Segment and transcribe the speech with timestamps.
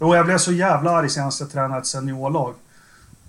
[0.00, 2.54] Jo, jag blev så jävla arg senast jag tränade ett seniorlag.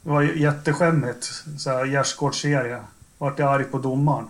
[0.02, 1.44] Det var jätteskämmigt.
[1.88, 2.80] Gärdsgårdsserie.
[3.18, 4.28] Vart jag arg på domaren.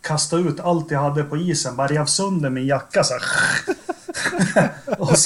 [0.00, 1.76] Kastade ut allt jag hade på isen.
[1.76, 3.14] Bara rev sönder min jacka så
[4.98, 5.18] och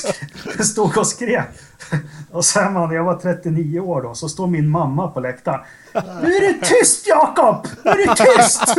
[0.64, 1.48] stod och skrek.
[2.30, 5.60] Och sen man, jag var 39 år då, så står min mamma på läktaren.
[5.94, 7.67] Nu är det tyst Jakob!
[7.85, 8.65] Nu är det tyst!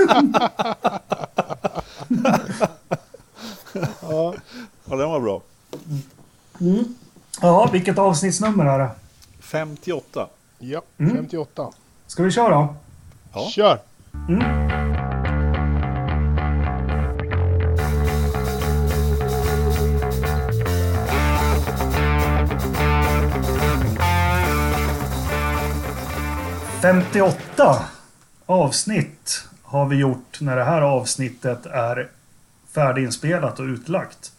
[4.02, 4.34] Ja,
[4.86, 5.42] Ja, den var bra.
[7.46, 8.90] Ja, vilket avsnittsnummer är det?
[9.40, 10.28] 58.
[10.60, 11.16] ja Mm.
[11.16, 11.68] 58.
[12.08, 12.70] Ska vi köra?
[13.34, 13.50] Ja.
[13.50, 13.80] Kör!—
[26.82, 27.86] 58
[28.46, 32.10] avsnitt har vi gjort när det här avsnittet är
[32.76, 34.32] färdiginspelat och utlagt.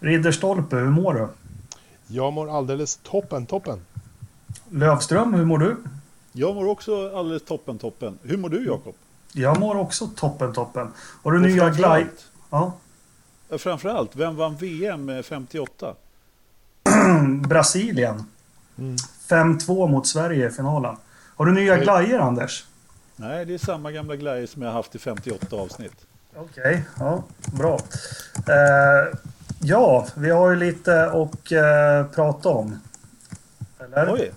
[0.00, 1.28] Ridderstolpe, hur mår du?
[2.12, 3.80] Jag mår alldeles toppen, toppen.
[4.70, 5.76] Lövström, hur mår du?
[6.32, 8.18] Jag mår också alldeles toppen, toppen.
[8.22, 8.94] Hur mår du, Jakob?
[9.32, 10.92] Jag mår också toppen, toppen.
[11.22, 12.10] Har du Och nya glide...
[12.50, 12.72] Ja.
[13.58, 15.94] Framförallt, vem vann VM med 58?
[17.48, 18.24] Brasilien.
[18.78, 18.96] Mm.
[19.28, 20.96] 5-2 mot Sverige i finalen.
[21.36, 22.66] Har du nya glajjor, Anders?
[23.16, 26.06] Nej, det är samma gamla grej som jag haft i 58 avsnitt.
[26.36, 27.24] Okej, ja,
[27.58, 27.74] bra.
[28.36, 29.18] Eh,
[29.62, 32.78] ja, vi har ju lite att eh, prata om.
[33.78, 34.12] Eller?
[34.12, 34.32] Oj!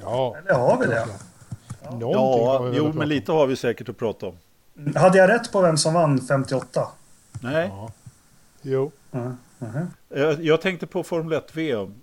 [0.00, 0.36] Ja.
[0.38, 1.06] Eller har vi det?
[1.82, 4.36] Har Ja, vi jo, men lite har vi säkert att prata om.
[4.94, 6.88] Hade jag rätt på vem som vann 58?
[7.40, 7.68] Nej.
[7.68, 7.90] Ja.
[8.62, 8.92] Jo.
[9.12, 9.36] Mm.
[9.58, 9.86] Mhm.
[10.08, 11.94] jag, jag tänkte på Formel 1-VM.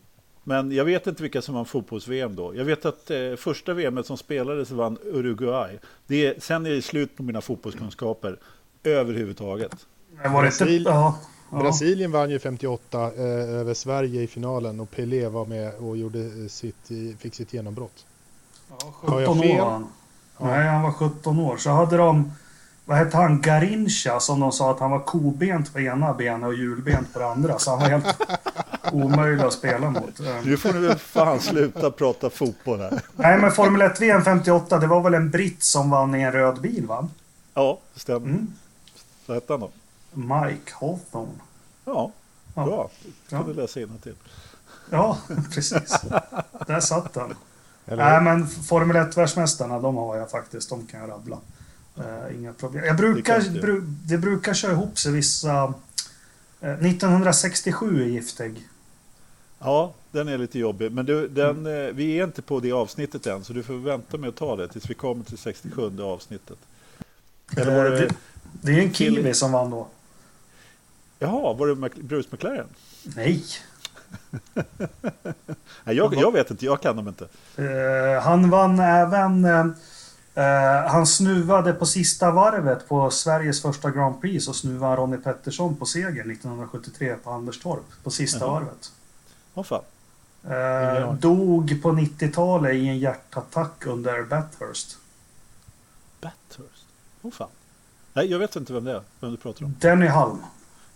[0.44, 2.56] Men jag vet inte vilka som vann fotbolls-VM då.
[2.56, 5.80] Jag vet att eh, första VM som spelades vann Uruguay.
[6.08, 8.40] Det är, sen är det slut på mina fotbollskunskaper
[8.84, 9.86] överhuvudtaget.
[10.24, 10.90] Men var det inte...
[10.90, 11.20] Ja.
[11.52, 11.60] Ja.
[11.60, 13.24] Brasilien vann ju 58 eh,
[13.60, 17.54] över Sverige i finalen och Pelé var med och gjorde eh, sitt, i- fick sitt
[17.54, 18.06] genombrott.
[18.70, 19.62] Ja, Har jag 17 fel?
[19.62, 19.88] år han.
[20.38, 21.58] Nej, han var 17 år.
[21.58, 22.32] Så hade de...
[22.86, 23.42] Vad hette han?
[23.42, 27.26] Garincha som de sa att han var kobent på ena benet och hjulbent på det
[27.28, 27.60] andra.
[27.60, 28.18] Så han var helt
[28.94, 30.20] omöjlig att spela mot.
[30.20, 33.02] Eh, Nu får väl fan sluta prata fotboll här.
[33.16, 36.32] Nej, men Formel 1 VM 58, det var väl en britt som vann i en
[36.32, 37.08] röd bil, va?
[37.54, 38.28] Ja, det stämmer.
[38.28, 38.48] Mm.
[39.26, 39.70] Vad hette han då?
[40.14, 41.32] Mike Hawthorne.
[41.86, 42.12] Ja,
[42.56, 42.66] Ja.
[42.66, 42.90] bra.
[43.04, 43.38] Ja.
[43.38, 44.16] Kan du läsa till.
[44.92, 45.18] Ja,
[45.54, 46.02] precis.
[46.68, 47.34] Där satt den.
[47.86, 50.70] Nej, men Formel 1-världsmästarna, de har jag faktiskt.
[50.70, 51.38] De kan jag rabbla.
[51.98, 52.86] Eh, inga problem.
[52.86, 55.74] Jag brukar, Det bru, det brukar köra ihop sig vissa...
[56.62, 58.68] Eh, 1967 är giftig.
[59.60, 60.92] Ja, den är lite jobbig.
[60.92, 64.18] Men du, den, eh, vi är inte på det avsnittet än, så du får vänta
[64.18, 66.58] med att ta det tills vi kommer till 67 avsnittet.
[67.58, 68.16] Eller var det, det,
[68.62, 69.88] det är en Kill- kiwi som vann då.
[71.20, 72.68] Jaha, var det Mac- Bruce McLaren?
[73.04, 73.44] Nej.
[75.84, 77.28] Nej, jag, jag vet inte, jag kan dem inte.
[77.56, 79.46] Eh, han vann även...
[79.46, 79.66] eh,
[80.36, 85.76] eh, han snuvade på sista varvet på Sveriges första Grand Prix så snuvade Ronnie Pettersson
[85.76, 88.52] på seger 1973 på Anderstorp på sista Jaha.
[88.54, 88.92] varvet.
[89.54, 89.84] Vad fan?
[90.44, 91.18] Eh, Ja.
[91.20, 94.98] dog på 90-talet i en hjärtattack under Bathurst.
[96.22, 96.86] Bathurst?
[97.22, 97.48] Vad fan?
[98.14, 99.76] Nej, jag vet inte vem det är, vem du pratar om.
[99.80, 100.38] Denny Halm.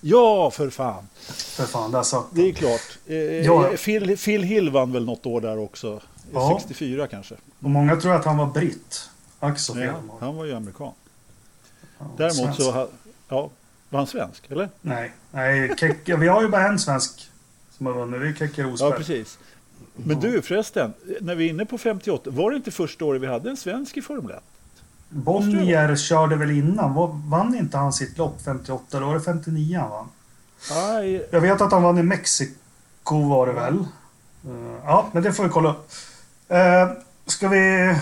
[0.05, 1.07] Ja, för fan!
[1.27, 2.97] För fan, där satt Det är klart.
[3.05, 3.69] Eh, Ja.
[3.85, 6.01] Phil, Phil Hill vann väl något år där också.
[6.33, 6.59] Ja.
[6.61, 7.35] 64 kanske.
[7.59, 9.09] Och många tror att han var britt.
[9.39, 9.81] Fel.
[9.85, 10.91] Ja, han var ju amerikan.
[11.99, 12.61] Ja, Däremot svensk.
[12.61, 12.87] så...
[13.29, 13.49] Ja,
[13.89, 14.69] var han svensk, eller?
[14.81, 17.29] Nej, nej Kek, vi har ju bara en svensk
[17.77, 18.21] som har vunnit.
[18.21, 18.97] Det är Keke Ja, Rosberg.
[18.97, 19.37] precis.
[19.95, 23.27] Men du förresten, när vi är inne på 58, var det inte första året vi
[23.27, 24.43] hade en svensk i Formel 1?
[25.13, 26.93] Bonnier körde väl innan.
[27.29, 28.99] Vann inte han sitt lopp 58?
[28.99, 30.07] Då var det 59 han vann.
[30.71, 33.75] Nej, Jag vet att han vann i Mexiko var det väl.
[34.45, 35.91] Eh, ja, men det får vi kolla upp.
[36.51, 37.95] Uh, ska vi...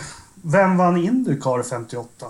[0.44, 2.26] Vem vann Indycar 58?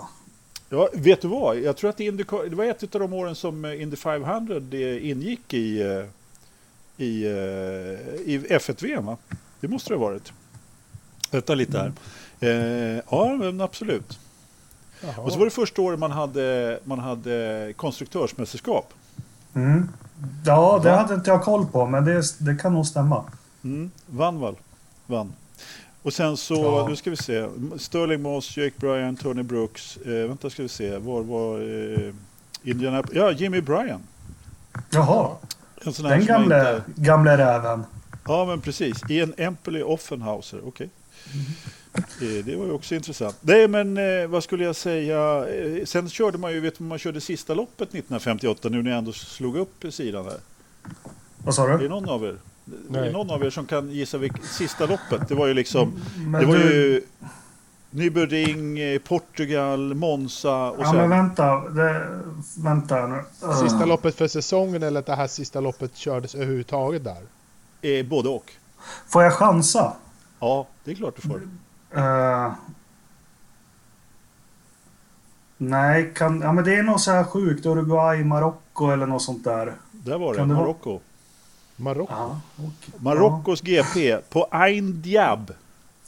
[0.72, 1.58] ja, vet du vad?
[1.58, 5.10] Jag tror att Indycar, det var ett av de åren som eh, Indy 500 eh,
[5.10, 6.04] ingick i, eh,
[7.06, 9.16] i, eh, i F1-VM, va?
[9.60, 10.32] Det måste det ha varit.
[11.30, 11.92] Vänta lite här.
[12.40, 14.18] Eh, ja, men absolut.
[15.02, 15.14] Jaha.
[15.24, 18.92] Och så var det första året man hade, man hade konstruktörsmästerskap.
[19.54, 19.88] Mm.
[20.46, 23.24] Ja, det hade inte jag koll på, men det, det kan nog stämma.
[23.64, 24.54] Mm, vann väl?
[25.06, 25.32] Vann.
[26.02, 26.86] Och sen så, Ja.
[26.88, 27.48] nu ska vi se.
[27.78, 29.96] Sterling Moss, Jake Bryan, Tony Brooks.
[29.96, 30.98] Eh, vänta ska vi se.
[30.98, 32.14] Var var eh,
[32.62, 33.02] Indiana...
[33.12, 34.00] Ja, Jimmy Bryan.
[34.90, 35.30] Jaha,
[35.84, 36.82] En sån den gamle, Inte...
[37.02, 37.84] gamle räven.
[38.26, 38.96] Ja, men precis.
[39.08, 40.60] I en Empoli Offenhauser.
[40.68, 40.88] Okej.
[41.26, 41.40] Eh,
[42.44, 43.36] Det var ju också intressant.
[43.40, 45.46] Nej, men eh, vad skulle jag säga?
[45.48, 48.98] Eh, Sen körde man ju, vet du, man körde sista loppet 1958 nu när jag
[48.98, 50.36] ändå slog upp sidan här.
[51.44, 51.88] Vad sa Är det du?
[51.88, 52.36] någon av er?
[52.64, 55.28] Det är någon av er som kan gissa vilket sista loppet?
[55.28, 57.02] Det var ju liksom, Men det var du- ju
[57.90, 60.96] Nürburgring, eh, Portugal, Monza och Ja sen...
[60.96, 62.06] men vänta, det,
[62.58, 63.22] vänta nu.
[63.62, 67.22] Sista Uh, loppet för säsongen eller att det här sista loppet kördes överhuvudtaget där?
[67.82, 68.52] Eh, både och.
[69.08, 69.92] Får jag chansa?
[70.40, 71.40] Ja, det är klart du får.
[71.96, 72.52] Uh,
[75.58, 77.66] nej, kan, ja, men det är något så här sjukt.
[77.66, 79.74] Uruguay, Marocko eller något sånt där.
[79.92, 81.00] Där var det, Marocko.
[81.76, 82.12] Marocko?
[82.12, 82.40] Ja.
[82.96, 85.52] Marockos GP på Ain Diab.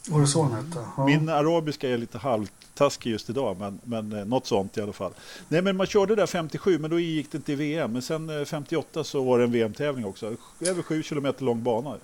[0.07, 0.85] Ja, var det så den hette?
[0.97, 1.05] Ja.
[1.05, 5.11] Min arabiska är lite halvtaskig just idag, men, men eh, något sånt i alla fall.
[5.47, 7.91] Nej, men man körde där 57, men då gick det inte i VM.
[7.91, 10.35] Men sen eh, 58 så var det en VM-tävling också.
[10.61, 11.95] Över 7 kilometer lång bana.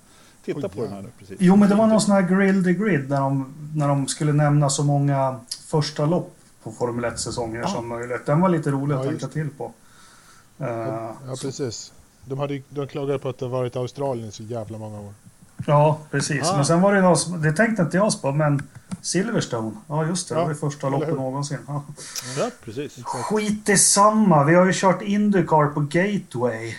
[0.44, 1.36] Titta Oj, på den här nu precis.
[1.40, 4.32] Jo, men det var någon sån här grill the grid när de, när de skulle
[4.32, 7.68] nämna så många första lopp på Formel 1-säsonger Ja.
[7.68, 8.26] som möjligt.
[8.26, 9.64] Den var lite rolig att Ja, tänka till på.
[10.60, 10.68] Uh,
[11.26, 11.92] Ja, precis.
[12.24, 15.14] De, hade, de klagade på att det varit i Australien i så jävla många år.
[15.66, 16.50] Ja, precis.
[16.50, 16.56] Ah.
[16.56, 18.62] Men sen var det något som, det tänkte inte jag på, men
[19.00, 19.70] Silverstone.
[19.88, 20.34] Ja, just det.
[20.34, 21.58] Det Ja, var det första loppet någonsin.
[21.66, 21.82] Ja.
[22.38, 23.04] Ja, precis.
[23.04, 24.44] Skit i samma.
[24.44, 26.76] Vi har ju kört Indycar på Gateway.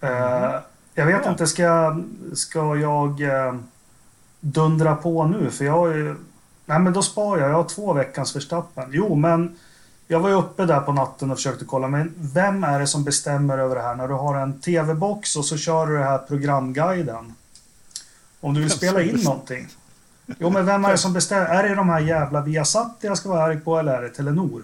[0.00, 0.54] Eh,
[0.94, 1.30] jag vet Ja.
[1.30, 2.00] inte, ska,
[2.34, 3.54] ska jag uh,
[4.40, 5.50] dundra på nu?
[5.50, 6.16] För jag har ju...
[6.66, 7.50] Nej, men då sparar jag.
[7.50, 8.88] Jag har två veckans Verstappen.
[8.92, 9.56] Jo, men
[10.08, 11.88] jag var ju uppe där på natten och försökte kolla.
[11.88, 13.94] Men vem är det som bestämmer över det här?
[13.94, 17.34] När du har en TV-box och så kör du det här programguiden.
[18.40, 19.68] Om du vill spela in någonting.
[20.38, 21.46] Jo, men vem är det som bestämmer?
[21.46, 24.62] Är det de här jävla Viasat jag ska vara arg på eller är det Telenor?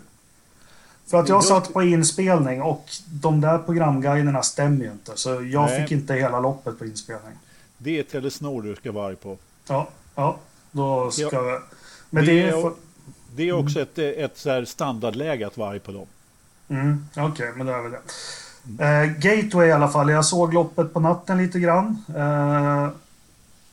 [1.10, 5.12] För att jag satt på inspelning och de där programguiderna stämmer ju inte.
[5.14, 5.82] Så jag Nej.
[5.82, 7.32] fick inte hela loppet på inspelning.
[7.78, 9.36] Det är Telesnor du ska vara arg på.
[9.68, 10.36] Ja, ja.
[10.70, 11.28] Då ska Ja.
[11.32, 11.62] jag...
[12.10, 12.62] Men Det det är...
[12.62, 12.72] För...
[13.36, 16.06] Det är också ett, ett så standardläge att vara arg på dem.
[16.68, 18.84] Mm, Okej, men då är väl det.
[18.84, 20.10] Eh, Gateway i alla fall.
[20.10, 22.04] Jag såg loppet på natten lite grann.
[22.16, 22.88] Eh,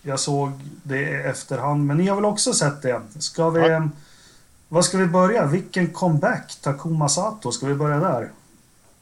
[0.01, 0.51] jag såg
[0.84, 1.86] det i efterhand.
[1.86, 3.01] Men ni har väl också sett det?
[3.19, 3.69] Ska vi...
[3.69, 3.89] Ja.
[4.69, 5.46] Vad ska vi börja?
[5.46, 6.56] Vilken comeback?
[6.62, 7.52] Takuma Sato.
[7.52, 8.31] Ska vi börja där?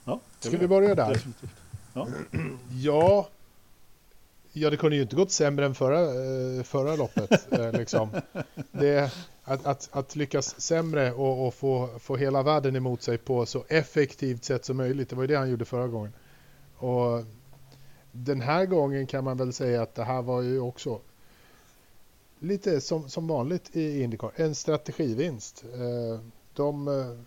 [0.06, 1.26] Ja, det Ska vi börja där?
[1.94, 2.08] Ja.
[2.72, 3.28] Ja,
[4.54, 7.52] ja det kunde ju inte gått sämre än förra, eh, förra loppet.
[7.54, 8.10] eh, liksom.
[8.72, 9.12] det,
[9.44, 13.64] att, att, att lyckas sämre och, och få, få hela världen emot sig på så
[13.68, 15.10] effektivt sätt som möjligt.
[15.10, 16.14] Det var ju det han gjorde förra gången.
[16.78, 17.24] Och
[18.12, 21.00] den här gången kan man väl säga att det här var ju också
[22.40, 24.32] lite som, som vanligt i Indycar.
[24.36, 25.64] En strategivinst.
[25.74, 26.20] Eh,
[26.54, 27.20] de, eh,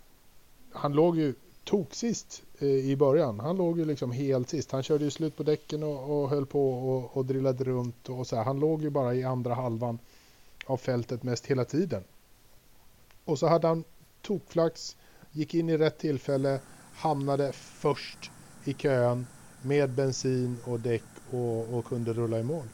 [0.72, 1.34] han låg ju
[1.64, 3.40] toksist eh, i början.
[3.40, 4.72] Han låg ju liksom helt sist.
[4.72, 8.26] Han körde ju slut på däcken och, och höll på och, och drillade runt och
[8.26, 8.44] så här.
[8.44, 9.98] Han låg ju bara i andra halvan
[10.66, 12.04] av fältet mest hela tiden.
[13.24, 13.84] Och så hade han
[14.22, 14.96] tokflax,
[15.32, 16.60] gick in i rätt tillfälle,
[16.94, 18.30] hamnade först
[18.64, 19.26] i kön
[19.62, 22.66] med bensin och däck och, och kunde rulla i mål.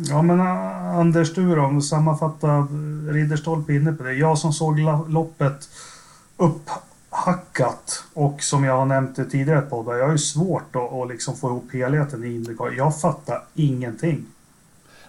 [0.00, 1.80] Ja, men uh, Anders, du då?
[1.80, 2.66] Sammanfatta.
[3.10, 4.12] Ridderstolpe inne på det.
[4.14, 4.78] Jag som såg
[5.08, 5.68] loppet
[6.36, 9.94] upphackat och som jag har nämnt i tidigare poddar.
[9.94, 12.74] Jag har ju svårt att, att liksom få ihop helheten i Indycar.
[12.76, 14.24] Jag fattar ingenting.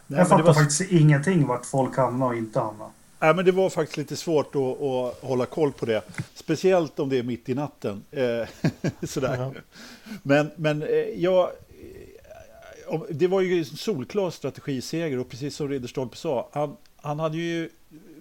[0.08, 2.88] Nej, jag fattar var- faktiskt ingenting vart folk hamnar och inte hamnar.
[3.22, 6.02] Nej, men det var faktiskt lite svårt att, att hålla koll på det.
[6.36, 8.04] Speciellt om det är mitt i natten.
[8.12, 8.70] Eh,
[9.04, 9.38] Sådär.
[9.40, 9.62] Ja.
[10.24, 11.50] Men, men eh, jag...
[13.10, 17.70] Det var ju en solklar strategiseger och precis som Ridderstolpe sa, han, han hade ju...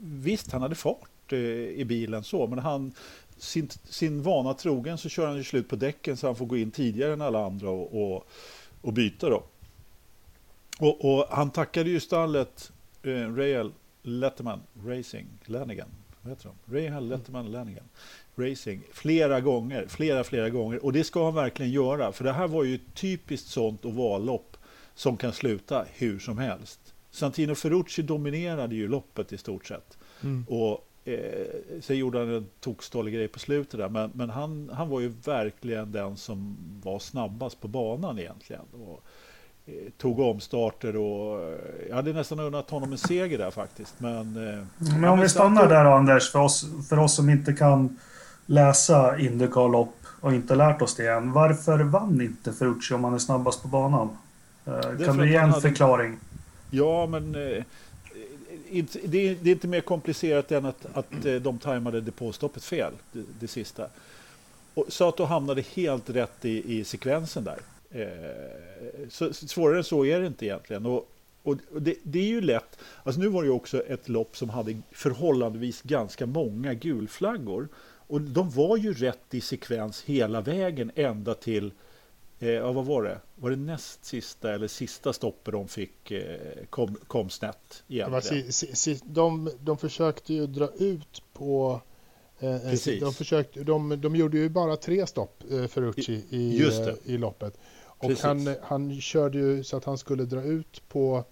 [0.01, 2.93] Visst, han hade fart eh, i bilen så, men han...
[3.37, 6.57] Sin, sin vana trogen så kör han ju slut på däcken så han får gå
[6.57, 8.27] in tidigare än alla andra och, och,
[8.81, 9.43] och byta då.
[10.79, 12.73] Och, och han tackade ju stallet
[13.03, 13.73] eh, Rael
[14.03, 15.89] Letterman Racing, Lanigan,
[16.23, 16.79] vad heter de?
[16.79, 17.85] Rahal Letterman Lanigan
[18.37, 20.85] Racing, flera gånger, flera, flera gånger.
[20.85, 24.57] Och det ska han verkligen göra, för det här var ju ett typiskt sånt ovallopp
[24.99, 26.81] som kan sluta hur som helst.
[27.11, 29.99] Santino Ferrucci dominerade ju loppet i stort sett.
[30.49, 34.89] Och eh, sen gjorde han en tokstollig grej på slutet där, men, men han, han
[34.89, 38.63] var ju verkligen den som var snabbast på banan egentligen.
[38.73, 39.05] Och,
[39.67, 43.95] eh, tog omstarter och eh, jag hade nästan unnat honom en seger där faktiskt.
[43.99, 44.65] Men, eh,
[45.01, 47.99] Men om vi stannar där då, Anders, för oss, för oss som inte kan
[48.47, 51.33] läsa Indycar-lopp och inte lärt oss det än.
[51.33, 54.09] Varför vann inte Ferrucci om han är snabbast på banan?
[54.69, 56.19] Eh, Kan du ge en hade- förklaring?
[56.71, 57.65] Ja, men eh,
[58.71, 62.65] inte, det, är, det är inte mer komplicerat än att, att eh, de tajmade depåstoppet
[62.65, 63.87] fel, det, det sista.
[64.75, 67.59] Och Sato hamnade helt rätt i, i sekvensen där.
[67.91, 70.87] Eh, så, svårare än så är det inte egentligen.
[70.87, 71.09] Och,
[71.43, 72.79] och och det, det är ju lätt.
[73.03, 77.69] Alltså nu var det ju också ett lopp som hade förhållandevis ganska många gulflaggor.
[78.11, 81.71] Och de var ju rätt i sekvens hela vägen ända till
[82.41, 83.21] Eh, ja, vad var det?
[83.35, 86.37] Var det näst sista eller sista stoppet de fick eh,
[86.71, 88.53] kom, kom snett egentligen?
[88.53, 91.81] Si, si, de, de försökte ju dra ut på...
[92.41, 93.01] Eh, Precis.
[93.01, 96.91] De, försökte, de, de gjorde ju bara tre stopp, eh, Ferrucci, i, Just det.
[96.91, 97.59] eh, i loppet.
[97.85, 98.25] Och Precis.
[98.25, 101.25] han, han körde ju så att han skulle dra ut på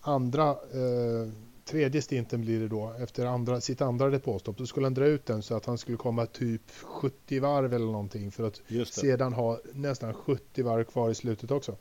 [0.00, 1.28] andra, eh,
[1.66, 4.56] tredje stinten blir det då, efter andra, sitt andra depåstopp.
[4.56, 7.86] Då skulle han dra ut den så att han skulle komma typ 70 varv eller
[7.86, 11.76] någonting för att sedan ha nästan 70 varv kvar i slutet också.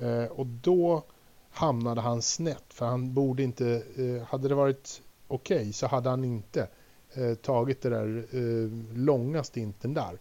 [0.00, 1.04] Eh, och då
[1.50, 6.24] hamnade han snett för han borde inte, eh, hade det varit okej så hade han
[6.24, 6.68] inte
[7.14, 10.18] eh, tagit det där eh, långa stinten där.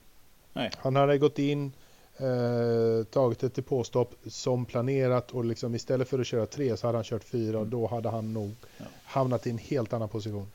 [0.54, 0.72] Nej.
[0.78, 1.74] Han hade gått in,
[2.20, 6.98] eh, tagit ett depåstopp som planerat och liksom istället för att köra tre så hade
[6.98, 8.86] han kört fyra och då hade han nog Ja.
[9.04, 10.48] hamnat i en helt annan position.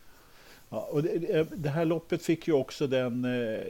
[0.70, 3.60] Ja, och det, det här loppet fick ju också den eh,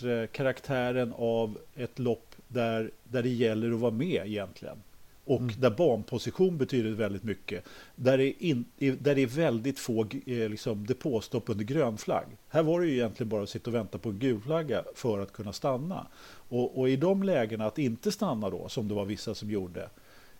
[0.00, 4.82] du, karaktären av ett lopp där, där det gäller att vara med egentligen.
[5.24, 5.54] Och Mm.
[5.58, 7.64] där banposition betyder väldigt mycket.
[7.96, 12.26] Där det, in, där det är väldigt få eh, liksom, depåstopp under grön flagg.
[12.48, 15.18] Här var det ju egentligen bara att sitta och vänta på en gul flagga för
[15.18, 16.06] att kunna stanna.
[16.50, 19.88] Och, och i de lägena att inte stanna då, som det var vissa som gjorde,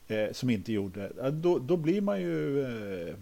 [0.09, 2.63] eh, som inte gjorde, då, då blir man ju
[3.09, 3.15] eh,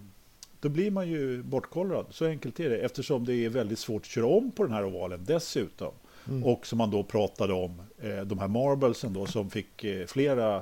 [0.60, 2.06] då blir man ju bortkollrad.
[2.10, 2.78] Så enkelt är det.
[2.78, 5.92] Eftersom det är väldigt svårt att köra om på den här ovalen dessutom.
[6.28, 6.44] Mm.
[6.44, 10.56] Och som man då pratade om, eh, de här marblesen då som fick eh, flera,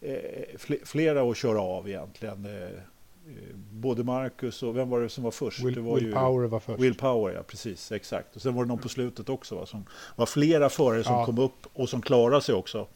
[0.00, 0.12] eh,
[0.56, 2.46] fl- flera att köra av egentligen.
[3.28, 5.60] Eh, både Marcus och vem var det som var först?
[5.64, 6.80] Will, det var Will ju Power var först.
[6.80, 8.36] Will Power, ja precis, exakt.
[8.36, 9.84] Och sen var det någon på slutet också va, som
[10.16, 11.26] var flera förare som Ja.
[11.26, 12.86] kom upp och som klarade sig också.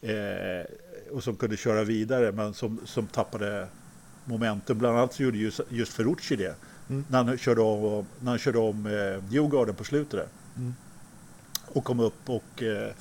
[0.00, 0.64] Eh,
[1.12, 3.68] och som kunde köra vidare men som, som tappade
[4.24, 4.78] momentum.
[4.78, 6.54] Bland annat gjorde just, just Ferrucci det.
[6.88, 7.04] Mm.
[7.08, 10.10] När han körde om, när han körde om eh, Newgarden på slutet.
[10.10, 10.26] där.
[10.56, 10.74] Mm.
[11.66, 12.92] Och kom upp och eh, eh,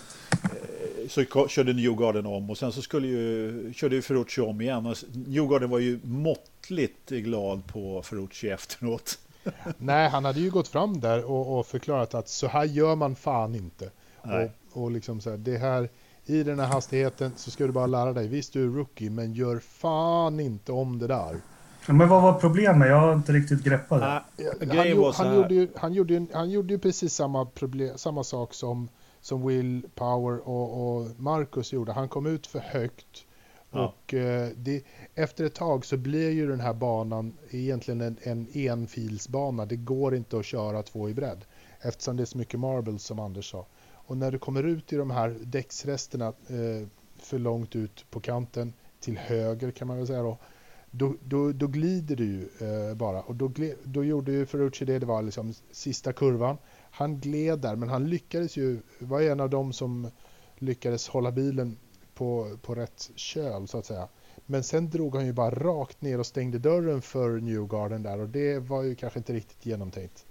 [1.08, 4.86] så körde Newgarden om och sen så skulle ju, körde ju Ferrucci om igen.
[4.86, 4.98] Och
[5.28, 9.20] Newgarden var ju måttligt glad på Ferrucci efteråt.
[9.78, 13.16] Nej, han hade ju gått fram där och, och förklarat att så här gör man
[13.16, 13.90] fan inte.
[14.24, 14.52] Nej.
[14.72, 15.90] Och, och liksom så här, det här,
[16.26, 18.28] i den här hastigheten så ska du bara lära dig.
[18.28, 21.36] Visst, du är rookie, men gör fan inte om det där.
[21.88, 22.88] Men vad var problemet?
[22.88, 24.08] Jag har inte riktigt greppat det.
[24.08, 24.24] Ah,
[24.60, 25.36] Han, han, här.
[25.36, 28.90] gjorde ju, han, gjorde ju, han gjorde ju precis samma, problem, samma sak som,
[29.22, 31.92] som Will Power och, och Marcus gjorde.
[31.92, 33.26] Han kom ut för högt.
[33.72, 33.88] Ja.
[33.88, 34.84] Och eh, det,
[35.16, 39.66] efter ett tag så blir ju den här banan egentligen en, en enfilsbana.
[39.66, 41.46] Det går inte att köra två i bredd.
[41.82, 43.66] Eftersom det är så mycket marbles som Anders sa.
[44.08, 46.88] Och när du kommer ut i de här däcksresterna eh,
[47.20, 50.38] för långt ut på kanten till höger kan man väl säga då.
[50.92, 53.22] Då, då, då glider du ju eh, bara.
[53.22, 53.52] Och då,
[53.84, 56.58] då gjorde ju Ferrucci det, det var liksom sista kurvan.
[56.98, 60.12] Han gled där, men han lyckades ju, var en av dem som
[60.56, 61.78] lyckades hålla bilen
[62.14, 64.08] på, på rätt köl så att säga.
[64.46, 68.30] Men sen drog han ju bara rakt ner och stängde dörren för Newgarden där och
[68.30, 70.26] det var ju kanske inte riktigt genomtänkt.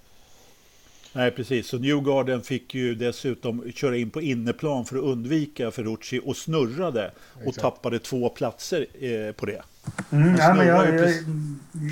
[1.12, 1.66] Nej, precis.
[1.68, 7.10] Så Newgarden fick ju dessutom köra in på inneplan för att undvika Ferrucci och snurrade
[7.34, 7.60] och Exakt.
[7.60, 9.62] tappade två platser eh, på det.
[10.10, 11.10] Mm, ja, men jag, jag,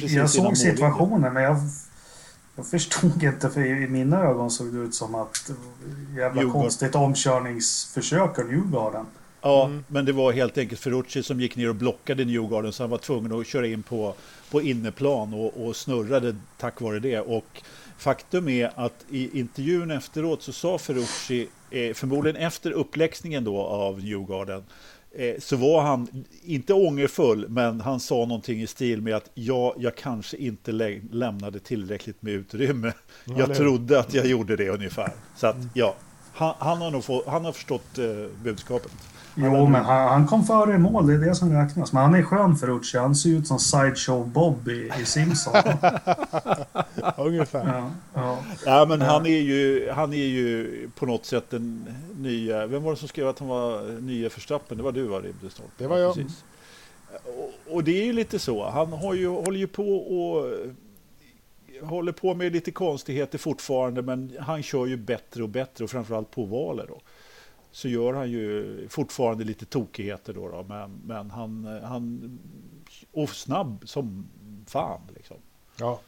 [0.01, 1.57] jag innan såg situationen, men jag,
[2.57, 3.51] jag förstod inte.
[3.51, 5.51] För i mina ögon såg det ut som att
[6.17, 6.63] jävla Djurgården.
[6.63, 9.07] konstigt omkörningsförsök av Djurgården.
[9.43, 9.85] Ja, Mm.
[9.89, 12.99] men det var helt enkelt Ferrucci som gick ner och blockade Newgarden så han var
[12.99, 14.15] tvungen att köra in på,
[14.51, 17.21] på inneplan och, och snurrade tack vare det.
[17.21, 17.63] Och
[17.99, 23.99] faktum är att i intervjun efteråt så sa Ferrucci, eh, förmodligen efter uppläxningen då av
[24.05, 24.65] Newgarden, eh,
[25.39, 29.97] så var han inte ångerfull, men han sa någonting i stil med att ja, jag
[29.97, 32.93] kanske inte lä- lämnade tillräckligt med utrymme.
[33.25, 35.13] Ja, jag trodde att jag gjorde det ungefär.
[35.37, 35.95] Så att ja,
[36.33, 38.05] han, han, har, nog få, han har förstått eh,
[38.43, 38.93] budskapet.
[39.37, 41.07] Jo, men han, han kom före i mål.
[41.07, 41.93] Det är det som räknas.
[41.93, 42.99] Men han är skön Ferrucci.
[42.99, 45.55] Han ser ut som Sideshow Bob i, i Simpson.
[47.17, 47.67] Ungefär.
[47.67, 48.39] ja, ja.
[48.67, 51.89] Ja, men han är ju, han är ju på något sätt den
[52.19, 52.67] nya...
[52.67, 54.77] Vem var det som skrev att han var nya Verstappen?
[54.77, 55.71] Det var du va, Rimdestorp?
[55.79, 56.15] Det var jag.
[56.15, 56.45] Precis.
[57.25, 58.71] Och, och det är ju lite så.
[58.71, 60.47] Han har ju, håller ju på och
[61.83, 66.31] håller på med lite konstigheter fortfarande, men han kör ju bättre och bättre och framförallt
[66.31, 67.01] på valet då.
[67.75, 72.39] Så gör han ju fortfarande lite tokigheter då, då men, men han, han...
[73.13, 74.29] Och snabb som
[74.67, 75.37] fan liksom.
[75.79, 76.01] Ja.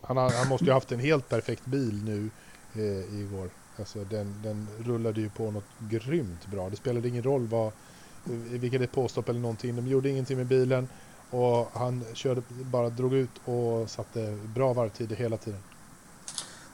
[0.00, 2.30] Han, har, han måste ju haft en helt perfekt bil nu
[2.74, 3.50] eh, igår.
[3.78, 6.70] Alltså den, den rullade ju på något grymt bra.
[6.70, 9.76] Det spelade ingen roll vad, eh, vilket det påstopp eller någonting.
[9.76, 10.88] De gjorde ingenting med bilen
[11.30, 15.60] och han körde, bara drog ut och satte bra varvtider hela tiden.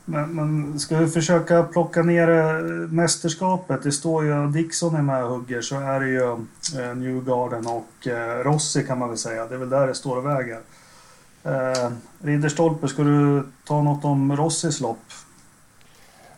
[0.04, 3.82] Men, men ska vi försöka plocka ner eh, mästerskapet?
[3.82, 6.32] Det står ju Dixon är med och hugger så är det ju
[6.82, 9.46] eh, Newgarden och eh, Rossi kan man väl säga.
[9.46, 10.60] Det är väl där det står och väger.
[11.42, 14.98] Eh, Ridderstolpe, ska du ta något om Rossis lopp?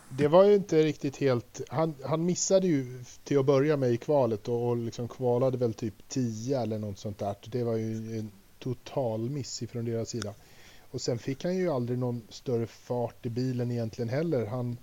[0.09, 1.61] Det var ju inte riktigt helt...
[1.69, 5.73] Han, han missade ju till att börja med i kvalet och, och liksom kvalade väl
[5.73, 7.35] typ 10 eller något sånt där.
[7.45, 10.33] Det var ju en total miss ifrån deras sida.
[10.95, 14.45] Och sen fick han ju aldrig någon större fart i bilen egentligen heller.
[14.45, 14.77] Han,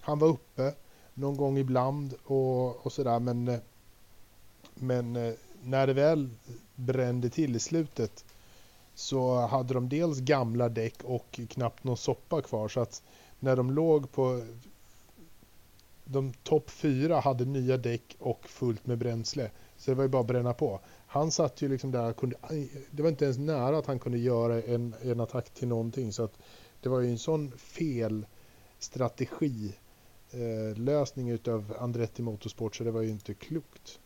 [0.00, 0.74] han var uppe
[1.14, 3.58] någon gång ibland och, och sådär men,
[4.74, 6.30] men eh, när det väl
[6.74, 8.24] brände till i slutet
[8.94, 13.02] så hade de dels gamla däck och knappt någon soppa kvar så att
[13.40, 14.46] när de låg på
[16.04, 19.50] de topp fyra hade nya däck och fullt med bränsle.
[19.76, 20.80] Så det var ju bara att bränna på.
[21.06, 22.36] Han satt ju liksom där, kunde,
[22.90, 26.12] det var inte ens nära att han kunde göra en, en attack till någonting.
[26.12, 26.38] Så att
[26.80, 28.26] det var ju en sån fel
[28.78, 29.74] strategi
[30.30, 33.98] eh, lösning utav Andretti Motorsport så det var ju inte klokt.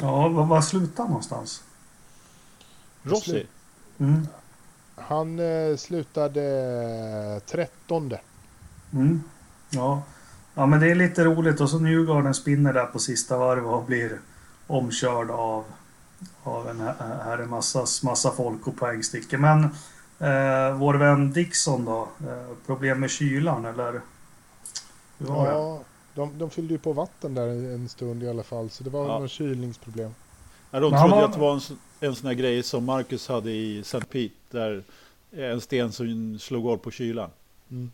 [0.00, 1.62] Ja, var, var slutar någonstans?
[3.02, 3.46] Rossi?
[3.98, 4.26] Mm.
[4.94, 8.20] Han eh, slutade trettonde.
[8.92, 9.22] Mm.
[9.70, 10.02] Ja.
[10.54, 13.84] ja, men det är lite roligt och så Newgarden spinner där på sista varv och
[13.84, 14.20] blir
[14.72, 15.64] omkörd av,
[16.42, 19.38] av en här är massas, massa folk och poängstickor.
[19.38, 19.64] Men
[20.18, 22.08] eh, vår vän Dixon då?
[22.28, 24.00] Eh, problem med kylan eller?
[25.18, 25.52] Hur var det?
[25.52, 25.80] Ja,
[26.14, 29.08] de, de fyllde ju på vatten där en stund i alla fall så det var
[29.08, 29.18] Ja.
[29.18, 30.14] någon kylningsproblem.
[30.70, 33.28] Ja, de trodde var- att det var en, sån- en sån här grej som Marcus
[33.28, 34.00] hade i St.
[34.00, 34.34] Pete.
[34.50, 34.82] Där
[35.30, 37.30] en sten som slog hål på kylan.
[37.70, 37.90] Mm.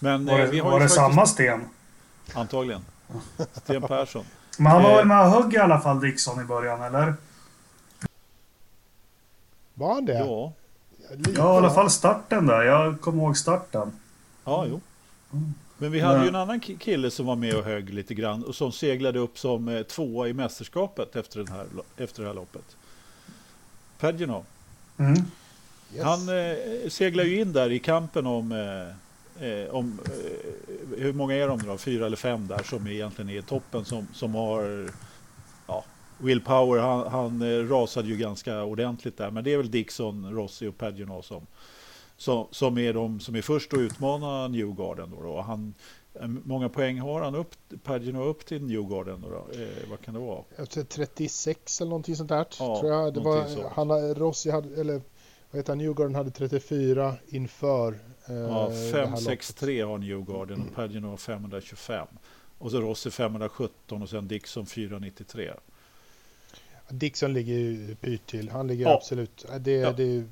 [0.00, 1.60] Men Var eh, det, vi har var det faktiskt, samma sten?
[2.34, 2.84] Antagligen.
[3.52, 4.24] Sten Persson.
[4.58, 4.96] Men han var Eh.
[4.96, 7.14] väl med och högg i alla fall Dixon i början eller?
[9.74, 10.18] Var han det?
[10.18, 10.52] Ja,
[11.16, 12.62] Lite, Ja, i alla fall starten där.
[12.62, 13.92] Jag kommer ihåg starten.
[14.44, 14.80] ja jo.
[15.32, 15.54] Mm.
[15.78, 18.44] Men vi hade ju en annan ki- kille som var med och högg lite grann
[18.44, 22.34] och som seglade upp som eh, tvåa i mästerskapet efter, den här, efter det här
[22.34, 22.76] loppet.
[24.00, 24.44] Pagino.
[24.98, 25.14] Mm.
[25.94, 26.04] Yes.
[26.04, 26.56] Han eh,
[26.88, 28.94] seglar ju in där i kampen om, eh,
[29.40, 31.78] eh, om eh, hur många är de då?
[31.78, 34.90] Fyra eller fem där som egentligen är i toppen som, som har
[35.66, 35.84] ja,
[36.18, 36.78] Will Power.
[36.80, 39.30] Han, han eh, rasade ju ganska ordentligt där.
[39.30, 41.46] Men det är väl Dixon, Rossi och Pagino som,
[42.16, 45.10] som, som är de som är först att utmana Newgarden.
[45.10, 45.40] Då, då.
[45.40, 45.74] Han,
[46.14, 49.20] eh, många poäng har han upp, Pagino upp till Newgarden?
[49.20, 49.62] Då, då?
[49.62, 50.42] Eh, vad kan det vara?
[50.56, 52.46] Jag tror 36 eller någonting sånt där.
[52.58, 53.14] Ja, tror jag.
[53.14, 53.66] Det var, sånt.
[53.72, 55.00] han, hade- Rossi hade, eller
[55.56, 57.92] heter han, Newgarden hade 34 inför
[58.26, 62.06] eh, Ja, det här 563 har Newgarden och Pagino har 525.
[62.58, 65.46] Och så Rossi 517 och sen Dixon 493.
[65.46, 65.62] loppet.
[66.88, 68.48] Dixon ligger ju pyrt till.
[68.50, 68.94] Han ligger Ja.
[68.94, 69.46] absolut.
[69.60, 69.92] Det, Ja.
[69.92, 70.24] det är ju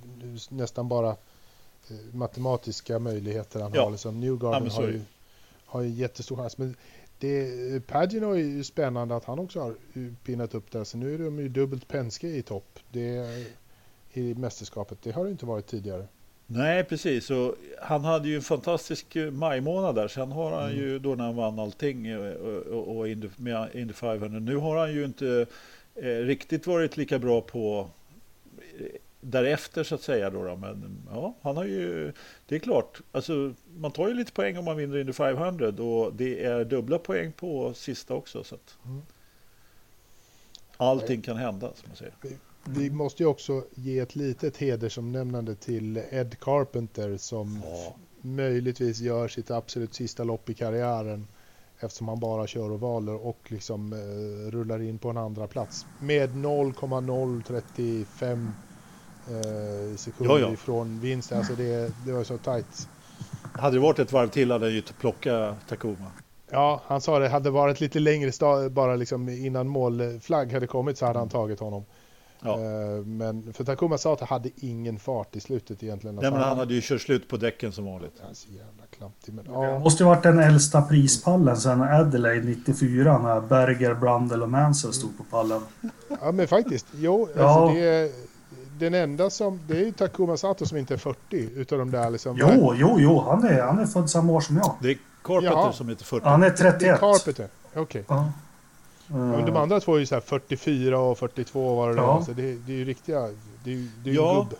[0.50, 3.82] nästan bara eh, matematiska möjligheter han Ja.
[3.84, 3.90] har.
[3.90, 4.14] Liksom.
[4.14, 4.92] Ja, Newgarden så har, det.
[4.92, 5.00] ju,
[5.66, 6.58] har ju jättestor chans.
[6.58, 6.76] Men
[7.18, 9.74] det, Pagino är ju spännande att han också har
[10.24, 10.84] pinnat upp där.
[10.84, 12.78] Så nu är de ju dubbelt Penske i topp.
[12.90, 13.24] Det,
[14.12, 14.98] I mästerskapet.
[15.02, 16.06] Det har det inte varit tidigare.
[16.46, 17.30] Nej, precis.
[17.30, 20.08] Och han hade ju en fantastisk eh, majmånad där.
[20.08, 20.76] Sen har han Mm.
[20.84, 24.38] ju då när han vann allting eh, och, och, Indy, med Indy 500.
[24.40, 25.46] Nu har han ju inte
[25.94, 27.88] eh, riktigt varit lika bra på
[28.78, 28.86] eh,
[29.20, 30.30] därefter så att säga.
[30.30, 30.56] Då, då.
[30.56, 32.12] Men ja, han har ju,
[32.46, 36.12] det är klart, alltså, man tar ju lite poäng om man vinner Indy 500 och
[36.14, 38.44] det är dubbla poäng på sista också.
[38.44, 39.02] Så att Mm.
[40.76, 42.14] allting kan hända, som man säger.
[42.64, 49.28] Vi måste ju också ge ett litet hedersomnämnande till Ed Carpenter som Ja, möjligtvis gör
[49.28, 51.26] sitt absolut sista lopp i karriären
[51.80, 53.98] eftersom han bara kör ovaler och liksom eh,
[54.50, 58.54] rullar in på en andra plats med 0,035
[59.26, 60.52] eh, sekunder Ja, ja.
[60.52, 61.32] ifrån vinst.
[61.32, 62.88] Alltså det, det var så tajt.
[63.52, 66.10] hade det varit ett varv till hade han ju plockat Takuma.
[66.50, 71.06] Ja, han sa det hade varit lite längre bara liksom innan målflagg hade kommit så
[71.06, 71.84] hade han tagit honom.
[72.44, 72.54] Ja.
[72.54, 76.16] Eh, Men för Takuma sa att han hade ingen fart i slutet egentligen.
[76.16, 78.12] Nej, Alltså, men han hade ju kört slut på däcken som vanligt.
[78.20, 79.32] Han är så jävla klantig.
[79.34, 84.42] Men, Det ja, måste ju varit den äldsta prispallen sedan Adelaide 94 när Berger, Brundle
[84.42, 85.60] och Mansell stod på pallen.
[86.20, 86.86] ja, men faktiskt.
[86.94, 87.42] Jo, Ja.
[87.44, 88.10] alltså det är,
[88.78, 89.60] den enda som...
[89.68, 91.16] Det är ju Takuma Sato som inte är 40
[91.54, 92.36] utav de där liksom.
[92.40, 94.74] Jo, jo, jo, han är, han är född samma år som jag.
[94.82, 95.72] Det är Carpenter Jaha.
[95.72, 96.26] som heter 40.
[96.28, 97.00] Han är Det är 31.
[97.00, 97.46] Carpenter.
[97.74, 98.04] Okej.
[98.08, 98.32] Ja.
[99.12, 102.14] Ja, men de andra två är ju så här 44 och 42 var det Ja.
[102.16, 103.20] Alltså det, det är ju riktiga...
[103.64, 104.30] Det är det är Ja.
[104.30, 104.54] en gubb.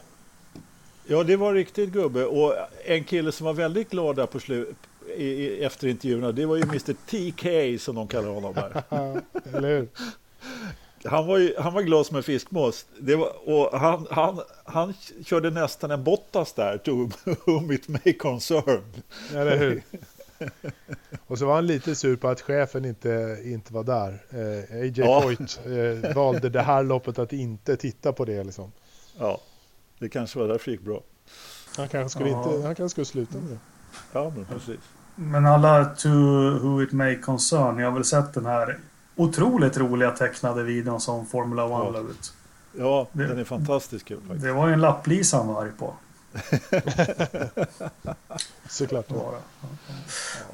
[1.07, 2.25] Ja, det var riktigt gubbe.
[2.27, 4.77] Och en kille som var väldigt glad där på slut
[5.17, 8.55] i, i, efter intervjuerna, det var ju Mr TK som de kallar honom.
[8.57, 9.17] Ja,
[9.59, 9.89] Eller hur?
[11.05, 12.87] Han var, ju, han var glad som en fiskmås.
[12.99, 17.11] Det var, och han, han, han körde nästan en Bottas där, to
[17.45, 18.83] whom it may concern.
[19.35, 19.83] Eller hur?
[21.27, 24.23] Och så var han lite sur på att chefen inte, inte var där.
[24.31, 25.21] Eh, AJ Ja.
[25.23, 25.61] Foyt
[26.05, 28.45] eh, valde det här loppet att inte titta på det.
[28.45, 28.73] Liksom.
[29.19, 29.41] Ja,
[29.99, 31.01] det kanske var därför det gick bra.
[31.77, 32.39] Han kanske skulle, Ja.
[32.55, 33.59] inte, han kanske skulle sluta med det.
[34.13, 34.81] Ja, men precis.
[35.15, 36.09] Men alla To
[36.63, 38.79] Who It May Concern, jag har väl sett den här
[39.17, 41.91] otroligt roliga tecknade videon som Formula 1 Ja.
[41.91, 42.33] la ut.
[42.79, 44.45] Ja, Det- den är fantastisk kul faktiskt.
[44.45, 45.95] Det var ju en lapplisa han var arg på.
[48.69, 49.09] Såklart.
[49.09, 49.39] Det var det.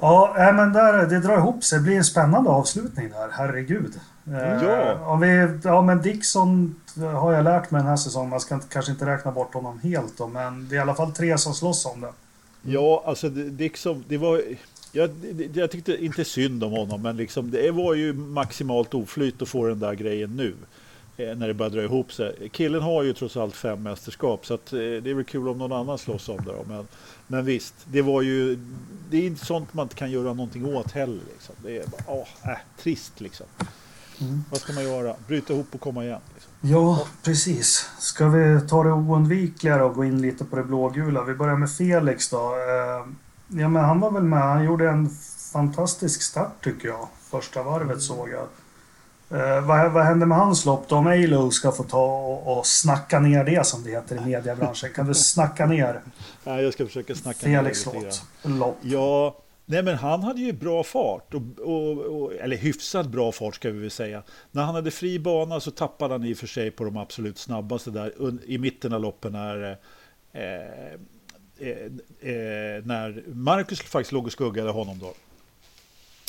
[0.01, 1.79] Ja, men där, det drar ihop sig.
[1.79, 3.29] Det blir en spännande avslutning där.
[3.33, 3.95] Herregud.
[4.27, 4.95] Eh, Ja.
[5.07, 6.75] Om vi, ja, men Dixon
[7.15, 8.31] har jag lärt mig den här säsongen.
[8.31, 11.13] Man ska kanske inte räkna bort honom helt då, men det är i alla fall
[11.13, 12.13] tre som slåss om det.
[12.63, 14.43] Ja, alltså liksom, det var...
[14.93, 15.11] Jag,
[15.55, 19.67] jag tyckte inte synd om honom, men liksom, det var ju maximalt oflyt att få
[19.67, 20.55] den där grejen nu.
[21.19, 22.49] Eh, När det börjar dra ihop sig.
[22.53, 25.59] Killen har ju trots allt fem mästerskap, så att, eh, det är väl kul om
[25.59, 26.53] någon annan slåss om det.
[26.53, 26.65] Då.
[26.69, 26.89] Men,
[27.27, 28.59] men visst, det var ju...
[29.11, 31.21] Det är inte sånt man inte kan göra någonting åt heller.
[31.33, 31.55] Liksom.
[31.63, 33.47] Det är bara, åh, äh, trist liksom.
[34.21, 34.45] Mm.
[34.51, 35.15] Vad ska man göra?
[35.27, 36.21] Bryta ihop och komma igen.
[36.35, 36.53] Liksom.
[36.61, 37.91] Ja, precis.
[37.99, 41.25] Ska vi ta det oundvikliga och gå in lite på det blågula?
[41.25, 42.37] Vi börjar med Felix då.
[42.37, 43.13] Eh,
[43.51, 44.43] Ja, men han var väl med.
[44.43, 45.11] Han gjorde en
[45.53, 47.09] fantastisk start tycker jag.
[47.31, 48.47] Första varvet såg jag.
[49.31, 50.97] Eh, vad, vad händer med hans lopp då?
[50.97, 54.91] Om Alo ska få ta och, och snacka ner det som det heter i mediebranschen.
[54.95, 56.01] Kan du snacka ner
[56.45, 57.99] Nej, jag ska försöka snacka ner Felix lite
[58.43, 58.59] grann.
[58.59, 58.79] lopp?
[58.83, 59.37] Ja,
[59.67, 63.71] nej men han hade ju bra fart, och, och, och, eller hyfsat bra fart ska
[63.71, 64.23] vi väl säga.
[64.51, 67.39] När han hade fri bana så tappade han i och för sig på de absolut
[67.39, 68.13] snabbaste där
[68.47, 69.79] i mitten av loppen när,
[70.33, 70.43] eh,
[71.59, 71.69] eh,
[72.21, 75.13] eh, när Marcus faktiskt låg och skuggade honom då.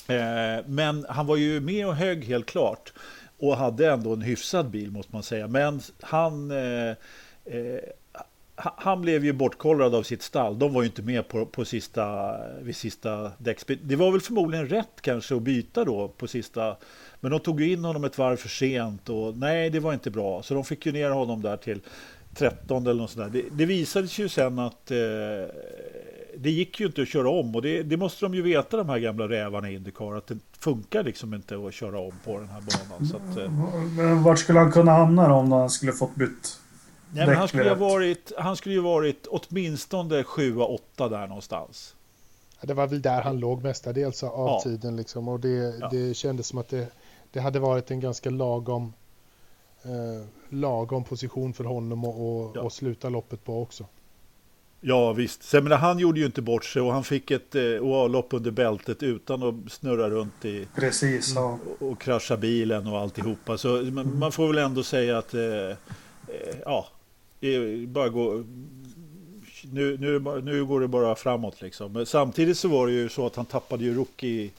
[0.09, 2.93] Eh, men han var ju med och hög helt klart
[3.39, 5.47] och hade ändå en hyfsad bil måste man säga.
[5.47, 6.89] Men han eh,
[7.45, 7.79] eh
[8.61, 10.59] han blev ju bortkollrad av sitt stall.
[10.59, 13.89] De var ju inte med på, på sista, vid sista däcksbytet.
[13.89, 16.77] Det var väl förmodligen rätt kanske att byta då på sista.
[17.19, 20.11] Men de tog ju in honom ett varv för sent och nej, det var inte
[20.11, 20.43] bra.
[20.43, 21.81] Så de fick ju ner honom där till
[22.35, 23.41] 13 eller något sånt där.
[23.41, 24.97] Det, det visade sig ju sen att eh,
[26.41, 28.89] det gick ju inte att köra om och det, det måste de ju veta de
[28.89, 32.49] här gamla rävarna i Indycar att det funkar liksom inte att köra om på den
[32.49, 33.05] här banan.
[33.07, 33.51] Så att, eh,
[33.97, 36.59] Men vart skulle han kunna hamna då om han skulle fått bytt?
[37.13, 41.95] Nej, men han, skulle ju ha varit, han skulle ju varit åtminstone 7-8 där någonstans.
[42.61, 44.61] Ja, Det var väl där han låg mestadels av Ja.
[44.63, 45.27] tiden liksom.
[45.27, 45.89] Och det, Ja.
[45.91, 46.87] det kändes som att det,
[47.31, 48.93] det hade varit en ganska lagom,
[49.83, 52.69] eh, lagom position för honom att Ja.
[52.69, 53.85] sluta loppet på också.
[54.81, 57.63] Ja visst, Sen, men han gjorde ju inte bort sig och han fick ett eh,
[57.63, 61.59] OA-lopp under bältet utan att snurra runt i Precis, ja.
[61.79, 63.57] och, och krascha bilen och alltihopa.
[63.57, 65.75] Så man, man får väl ändå säga att eh, eh,
[66.65, 66.87] ja,
[67.87, 68.43] bara gå,
[69.63, 71.93] nu, nu, nu går det bara framåt liksom.
[71.93, 74.49] Men samtidigt så var det ju så att han tappade ju rookie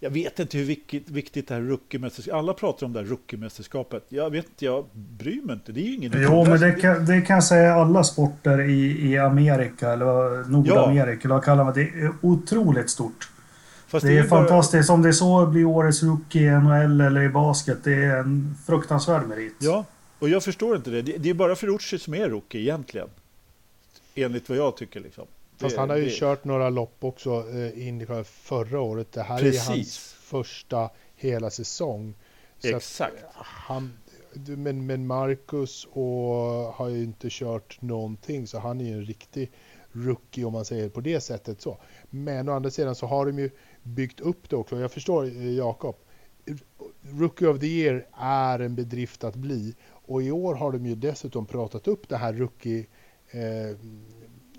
[0.00, 4.04] jag vet inte hur viktigt, viktigt det här rookie-mästerskapet Alla pratar om det här rookie-mästerskapet.
[4.08, 5.72] Jag vet inte, jag bryr mig inte.
[5.72, 9.10] Det är ju ingen Jo, men det kan, det kan jag säga alla sporter i,
[9.12, 11.82] i Amerika, eller Nordamerika, eller vad kallar man det?
[11.82, 13.28] Det är otroligt stort.
[13.86, 14.90] Fast Det är, ju bara- fantastiskt.
[14.90, 18.54] Om det är så blir årets rookie i NHL eller i basket, det är en
[18.66, 19.54] fruktansvärd merit.
[19.58, 19.84] Ja,
[20.18, 21.02] och jag förstår inte det.
[21.02, 23.08] Det, det är bara Ferrucci som är rookie egentligen.
[24.14, 25.24] Enligt vad jag tycker liksom.
[25.58, 29.12] Fast Det- han har ju det- kört några lopp också eh, Indycar förra året.
[29.12, 29.98] Det här är hans Precis.
[29.98, 32.14] första hela säsong.
[32.58, 33.24] Så Exakt.
[33.34, 33.92] han,
[34.46, 36.04] men, men Marcus och
[36.74, 39.52] har ju inte kört någonting så han är ju en riktig
[39.92, 41.78] rookie om man säger på det sättet så.
[42.10, 43.50] Men å andra sidan så har de ju
[43.82, 44.80] byggt upp det också.
[44.80, 45.96] Jag förstår eh, Jakob.
[47.02, 50.94] Rookie of the year är en bedrift att bli och i år har de ju
[50.94, 52.86] dessutom pratat upp det här rookie
[53.30, 53.76] eh,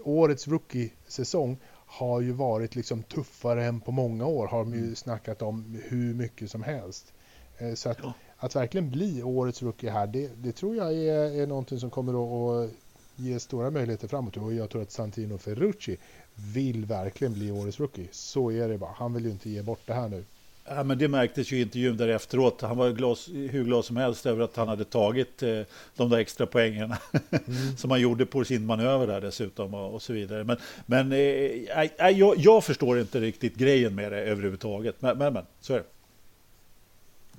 [0.08, 1.58] årets rookie-säsong
[1.90, 6.14] har ju varit liksom tuffare än på många år har de ju snackat om hur
[6.14, 7.14] mycket som helst.
[7.58, 8.14] Eh, Så att, Ja.
[8.38, 12.14] att verkligen bli årets rookie här, det, det tror jag är, är någonting som kommer
[12.14, 12.72] att, att
[13.16, 14.38] ge stora möjligheter framåt.
[14.38, 15.98] Och jag tror att Santino Ferrucci
[16.36, 18.08] vill verkligen bli årets rookie.
[18.12, 18.92] Så är det bara.
[18.96, 20.24] Han vill ju inte ge bort det här nu.
[20.70, 22.62] Ja, men det märktes ju i intervjun där efteråt.
[22.62, 23.18] Han var glad,
[23.50, 25.62] hur glad som helst över att han hade tagit eh,
[25.96, 26.94] de där extra poängen
[27.78, 30.44] som han gjorde på sin manöver där dessutom och, och så vidare.
[30.44, 35.02] Men, men eh, jag, jag förstår inte riktigt grejen med det överhuvudtaget.
[35.02, 35.86] Men, men, men så är det.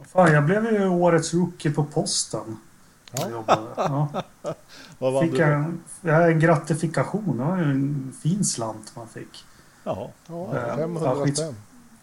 [0.04, 2.56] Fan, jag blev ju årets rookie på posten.
[3.12, 3.44] Ja.
[3.76, 4.22] Ja.
[4.98, 7.36] Vad vann Fick du en, ja, en gratifikation.
[7.36, 9.44] Det var ju en fin slant man fick.
[9.84, 10.66] Ja, Jaha.
[10.68, 11.54] Ja, 500 skit- spänn.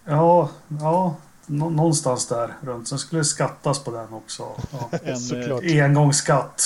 [0.06, 0.50] Ja,
[0.82, 1.16] ja
[1.48, 2.88] Nå någonstans där runt.
[2.88, 4.44] Sen skulle det skattas på den också.
[4.72, 4.98] Ja.
[5.04, 5.64] En Såklart.
[5.64, 6.62] Engångsskatt.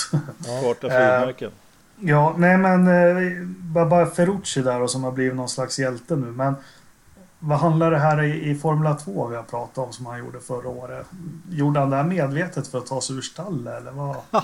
[0.63, 1.51] karta Eh, frimärken.
[1.99, 6.25] Ja, nej men eh, Baba Ferrucci där och som har blivit någon slags hjälte nu.
[6.25, 6.55] Men
[7.39, 10.39] vad handlar det här i, i Formula 2 vi har pratat om som han gjorde
[10.39, 11.07] förra året?
[11.51, 14.15] Gjorde han det här medvetet för att ta sig ur stallet eller vad?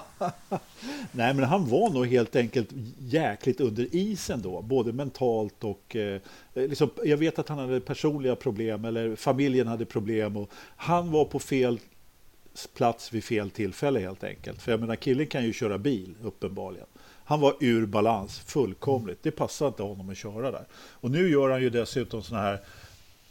[1.12, 6.22] Nej, men han var nog helt enkelt jäkligt under isen då, både mentalt och eh,
[6.54, 11.12] eh, liksom, jag vet att han hade personliga problem eller familjen hade problem och han
[11.12, 11.80] var på fel
[12.74, 14.62] plats vid fel tillfälle helt enkelt.
[14.62, 16.88] För jag menar, killen kan ju köra bil uppenbarligen.
[17.28, 19.20] Han var ur balans fullkomligt.
[19.24, 20.66] Det passade inte honom att köra där.
[20.74, 22.60] Och nu gör han ju dessutom såna här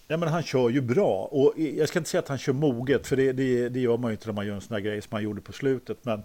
[0.08, 1.28] Ja, men han kör ju bra.
[1.30, 4.10] Och jag ska inte säga att han kör moget, för det, det, det gör man
[4.10, 5.98] ju inte när man gör en sån här grej som han gjorde på slutet.
[6.02, 6.22] Men,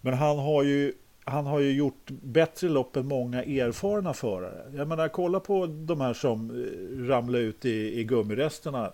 [0.00, 0.92] men han, har ju,
[1.24, 4.72] han har ju gjort bättre lopp än många erfarna förare.
[4.76, 8.92] Jag menar, kolla på de här som eh, ramlade ut i, i gummiresterna.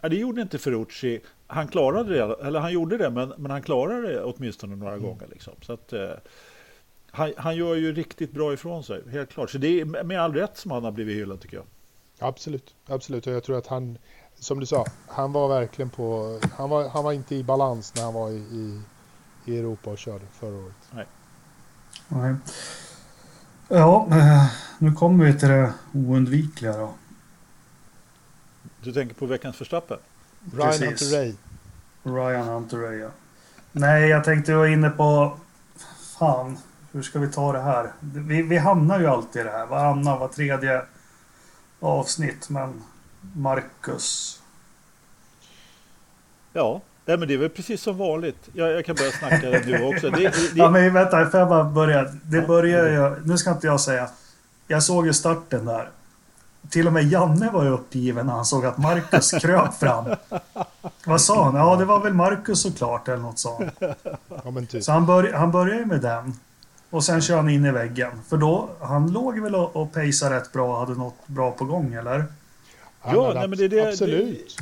[0.00, 1.20] Ja, det gjorde inte Ferrucci.
[1.46, 5.26] Han klarade det, eller han gjorde det, men, men han klarade det åtminstone några gånger.
[5.30, 5.52] Liksom.
[5.62, 6.10] Så att, eh,
[7.10, 9.50] han, han gör ju riktigt bra ifrån sig, helt klart.
[9.50, 11.66] Så det är med all rätt som han har blivit hyllad tycker jag.
[12.20, 13.26] Absolut, absolut.
[13.26, 13.98] Och jag tror att han,
[14.38, 18.02] som du sa, han var verkligen på, han var, han var inte i balans när
[18.02, 18.80] han var i, i,
[19.44, 20.76] i Europa och körde förra året.
[20.90, 21.06] Nej.
[23.68, 24.46] Ja, eh,
[24.78, 26.94] nu kommer vi till det oundvikliga då.
[28.82, 29.98] Du tänker på veckans Verstappen?
[30.52, 30.86] Ryan Precis.
[30.86, 31.34] Hunter Ray.
[32.02, 33.08] Ryan Hunter ja.
[33.72, 35.38] Nej, jag tänkte vara inne på...
[36.18, 36.58] Fan,
[36.92, 37.92] hur ska vi ta det här?
[38.00, 39.66] Vi, vi hamnar ju alltid i det här.
[39.66, 40.82] Varannan, var tredje
[41.80, 42.48] avsnitt.
[42.48, 42.82] Men
[43.36, 44.40] Marcus.
[46.52, 48.48] Ja, nej, men det är väl precis som vanligt.
[48.52, 50.10] Jag, jag kan börja snacka du också.
[50.10, 52.02] Det, det, det, Ja, men vänta, får jag bara börja?
[52.02, 52.46] Det Ja.
[52.46, 53.26] börjar ju...
[53.26, 54.08] Nu ska inte jag säga.
[54.66, 55.88] Jag såg ju starten där.
[56.70, 60.04] Till och med Janne var ju uppgiven när han såg att Marcus kröp fram.
[61.04, 61.54] Vad sa han?
[61.54, 63.70] Ja, det var väl Marcus såklart, eller något han.
[64.44, 64.84] Ja men typ.
[64.84, 66.34] Så han, bör, han börjar ju med den.
[66.90, 68.10] Och sen kör han in i väggen.
[68.28, 71.64] För då, han låg väl och, och pejsade rätt bra och hade något bra på
[71.64, 72.24] gång, eller?
[73.04, 74.56] Ja, nej, men det är det- absolut.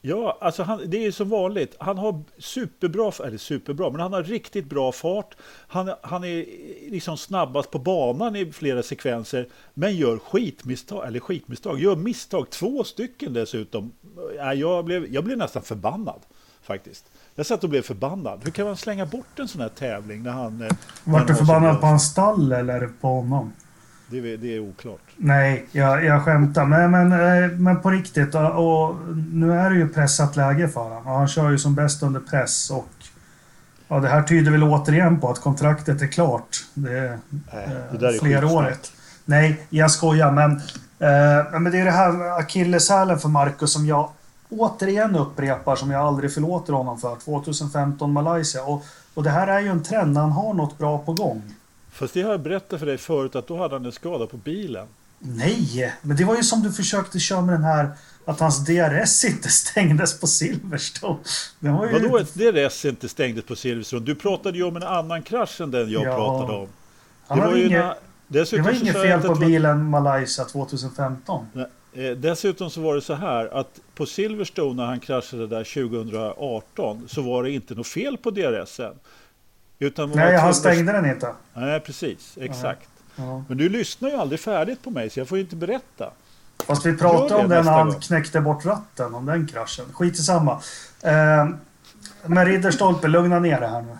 [0.00, 1.76] Ja, alltså han, det är ju som vanligt.
[1.78, 5.36] Han har superbra, eller superbra, men han har riktigt bra fart.
[5.68, 6.44] Han, han är
[6.90, 12.84] liksom snabbast på banan i flera sekvenser, men gör skitmisstag, eller skitmisstag, gör misstag, två
[12.84, 13.92] stycken dessutom.
[14.36, 16.20] Ja, Jag blev, jag blev nästan förbannad
[16.62, 17.04] faktiskt.
[17.36, 18.40] Jag satt och blev förbannad.
[18.44, 20.44] Hur kan man slänga bort en sån här tävling när han...
[20.44, 20.68] eh, när
[21.04, 23.52] han Vart du förbannad på hans stall eller på honom?
[24.10, 25.00] Det, är- det är oklart.
[25.16, 26.64] Nej, jag, jag skämtar.
[26.64, 28.34] Men, men, eh, men på riktigt.
[28.34, 28.96] Och, och
[29.32, 31.06] nu är det ju pressat läge för honom.
[31.06, 32.70] Och han kör ju som bäst under press.
[32.70, 32.88] Och
[33.88, 36.64] ja, det här tyder väl återigen på att kontraktet är klart.
[36.74, 37.18] Det är
[37.52, 38.92] Nej, eh, det där är flerårigt.
[39.24, 40.32] Nej, jag skojar.
[40.32, 40.50] Men,
[40.98, 44.10] eh, men det är det här akilleshälen för Marcus som jag
[44.50, 47.16] återigen upprepar som jag aldrig förlåter honom för.
[47.16, 48.62] 2015 Malaysia.
[48.64, 50.12] Och, och det här är ju en trend.
[50.12, 51.42] när Han har något bra på gång.
[51.92, 54.36] Fast det har jag berättat för dig förut att då hade han en skada på
[54.36, 54.86] bilen.
[55.18, 57.90] Nej, men det var ju som du försökte köra med den här
[58.24, 61.18] att hans DRS inte stängdes på Silverstone.
[61.60, 61.92] Det var ju...
[61.92, 64.06] Vadå ett DRS inte stängdes på Silverstone?
[64.06, 66.16] Du pratade ju om en annan krasch än den jag Ja.
[66.16, 66.68] pratade om.
[67.28, 67.84] Hade ju inget,
[68.28, 71.46] dessutom det var inget fel på att det var- bilen Malaysia 2015.
[71.52, 75.64] Nej, eh, Dessutom så var det så här att på Silverstone när han kraschade där
[75.64, 78.94] 2018 så var det inte något fel på DRSen.
[79.78, 81.32] Utan Nej, han stängde den inte.
[81.54, 82.38] Nej, precis.
[82.40, 82.88] Exakt.
[83.16, 83.44] Ja.
[83.48, 86.10] Men du lyssnar ju aldrig färdigt på mig så jag får ju inte berätta.
[86.66, 88.00] Fast vi pratade det om den när han gång.
[88.00, 89.84] knäckte bort ratten, om den kraschen.
[89.92, 90.52] Skit i samma.
[91.02, 91.48] Eh,
[92.26, 93.96] men Ridderstolpe, lugna ner det här nu.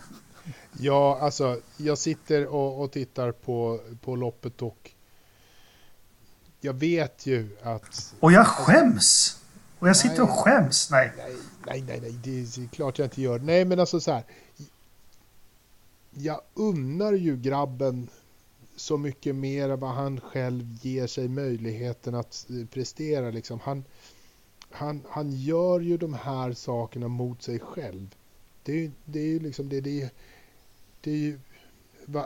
[0.79, 4.91] Ja, alltså jag sitter och, och tittar på, på loppet och
[6.61, 9.39] jag vet ju att Och jag skäms!
[9.79, 10.37] Och jag sitter och Nej.
[10.39, 10.91] skäms.
[10.91, 11.13] Nej.
[11.67, 13.39] Nej, nej, nej, det är klart jag inte gör.
[13.39, 14.25] Nej, men alltså så här.
[16.11, 18.09] Jag unnar ju grabben
[18.77, 23.31] så mycket mer än vad han själv ger sig möjligheten att eh, prestera.
[23.31, 23.61] Liksom.
[23.61, 23.85] Han,
[24.71, 28.15] han, han gör ju de här sakerna mot sig själv.
[28.63, 30.11] Det är ju det är ju liksom det, det är,
[31.01, 31.41] det är ju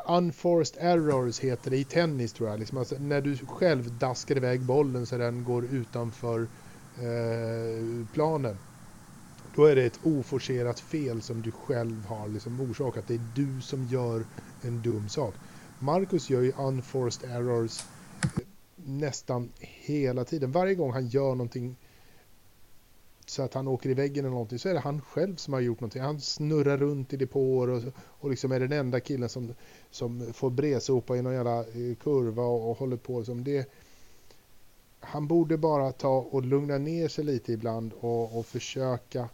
[0.06, 2.58] unforced errors heter det i tennis tror jag.
[2.58, 6.40] Liksom alltså, när du själv daskar iväg bollen så den går utanför
[6.96, 8.56] eh, planen.
[9.54, 13.04] Då är det ett oforcerat fel som du själv har liksom orsakat.
[13.08, 14.24] Det är du som gör
[14.62, 15.34] en dum sak.
[15.78, 17.80] Marcus gör ju unforced errors
[18.22, 18.28] eh,
[18.74, 20.52] nästan hela tiden.
[20.52, 21.76] Varje gång han gör någonting
[23.30, 25.60] så att han åker i väggen eller någonting så är det han själv som har
[25.60, 26.02] gjort någonting.
[26.02, 29.54] Han snurrar runt i depåer och, och liksom är den enda killen som,
[29.90, 33.70] som får bredsopa i någon jävla eh, kurva och, och håller på som det.
[35.00, 39.28] Han borde bara ta och lugna ner sig lite ibland och, och försöka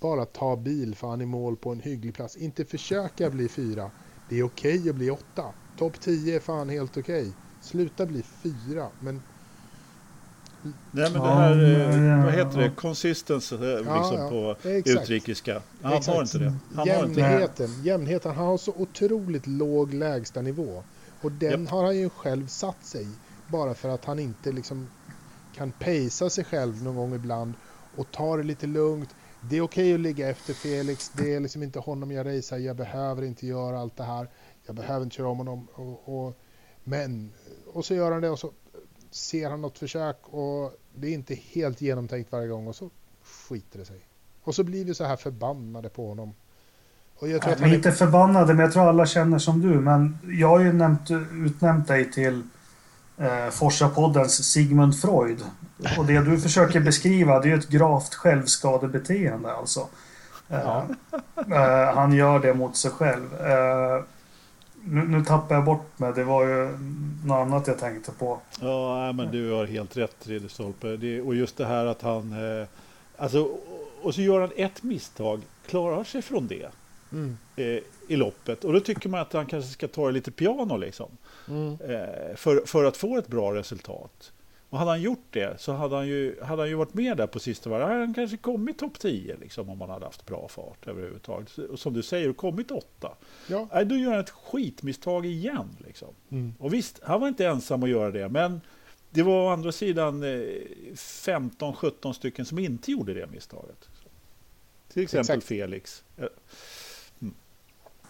[0.00, 2.36] bara ta bil för han är mål på en hygglig plats.
[2.36, 3.90] Inte försöka bli fyra.
[4.28, 5.54] Det är okej okay att bli åtta.
[5.78, 7.20] Topp 10 är fan helt okej.
[7.20, 7.32] Okay.
[7.60, 9.22] Sluta bli fyra, men...
[10.62, 15.62] Nej men det här, ja, vad heter det, consistence liksom ja, på utrikiska.
[15.82, 16.16] Han exakt.
[16.16, 16.54] har inte det.
[16.74, 20.82] Han jämnheten, har inte jämnheten, han har så otroligt låg lägsta nivå.
[21.20, 21.70] Och den yep.
[21.70, 23.06] har han ju själv satt sig
[23.48, 24.88] bara för att han inte liksom
[25.54, 27.54] kan pacea sig själv någon gång ibland
[27.96, 29.14] och ta det lite lugnt.
[29.40, 32.58] Det är okej okay att ligga efter Felix, det är liksom inte honom jag racear,
[32.58, 34.28] jag behöver inte göra allt det här.
[34.66, 35.68] Jag behöver inte köra om honom.
[35.74, 36.38] Och, och,
[36.84, 37.32] men,
[37.72, 38.52] och så gör han det och så
[39.10, 42.90] ser han något försök och det är inte helt genomtänkt varje gång och så
[43.24, 44.00] skiter det sig.
[44.42, 46.34] Och så blir vi så här förbannade på honom.
[47.18, 49.80] Och jag tror att inte förbannade, men jag tror alla känner som du.
[49.80, 52.42] Men jag har ju nämnt, utnämnt dig till
[53.18, 55.44] eh, Forsa-poddens Sigmund Freud.
[55.98, 59.88] Och det du försöker beskriva det är ju ett gravt självskadebeteende alltså.
[60.48, 60.86] Eh, ja.
[61.36, 63.40] eh, han gör det mot sig själv.
[63.40, 64.02] Eh,
[64.84, 66.12] nu, nu tappar jag bort mig.
[66.14, 66.78] Det var ju
[67.24, 68.38] något annat jag tänkte på.
[68.60, 71.20] Ja, men du har helt rätt Ridderstolpe.
[71.20, 72.32] Och just det här att han...
[72.32, 72.66] Eh,
[73.16, 73.48] alltså,
[74.02, 76.68] och så gör han ett misstag, klarar sig från det
[77.12, 77.38] mm.
[77.56, 78.64] eh, i loppet.
[78.64, 81.08] Och då tycker man att han kanske ska ta det lite piano liksom.
[81.48, 81.72] Mm.
[81.72, 84.32] Eh, för, för att få ett bra resultat.
[84.70, 87.26] Och hade han gjort det så hade han ju, hade han ju varit med där
[87.26, 87.88] på sista varvet.
[87.88, 91.58] Hade han kanske kommit topp 10 liksom, om han hade haft bra fart överhuvudtaget.
[91.58, 93.16] Och som du säger, kommit åtta.
[93.46, 93.68] Ja.
[93.72, 95.76] Nej, då gör han ett skitmisstag igen.
[95.86, 96.08] Liksom.
[96.30, 96.54] Mm.
[96.58, 98.28] Och visst, han var inte ensam att göra det.
[98.28, 98.60] Men
[99.10, 103.88] det var å andra sidan 15-17 eh, stycken som inte gjorde det misstaget.
[104.92, 105.48] Till exempel Exakt.
[105.48, 106.04] Felix.
[107.20, 107.34] Mm.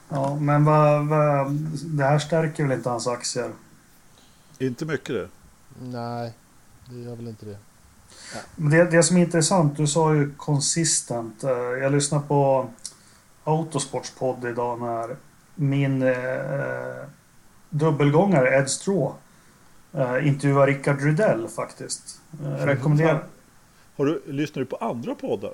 [0.08, 1.52] Ja, men vad, vad,
[1.84, 3.50] det här stärker väl inte hans aktier?
[4.58, 5.28] Inte mycket det.
[5.82, 6.32] Nej
[6.90, 7.56] det gör väl inte det.
[8.56, 8.84] det.
[8.84, 11.44] Det som är intressant, du sa ju konsistent.
[11.44, 12.70] Eh, jag lyssnade på
[13.44, 15.16] Autosports podd idag när
[15.54, 16.14] min eh,
[17.70, 19.14] dubbelgångare Ed Straw
[19.92, 22.20] eh, intervjuar Rickard Rydell faktiskt.
[22.44, 23.24] Eh, rekommenderar.
[23.96, 25.52] Har du, lyssnar du på andra poddar?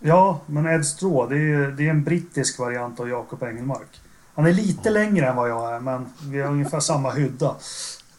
[0.00, 4.00] Ja, men Ed Straw, det är, det är en brittisk variant av Jakob Engelmark.
[4.34, 7.56] Han är lite längre än vad jag är, men vi har ungefär samma hydda.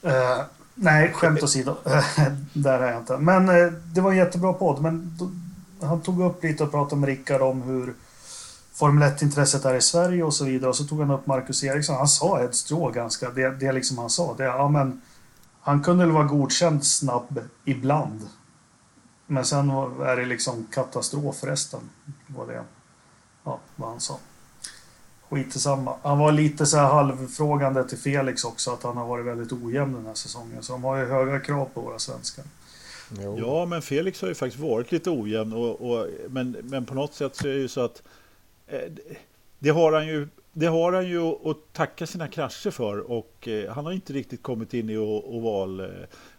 [0.01, 0.41] Eh,
[0.81, 1.75] Nej, skämt åsido.
[2.53, 3.17] Där är jag inte.
[3.17, 4.81] Men eh, det var en jättebra podd.
[4.81, 5.17] Men
[5.81, 7.93] han tog upp lite och pratade med Rickard om hur
[8.73, 10.69] Formel 1-intresset är i Sverige och så vidare.
[10.69, 11.95] Och så tog han upp Marcus Eriksson.
[11.95, 13.29] Han sa ett strå ganska.
[13.29, 14.33] Det, det liksom han sa.
[14.37, 15.01] Det, ja, men,
[15.61, 18.27] han kunde väl vara godkänd snabb ibland.
[19.27, 21.79] Men sen är det liksom katastrof resten.
[22.27, 22.63] Var det
[23.43, 24.19] ja, vad han sa.
[25.29, 25.95] Skit i samma.
[26.03, 29.93] Han var lite så här halvfrågande till Felix också, att han har varit väldigt ojämn
[29.93, 30.63] den här säsongen.
[30.63, 32.45] Så de har ju höga krav på våra svenskar.
[33.19, 33.39] Jo.
[33.39, 35.53] Ja, men Felix har ju faktiskt varit lite ojämn.
[35.53, 38.03] Och, och, men, men på något sätt så är det ju så att
[38.67, 38.79] eh,
[39.59, 43.73] det har han ju det har han ju att tacka sina krascher för och eh,
[43.73, 45.87] han har inte riktigt kommit in i oval.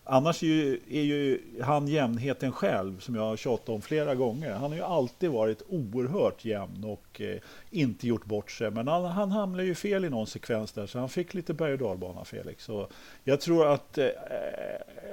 [0.05, 4.53] Annars är ju, är ju han jämnheten själv som jag har tjatat om flera gånger.
[4.53, 7.39] Han har ju alltid varit oerhört jämn och eh,
[7.71, 8.71] inte gjort bort sig.
[8.71, 11.73] Men han, han hamnade ju fel i någon sekvens där så han fick lite berg
[11.73, 12.65] och dalbana Felix.
[12.65, 12.89] Så
[13.25, 14.09] jag tror att eh,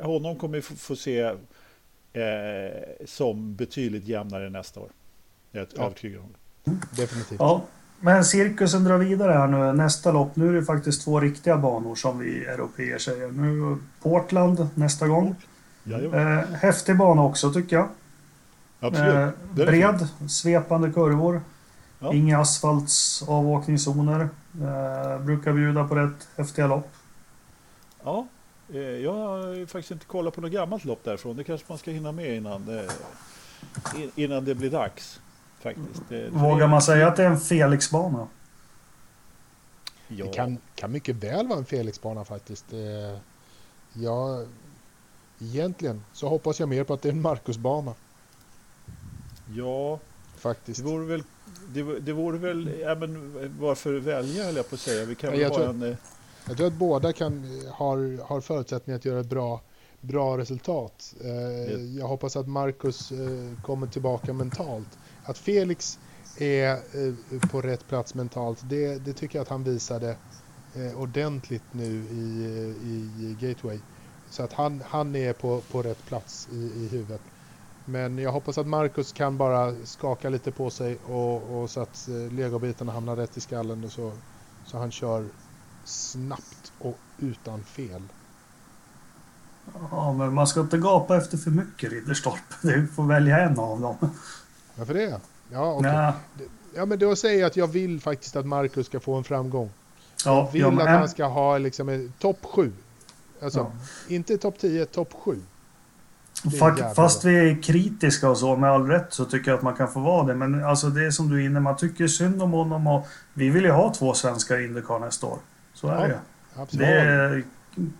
[0.01, 1.35] honom kommer vi få, få se eh,
[3.05, 4.89] som betydligt jämnare nästa år.
[5.51, 7.01] Jag är övertygad om det.
[7.01, 7.39] Definitivt.
[7.39, 7.61] Ja.
[7.99, 9.73] Men cirkusen drar vidare här nu.
[9.73, 13.27] Nästa lopp, nu är det faktiskt två riktiga banor som vi europeer säger.
[13.31, 15.35] Nu Portland nästa gång.
[16.13, 17.87] Eh, häftig bana också tycker jag.
[18.79, 19.15] Absolut.
[19.15, 21.41] Eh, bred, svepande kurvor.
[21.99, 22.13] Ja.
[22.13, 24.29] Inga asfaltsavåkningszoner.
[24.61, 26.91] Eh, brukar bjuda på rätt häftiga lopp.
[28.03, 28.27] Ja,
[28.73, 31.35] eh, jag har faktiskt inte kollat på något gammalt lopp därifrån.
[31.35, 32.91] Det kanske man ska hinna med innan, eh,
[34.15, 35.19] innan det blir dags
[35.59, 36.01] faktiskt.
[36.09, 38.27] Det, Vågar man säga att det är en Felix-bana?
[40.07, 40.25] Ja.
[40.25, 42.73] Det kan, kan mycket väl vara en Felix-bana faktiskt.
[42.73, 43.19] Eh,
[43.93, 44.43] ja,
[45.39, 47.93] egentligen så hoppas jag mer på att det är en Marcus-bana.
[49.55, 49.99] Ja,
[50.37, 50.79] faktiskt.
[50.79, 51.23] Det vore väl,
[51.67, 55.05] det, det vore väl ja, men varför välja höll jag på att säga.
[55.05, 55.95] Vi kan jag, tror, en, eh,
[56.47, 59.61] jag tror att båda kan, har, har förutsättningar att göra ett bra,
[60.01, 61.15] bra resultat.
[61.23, 63.11] Eh, jag hoppas att Marcus
[63.63, 64.97] kommer tillbaka mentalt
[65.27, 65.99] att Felix
[66.37, 70.15] är eh, på rätt plats mentalt, det, det tycker jag att han visade
[70.75, 73.79] eh, ordentligt nu i, eh, i Gateway.
[74.29, 77.21] Så att han, han är på, på rätt plats i, i huvudet.
[77.85, 82.09] Men jag hoppas att Marcus kan bara skaka lite på sig och, och så att
[82.31, 84.11] legobitarna hamnar rätt i skallen och så,
[84.65, 85.25] så han kör
[85.85, 88.01] snabbt och utan fel.
[89.91, 92.39] Ja, men man ska inte gapa efter för mycket Ridderstorp.
[92.61, 93.95] Du får välja en av dem.
[94.77, 95.19] Varför det?
[95.51, 95.79] Ja.
[95.81, 96.13] Nej.
[96.75, 99.69] Ja, men då säger jag att jag vill faktiskt att Marcus ska få en framgång.
[100.25, 102.71] Ja, Jag vill ja, men att han ska ha liksom en topp 7.
[103.41, 103.71] Alltså, Ja.
[104.15, 105.39] inte topp 10, topp 7.
[106.43, 109.51] Det är Fa- jävla Fast vi är kritiska och så, med all rätt, så tycker
[109.51, 110.35] jag att man kan få vara det.
[110.35, 113.49] Men alltså det är som du är inne, man tycker synd om honom och vi
[113.49, 115.37] vill ju ha två svenskar i Indycar nästa år.
[115.73, 116.19] Så är Ja, det
[116.61, 116.87] Absolut.
[116.87, 117.43] Det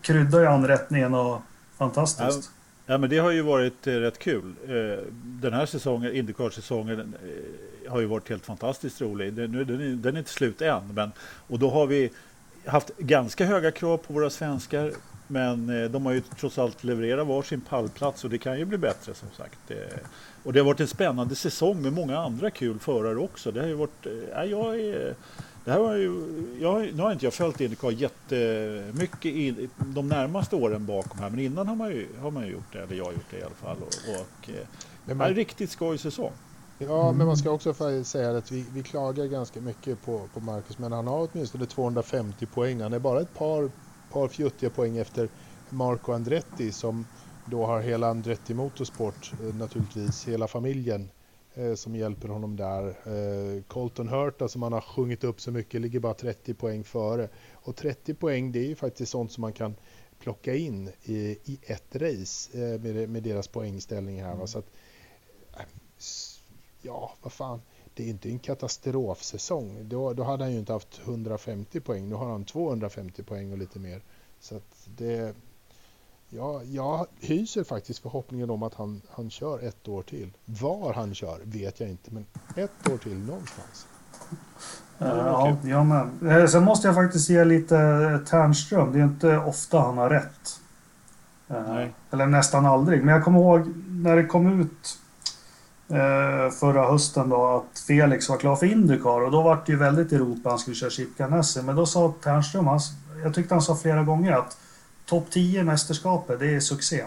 [0.02, 1.42] kryddar ju anrättningen och
[1.78, 2.52] fantastiskt.
[2.90, 4.54] Ja, men det har ju varit eh, rätt kul.
[4.68, 7.00] Eh, den här säsongen, Indycar-säsongen,
[7.86, 9.34] eh, har ju varit helt fantastiskt rolig.
[9.34, 10.94] Den, nu- den, är, den är inte slut än.
[10.94, 11.12] Men,
[11.48, 12.10] och då har vi
[12.66, 14.92] haft ganska höga krav på våra svenskar.
[15.28, 18.78] Men eh, de har ju trots allt levererat varsin pallplats och det kan ju bli
[18.78, 19.72] bättre som sagt.
[19.72, 19.78] Eh,
[20.44, 23.52] och det har varit en spännande säsong med många andra kul förare också.
[23.52, 25.16] Det har ju varit, eh, ja, jag är,
[25.68, 26.12] det här var ju,
[26.60, 31.40] jag, nu har inte jag följt Indycar jättemycket i, de närmaste åren bakom här, men
[31.40, 33.44] innan har man ju, har man ju gjort det, eller jag har gjort det i
[33.44, 33.78] alla fall.
[33.78, 34.68] Och, och, eh,
[35.06, 36.32] Men det är en riktigt skoj säsong.
[36.78, 40.78] ja, men man ska också säga att vi, vi klagar ganska mycket på, på Marcus,
[40.78, 42.82] men han har åtminstone 250 poäng.
[42.82, 43.72] Han är bara ett par,
[44.12, 45.30] par fjuttiga poäng efter
[45.70, 47.06] Marco Andretti som
[47.46, 51.10] då har hela Andretti Motorsport, eh, naturligtvis hela familjen
[51.58, 52.88] Eh, som hjälper honom där.
[52.88, 57.30] Eh, Colton Hurta som han har sjungit upp så mycket ligger bara 30 poäng före.
[57.54, 59.76] Och 30 poäng det är ju faktiskt sånt som man kan
[60.20, 64.34] plocka in i, i ett race eh, med, med deras poängställning här.
[64.34, 64.48] Mm.
[64.48, 64.72] Så att,
[66.82, 67.62] ja, vad fan.
[67.94, 69.90] Det är inte en katastrofsäsong.
[69.90, 72.10] Då, då hade han ju inte haft 150 poäng.
[72.10, 74.02] Nu har han 250 poäng och lite mer.
[74.40, 75.36] Så att det...
[76.30, 80.32] Ja, jag hyser faktiskt förhoppningen om att han, han kör ett år till.
[80.46, 82.26] Var han kör vet jag inte, men
[82.56, 83.88] ett år till någonstans.
[85.00, 86.42] Eh, Ja, Ja, jag med.
[86.42, 88.94] Eh, Sen måste jag faktiskt ge lite eh, Ternström.
[88.94, 90.60] Det är inte ofta han har rätt.
[91.48, 91.94] Nej.
[92.12, 93.04] Eller nästan aldrig.
[93.04, 95.00] Men jag kommer ihåg när det kom ut
[96.60, 100.12] förra hösten då att Felix var klar för Indycar och då var det ju väldigt
[100.12, 101.62] Europa han skulle köra Chip Ganassi.
[101.62, 102.70] Men då sa Ternström,
[103.24, 104.58] jag tyckte han sa flera gånger att
[105.08, 107.04] topp 10 i mästerskapet, det är succé.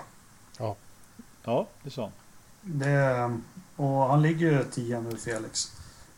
[1.45, 2.11] Ja, det är så.
[2.63, 3.31] Det,
[3.77, 5.73] och han ligger ju 10 nu, Felix.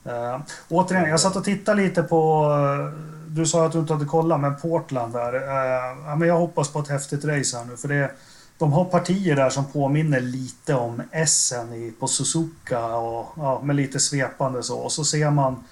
[0.07, 2.45] Uh, återigen, jag satt och tittade lite på...
[2.51, 5.35] eh, du sa att du inte hade kollat, men Portland där.
[5.35, 8.11] eh, ja, men jag hoppas på ett häftigt race här nu, för det,
[8.59, 13.77] de har partier där som påminner lite om Essen i, på Suzuka, och, ja, med
[13.77, 14.79] lite svepande så.
[14.79, 15.65] Och så ser man...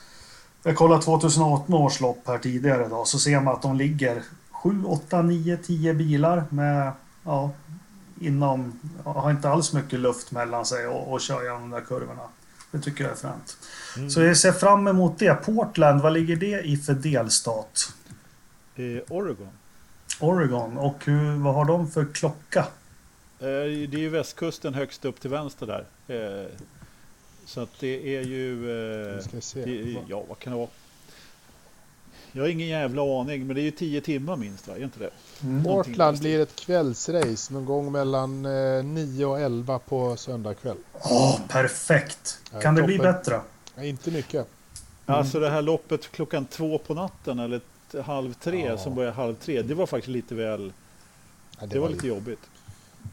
[0.63, 4.23] Jag kollade 2018 års lopp här tidigare då, så ser man att de ligger
[4.63, 6.93] 7, 8, 9, 10 bilar med...
[7.25, 7.51] Ja,
[8.21, 8.81] inom...
[9.05, 12.23] Har inte alls mycket luft mellan sig och, och kör genom de där kurvorna.
[12.71, 13.57] Det tycker jag är fränt.
[13.97, 14.11] Mm.
[14.11, 15.35] Så jag ser fram emot det.
[15.35, 17.93] Portland, vad ligger det i för delstat?
[18.77, 19.49] Eh, Oregon.
[20.21, 20.79] Oregon.
[20.79, 22.61] Och hur, vad har de för klocka?
[23.39, 23.47] Eh,
[23.89, 25.87] det är ju västkusten högst upp till vänster där.
[26.17, 26.47] Eh,
[27.45, 28.71] så att det är ju...
[29.15, 29.65] Eh, ska se.
[29.65, 30.69] det, ja, vad kan det vara?
[32.33, 34.77] Jag har ingen jävla aning, men det är ju 10 timmar minst, va?
[34.77, 35.11] Är inte det?
[35.43, 35.65] Mm.
[35.65, 40.77] Portland blir ett kvällsrace någon gång mellan eh, 9 och 11 på söndag kväll.
[41.05, 42.39] Åh, perfekt!
[42.53, 43.13] Ja, Kan det bli toppen.
[43.13, 43.41] bättre?
[43.77, 44.47] Ja, inte mycket.
[45.07, 47.61] Alltså det här loppet klockan två på natten eller
[48.03, 48.79] halv tre Ja.
[48.79, 49.63] som börjar halv tre.
[49.63, 50.73] Det var faktiskt lite väl...
[51.61, 52.41] Ja, Det var lite jobbigt.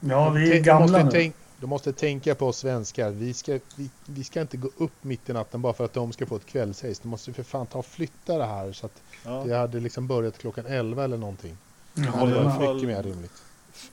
[0.02, 1.32] Ja, vi är gamla nu.
[1.60, 3.10] Du måste tänka på oss svenskar.
[3.10, 6.14] Vi ska, vi, vi ska inte gå upp mitt i natten bara för att de
[6.14, 7.00] ska få ett kvällsrace.
[7.04, 9.44] De måste för fan ta och flytta det här så att Ja.
[9.48, 11.58] det hade liksom börjat klockan 11 eller någonting.
[11.94, 13.32] Ja, Det hade varit fall- mycket mer rimligt.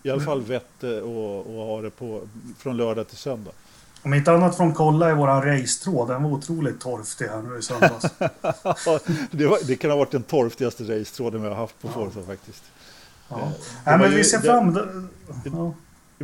[0.02, 2.20] I alla fall vett eh, och, och ha det på,
[2.58, 3.50] från lördag till söndag.
[4.02, 6.08] Om inte annat från kolla i våran racetråd.
[6.08, 8.04] Den var otroligt torftig här nu i söndags.
[9.30, 12.62] det, var, det kan ha varit den torftigaste racetråden vi har haft på Forza faktiskt.
[13.28, 13.36] Ja.
[13.36, 13.42] Det
[13.90, 15.08] Nej, men ju- vi ser det- fram...
[15.44, 15.74] Ja.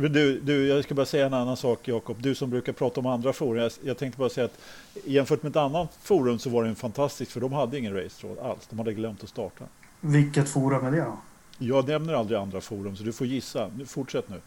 [0.09, 2.17] Du, du, jag ska bara säga en annan sak Jakob.
[2.19, 3.61] Du som brukar prata om andra forum.
[3.61, 4.59] Jag, jag tänkte bara säga att
[5.05, 8.39] jämfört med ett annat forum så var det en fantastisk för de hade ingen racetråd
[8.39, 8.67] alls.
[8.69, 9.65] De hade glömt att starta.
[9.99, 11.17] Vilket forum är det då?
[11.57, 13.69] Jag nämner aldrig andra forum så du får gissa.
[13.77, 14.41] Nu, fortsätt nu.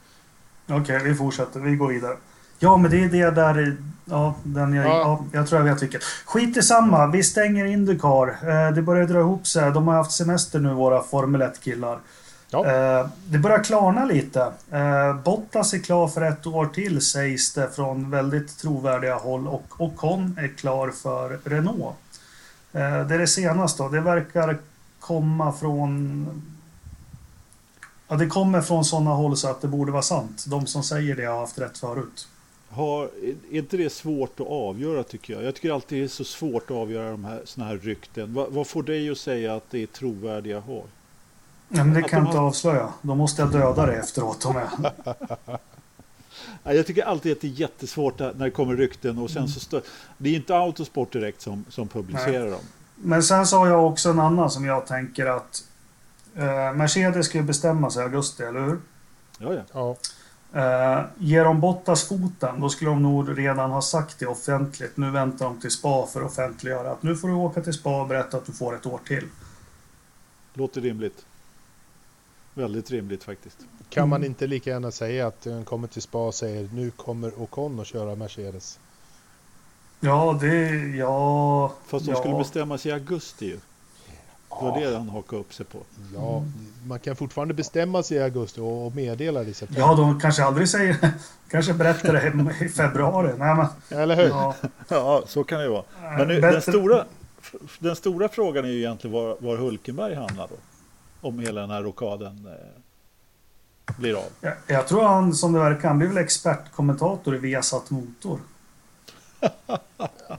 [0.68, 1.61] Okej, vi fortsätter.
[1.61, 2.16] Vi går vidare.
[2.59, 3.76] Ja, men det är det där...
[4.05, 4.90] Ja, den jag, Ja.
[4.90, 5.24] ja.
[5.32, 6.02] jag tror jag vet vilket.
[6.02, 7.07] Skit i samma.
[7.07, 8.28] Vi stänger Indycar.
[8.28, 9.72] Eh, det börjar dra ihop sig.
[9.72, 11.98] De har haft semester nu, våra Formel 1-killar.
[12.55, 12.66] Ja.
[12.66, 14.52] Eh, det börjar klarna lite.
[14.70, 19.48] Eh, Bottas är klar för ett år till, sägs det från väldigt trovärdiga håll.
[19.48, 21.96] Och Ocon är klar för Renault.
[22.72, 23.82] Eh, det är det senaste.
[23.82, 23.88] då.
[23.88, 24.59] Det verkar
[25.00, 26.26] komma från...
[28.09, 30.44] Ja, det kommer från sådana håll så att det borde vara sant.
[30.46, 32.28] De som säger det har haft rätt förut.
[32.68, 33.05] Har,
[33.52, 35.44] är inte det svårt att avgöra tycker jag?
[35.44, 38.34] Jag tycker alltid det är så svårt att avgöra de här, såna här rykten.
[38.34, 40.84] Va, vad får dig att säga att det är trovärdiga har?
[41.75, 42.89] Nej, men det Att kan de jag inte har- avslöja.
[43.03, 44.93] Då måste jag döda det efteråt om jag...
[46.62, 49.61] Ja, Jag tycker alltid att det är jättesvårt när det kommer rykten och sen så
[49.61, 49.83] stö-
[50.18, 52.61] Det är inte Autosport direkt som, som publicerar dem.
[52.97, 55.64] Men sen så har jag också en annan som jag tänker att
[56.37, 58.79] eh, Mercedes ska ju bestämma sig i augusti, eller hur?
[59.39, 59.62] Ja, ja.
[59.72, 59.97] Ja,
[60.61, 64.97] Eh, ger de Bottas foten, då skulle de nog redan ha sagt det offentligt.
[64.97, 68.01] Nu väntar de till spa för att offentliggöra att nu får du åka till spa
[68.03, 69.25] och berätta att du får ett år till.
[70.55, 71.25] Låter rimligt.
[72.55, 73.59] Väldigt rimligt faktiskt.
[73.90, 74.30] kan man Mm.
[74.30, 77.86] inte lika gärna säga att han kommer till spa och säger nu kommer Ocon att
[77.86, 78.78] köra Mercedes.
[80.00, 80.68] Ja, det...
[80.96, 81.72] Ja...
[81.86, 82.18] Fast de ja.
[82.18, 83.59] skulle bestämma sig i augusti ju.
[84.61, 85.78] Det var det han hakade upp sig på.
[86.14, 86.44] Ja,
[86.86, 89.80] man kan fortfarande bestämma sig i augusti och meddela det i september.
[89.82, 90.96] Ja, de kanske aldrig säger...
[91.50, 93.32] kanske berättar det i februari.
[93.38, 93.66] Nej, men...
[94.00, 94.28] Eller hur?
[94.28, 94.55] Ja,
[94.88, 95.84] Ja, så kan det ju vara.
[96.18, 97.05] Men nu, bättre- den, stora,
[97.78, 100.57] den stora frågan är ju egentligen var, var Hulkenberg hamnar då.
[101.25, 104.25] Om hela den här rockaden eh, blir av.
[104.41, 108.39] jag, jag tror han, som det verkar, han blir väl expertkommentator i Viasat Motor.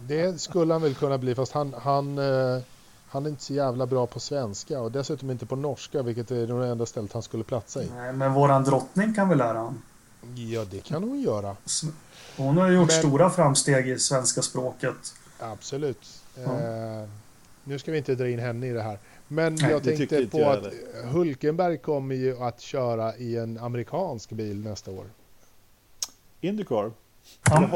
[0.02, 2.62] Det skulle han väl kunna bli fast han, han, eh,
[3.08, 6.48] han är inte så jävla bra på svenska och dessutom inte på norska vilket är
[6.48, 7.90] det enda stället han skulle platsa i.
[7.96, 9.82] Nej, men våran drottning kan väl lära han.
[10.36, 11.56] Ja, det kan hon göra.
[12.38, 15.14] Hon har ju gjort Men- stora framsteg i svenska språket.
[15.40, 16.22] Absolut.
[16.36, 16.42] Ja.
[16.44, 17.10] Eh,
[17.66, 19.00] nu ska vi inte dra in henne i det här.
[19.28, 20.74] Men Nej, jag tänkte på jag att
[21.12, 25.06] Hulkenberg kommer ju att köra i en amerikansk bil nästa år.
[26.42, 26.92] Indycar?
[27.50, 27.70] Ja,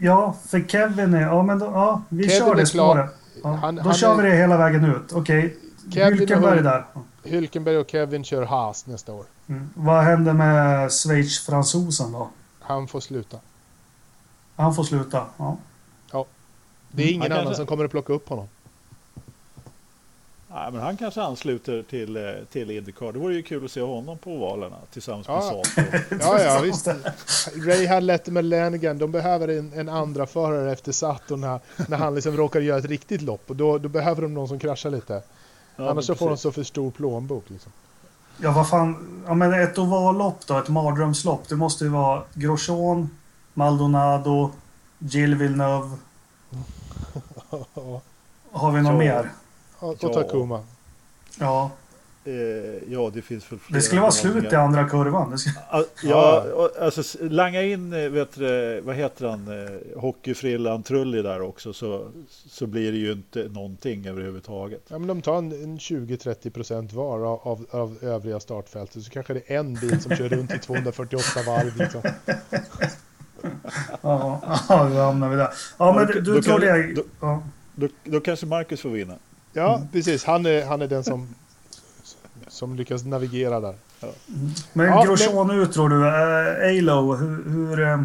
[0.00, 1.20] ja för Kevin är...
[1.20, 3.10] Ja, men då, ja, vi Kevin kör det är spåret.
[3.42, 5.12] Ja, Han- då han kör är- vi det hela vägen ut.
[5.12, 5.56] Okej.
[5.94, 6.84] Kevin Hülkenberg och- där.
[7.22, 9.24] Hulkenberg och Kevin kör Haas nästa år.
[9.46, 9.70] Mm.
[9.74, 12.30] Vad händer med Schweiz-fransosen då?
[12.60, 13.38] Han får sluta.
[14.56, 15.26] Han får sluta.
[15.36, 15.56] Ja.
[16.90, 18.48] Det är ingen Han annan kanske- som kommer att plocka upp honom.
[20.54, 23.12] Nej, men han kanske ansluter till, eh, till Indycar.
[23.12, 25.40] Det vore ju kul att se honom på ovalerna tillsammans med Ja.
[25.42, 25.84] Saab.
[26.20, 26.88] Ja, ja, visst.
[27.66, 32.14] Ray Hallett med Lanigan, de behöver en, en andra förare efter Saturn när, när han
[32.14, 33.50] liksom råkar göra ett riktigt lopp.
[33.50, 35.22] Och då, då behöver de någon som kraschar lite.
[35.76, 37.44] Ja, Annars så får de så för stor plånbok.
[37.50, 37.72] Liksom.
[38.42, 39.22] Ja, vad fan.
[39.26, 41.48] Ja, men ett ovallopp då, ett mardrömslopp.
[41.48, 43.10] Det måste ju vara Grosjean,
[43.54, 44.50] Maldonado,
[44.98, 45.90] Gilles Villeneuve.
[48.52, 48.98] Har vi något Ja.
[48.98, 49.30] mer?
[49.90, 50.08] Och Ja.
[50.08, 50.64] Takuma.
[51.40, 51.70] Ja,
[52.26, 52.32] Eh,
[52.92, 55.30] ja, det finns väl det skulle vara slut i andra kurvan.
[55.30, 55.50] Det ska...
[56.02, 56.44] Ja,
[56.80, 62.08] alltså langa in, eh, vet du, vad heter han, eh, hockeyfrillan Trulli där också så,
[62.28, 64.82] så blir det ju inte någonting överhuvudtaget.
[64.88, 69.02] Ja, men de tar en, en 20-30% var av, av, av övriga startfältet.
[69.04, 71.76] Så kanske det är en bil som kör runt i 248 varv.
[71.76, 72.02] Liksom.
[74.02, 75.48] Ja, ja, då hamnar vi där.
[75.78, 76.94] Ja, men Då- du, då du tror kan- det...
[76.94, 77.42] då- Ja.
[77.74, 79.14] Då, då kanske Marcus får vinna.
[79.54, 80.24] Ja, precis.
[80.24, 81.28] Han är, han är den som,
[82.48, 83.74] som lyckas navigera där.
[84.72, 85.96] Men Ja, Grosjean ut tror du.
[85.96, 87.50] Uh, Alo, hur...
[87.50, 88.02] hur eh,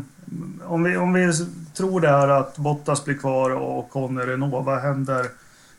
[0.68, 1.32] om, vi, om vi
[1.74, 5.26] tror det här att Bottas blir kvar och Conny Renault, vad händer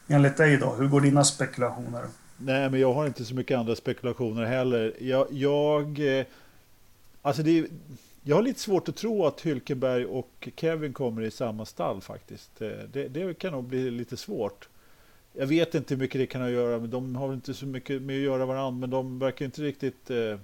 [0.09, 0.75] enligt dig då?
[0.79, 2.05] Hur går dina spekulationer?
[2.37, 4.95] Nej, men jag har inte så mycket andra spekulationer heller.
[5.01, 6.27] Jag, jag, eh,
[7.23, 7.67] alltså det,
[8.23, 12.51] jag har lite svårt att tro att Hylkenberg och Kevin kommer i samma stall faktiskt.
[12.93, 14.69] Det, det kan nog bli lite svårt.
[15.33, 17.67] Jag vet inte hur mycket det kan ha att göra med, de har inte så
[17.67, 20.11] mycket med att göra varandra, men de verkar inte riktigt...
[20.11, 20.39] Eh,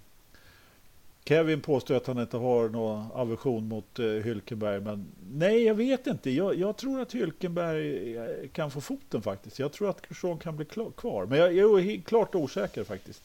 [1.28, 6.06] Kevin påstår att han inte har någon aversion mot eh, Hylkenberg, men nej, jag vet
[6.06, 6.30] inte.
[6.30, 9.58] Jag, jag tror att Hylkenberg eh, kan få foten faktiskt.
[9.58, 13.22] Jag tror att Kursson kan bli klar, kvar, men jag, jag är klart osäker faktiskt.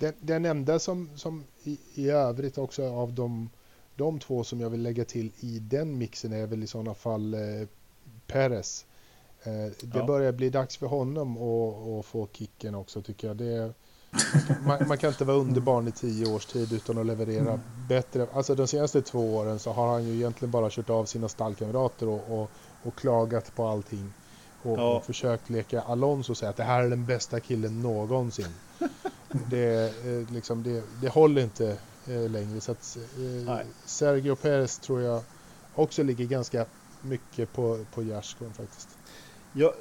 [0.00, 3.50] Den, den enda som, som i, i övrigt också av de,
[3.96, 7.34] de två som jag vill lägga till i den mixen är väl i sådana fall
[7.34, 7.68] eh,
[8.26, 8.86] Perez.
[9.44, 10.04] Eh, det Ja.
[10.06, 13.36] börjar bli dags för honom att få kicken också tycker jag.
[13.36, 13.72] Det,
[14.66, 18.26] man, man kan inte vara underbarn i tio års tid utan att leverera bättre.
[18.32, 22.08] Alltså de senaste två åren så har han ju egentligen bara kört av sina stallkamrater
[22.08, 22.50] och, och,
[22.82, 24.12] och klagat på allting.
[24.62, 24.96] Och, Ja.
[24.96, 28.46] och försökt leka Alonso och säga att det här är den bästa killen någonsin.
[29.50, 31.76] det, eh, liksom, det, det håller inte
[32.06, 32.60] eh, längre.
[32.60, 32.98] Så att,
[33.48, 33.58] eh.
[33.86, 35.22] Sergio Perez tror jag
[35.74, 36.66] också ligger ganska
[37.00, 38.88] mycket på, på gärdsgården faktiskt.
[39.52, 39.72] Jag,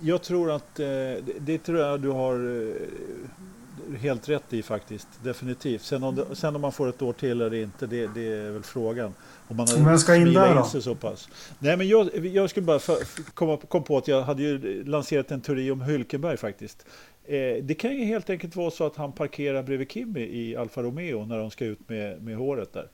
[0.00, 5.08] jag tror att eh, det, det tror jag du har eh, helt rätt i faktiskt.
[5.22, 5.82] Definitivt.
[5.82, 8.50] Sen om, det, sen om man får ett år till eller inte, det, det är
[8.50, 9.14] väl frågan.
[9.48, 10.80] Om man Vem ska in där då?
[10.80, 11.28] så pass.
[11.58, 15.30] Nej, men jag, jag skulle bara för, komma kom på att jag hade ju lanserat
[15.30, 16.86] en teori om Hülkenberg faktiskt.
[17.24, 20.82] Eh, det kan ju helt enkelt vara så att han parkerar bredvid Kimi i Alfa
[20.82, 22.88] Romeo när de ska ut med, med håret där.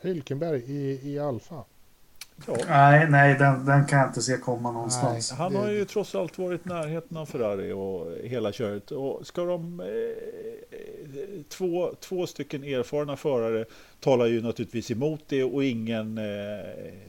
[0.00, 1.64] Hylkenberg i, i Alfa.
[2.46, 5.30] Ja, Nej, nej, den, den kan jag inte se komma någonstans.
[5.30, 8.90] Han Det- har ju trots allt varit i närheten av Ferrari och hela köret.
[8.90, 9.86] Och ska de eh,
[11.48, 13.64] två, två stycken erfarna förare
[14.00, 16.24] talar ju naturligtvis emot det och ingen eh,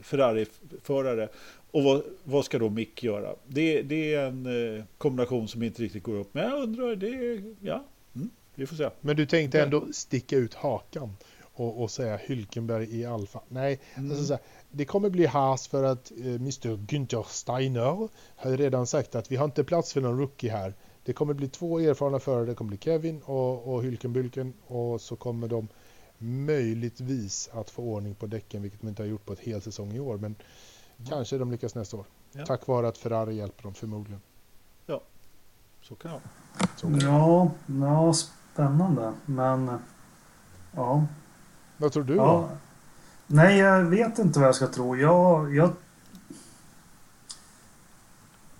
[0.02, 1.28] Ferrari-förare.
[1.70, 3.34] Och vad, vad, ska då Mick göra?
[3.46, 6.34] Det, det är en eh, kombination som inte riktigt går upp.
[6.34, 8.90] Men jag undrar, det, ja, mm, vi får se.
[9.00, 11.16] Men du tänkte ändå sticka ut hakan
[11.54, 13.40] och, och säga Hylkenberg i Alfa.
[13.48, 14.10] Nej, mm.
[14.10, 14.42] alltså, så här,
[14.74, 19.36] det kommer bli Haas för att eh, Mr Günther Steiner har redan sagt att vi
[19.36, 20.74] har inte plats för någon rookie här.
[21.04, 25.16] Det kommer bli två erfarna förare, det kommer bli Kevin och, och Hylkenbylken och så
[25.16, 25.68] kommer de
[26.18, 29.92] möjligtvis att få ordning på däcken, vilket de inte har gjort på ett hel säsong
[29.92, 30.16] i år.
[30.16, 30.34] Men
[30.96, 31.10] mm.
[31.10, 32.04] kanske de lyckas nästa år.
[32.32, 32.46] Ja.
[32.46, 34.20] Tack vare att Ferrari hjälper dem förmodligen.
[34.86, 35.00] Ja,
[35.82, 36.20] så kan det
[36.82, 37.00] vara.
[37.00, 39.12] Ja, ja, spännande.
[39.26, 39.78] Men
[40.72, 41.06] ja.
[41.76, 42.14] Vad tror du?
[42.14, 42.48] Ja.
[42.50, 42.56] Då?
[43.26, 44.96] Nej, jag vet inte vad jag ska tro.
[44.96, 45.72] Jag, jag...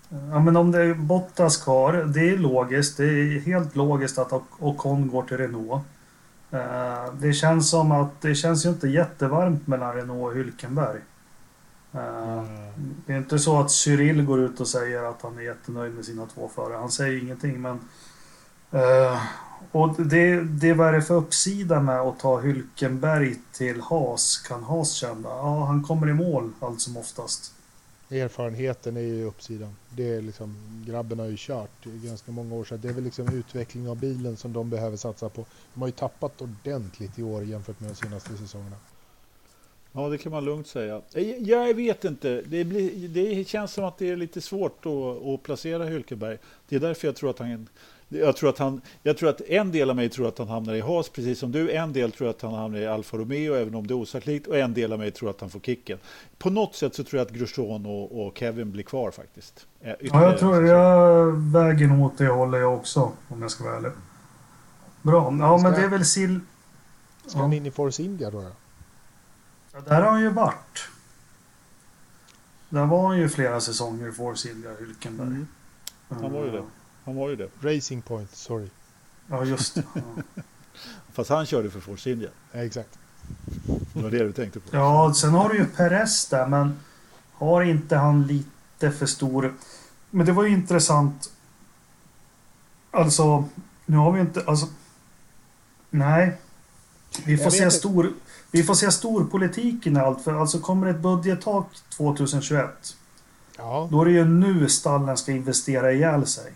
[0.09, 2.97] Ja, men om det är Bottas kvar, det är logiskt.
[2.97, 5.83] Det är helt logiskt att Ocon går till Renault.
[6.51, 10.99] Eh, det känns som att det känns ju inte jättevarmt mellan Renault och Hylkenberg.
[11.91, 12.45] Mm.
[13.05, 16.05] Det är inte så att Cyril går ut och säger att han är jättenöjd med
[16.05, 16.77] sina två förare.
[16.77, 17.79] Han säger ingenting men...
[19.75, 24.37] Och det, det vad är det för uppsida med att ta Hylkenberg till Haas?
[24.37, 25.29] Kan Haas känna?
[25.29, 27.53] Ja, han kommer i mål allt som oftast.
[28.09, 29.75] Erfarenheten är ju uppsidan.
[29.89, 30.55] Det är liksom,
[30.87, 33.99] grabben har ju kört i ganska många år så det är väl liksom utveckling av
[33.99, 35.45] bilen som de behöver satsa på.
[35.73, 38.75] De har ju tappat ordentligt i år jämfört med de senaste säsongerna.
[39.91, 41.01] Ja, det kan man lugnt säga.
[41.39, 42.41] Jag vet inte.
[42.41, 46.37] Det, blir, det känns som att det är lite svårt att, att placera Hylkenberg.
[46.69, 47.67] Det är därför jag tror att han
[48.19, 50.73] jag tror, att han, jag tror att en del av mig tror att han hamnar
[50.73, 51.71] i Haas, precis som du.
[51.71, 54.47] En del tror att han hamnar i Alfa Romeo, även om det är osannolikt.
[54.47, 55.97] Och en del av mig tror att han får kicken.
[56.37, 59.67] På något sätt så tror jag att Grosjean och, och Kevin blir kvar faktiskt.
[59.79, 63.75] Ja, jag tror jag väger nog åt det hållet jag också, om jag ska vara
[63.75, 63.91] ärlig.
[65.01, 65.35] Bra.
[65.39, 66.39] Ja, men det är väl sill...
[67.25, 68.51] Ska han in i Force India då?
[69.73, 70.89] Ja, där har han ju varit.
[72.69, 75.27] Där var han ju flera säsonger i Force India, Hylkenberg.
[75.27, 75.47] Mm.
[76.09, 76.63] Han var ju det.
[77.05, 77.49] Han var ju det.
[77.61, 78.67] Racing Point, sorry.
[79.27, 79.83] Ja, just det.
[79.93, 80.01] Ja.
[81.13, 82.29] Fast han körde för Force India.
[82.51, 82.99] Ja, exakt.
[83.93, 84.75] Det var det du tänkte på.
[84.77, 86.79] Ja, sen har du ju Perez där, men
[87.33, 89.53] har inte han lite för stor...
[90.09, 91.31] Men det var ju intressant.
[92.91, 93.45] Alltså,
[93.85, 94.43] nu har vi inte...
[94.47, 94.67] Alltså,
[95.89, 96.37] nej.
[97.25, 98.13] Vi får, se stor,
[98.51, 100.23] vi får se storpolitiken i allt.
[100.23, 102.97] För alltså kommer det ett budgettak 2021.
[103.57, 103.87] Ja.
[103.91, 106.53] Då är det ju nu stallen ska investera ihjäl sig.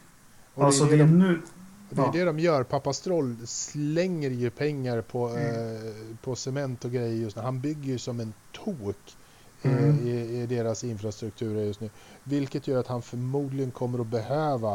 [0.59, 1.41] Och alltså det är, det, de, nu...
[1.89, 2.63] det, är det de gör.
[2.63, 5.75] Pappa Stroll slänger ju pengar på, mm.
[5.75, 7.41] eh, på cement och grejer just nu.
[7.41, 9.15] Han bygger ju som en tok
[9.61, 10.07] eh, mm.
[10.07, 11.89] i, i, deras infrastruktur just nu.
[12.23, 14.73] Vilket gör att han förmodligen kommer att behöva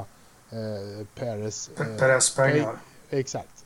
[0.50, 1.70] eh, Peres...
[1.78, 2.76] Eh, Peres pengar.
[3.10, 3.64] Exakt.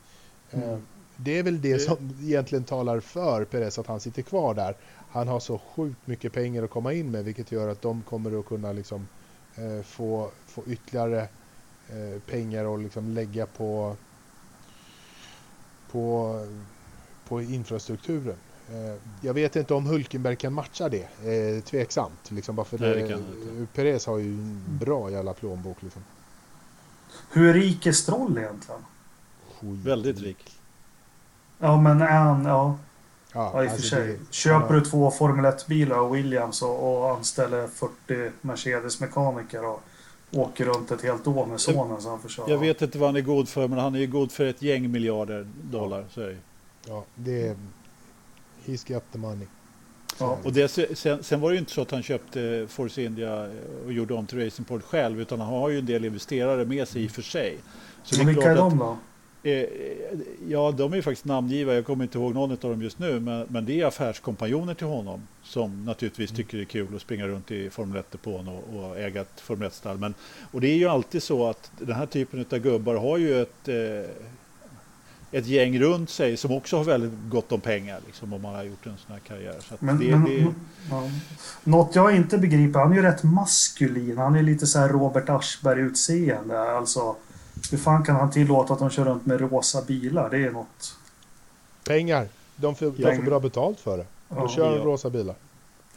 [0.51, 0.81] Eh, mm.
[1.15, 4.75] Det är väl det som egentligen talar för Perez att han sitter kvar där.
[5.11, 8.39] Han har så sjukt mycket pengar att komma in med vilket gör att de kommer
[8.39, 9.07] att kunna liksom,
[9.55, 11.27] eh, få, få ytterligare
[11.89, 13.95] Eh, pengar att liksom lägga på,
[15.91, 16.35] på,
[17.27, 18.35] på infrastrukturen.
[18.69, 21.03] Eh, jag vet inte om Hulkenberg kan matcha det.
[21.03, 22.31] Eh, tveksamt.
[22.31, 25.77] Liksom bara för Nej, det, det Perez har ju en bra jävla plånbok.
[25.79, 26.01] Liksom.
[27.31, 28.81] Hur rik är Stroll egentligen?
[29.59, 29.69] Skit.
[29.85, 30.59] Väldigt rik.
[31.57, 32.45] Ja, men är han...
[32.45, 32.77] Ja.
[33.33, 34.07] Ja, ja i och alltså för sig.
[34.07, 39.83] Det, Köper du två Formel 1-bilar av Williams och, och anställer 40 Mercedes-mekaniker och
[40.31, 43.15] åker runt ett helt år med sonen så han får Jag vet inte vad han
[43.15, 46.05] är god för, men han är ju god för ett gäng miljarder dollar.
[46.09, 46.37] Så är
[46.87, 47.55] Ja, det är...
[48.65, 49.47] He's got the money.
[50.19, 50.37] Ja.
[50.43, 50.67] Och det,
[50.97, 53.49] sen, sen, var det ju inte så att han köpte Force India
[53.85, 56.87] och gjorde om till Racing Point själv, utan han har ju en del investerare med
[56.87, 57.57] sig i och för sig.
[58.03, 58.97] Så men vilka är de då?
[59.43, 59.65] Eh,
[60.47, 61.73] ja, de är ju faktiskt namngivna.
[61.73, 63.19] Jag kommer inte ihåg någon av dem just nu.
[63.19, 67.27] Men, men det är affärskompanjoner till honom som naturligtvis tycker det är kul att springa
[67.27, 69.97] runt i Formel 1-depån och, och äga ett Formel 1-stall.
[69.97, 70.13] Men,
[70.51, 73.67] och det är ju alltid så att den här typen av gubbar har ju ett,
[73.67, 74.11] eh,
[75.31, 78.63] ett gäng runt sig som också har väldigt gott om pengar liksom, om man har
[78.63, 79.55] gjort en sån här karriär.
[79.59, 80.53] Så men, det, men, det...
[80.89, 81.09] Ja.
[81.63, 84.17] Något jag inte begriper, han är ju rätt maskulin.
[84.17, 86.61] Han är lite så här Robert Aschberg-utseende.
[86.77, 87.15] Alltså,
[87.71, 90.29] hur fan kan han tillåta att de kör runt med rosa bilar?
[90.29, 90.95] Det är något...
[91.83, 92.27] Pengar.
[92.55, 94.05] De får, de får bra betalt för det.
[94.29, 94.83] De ja, kör ja.
[94.83, 95.35] rosa bilar.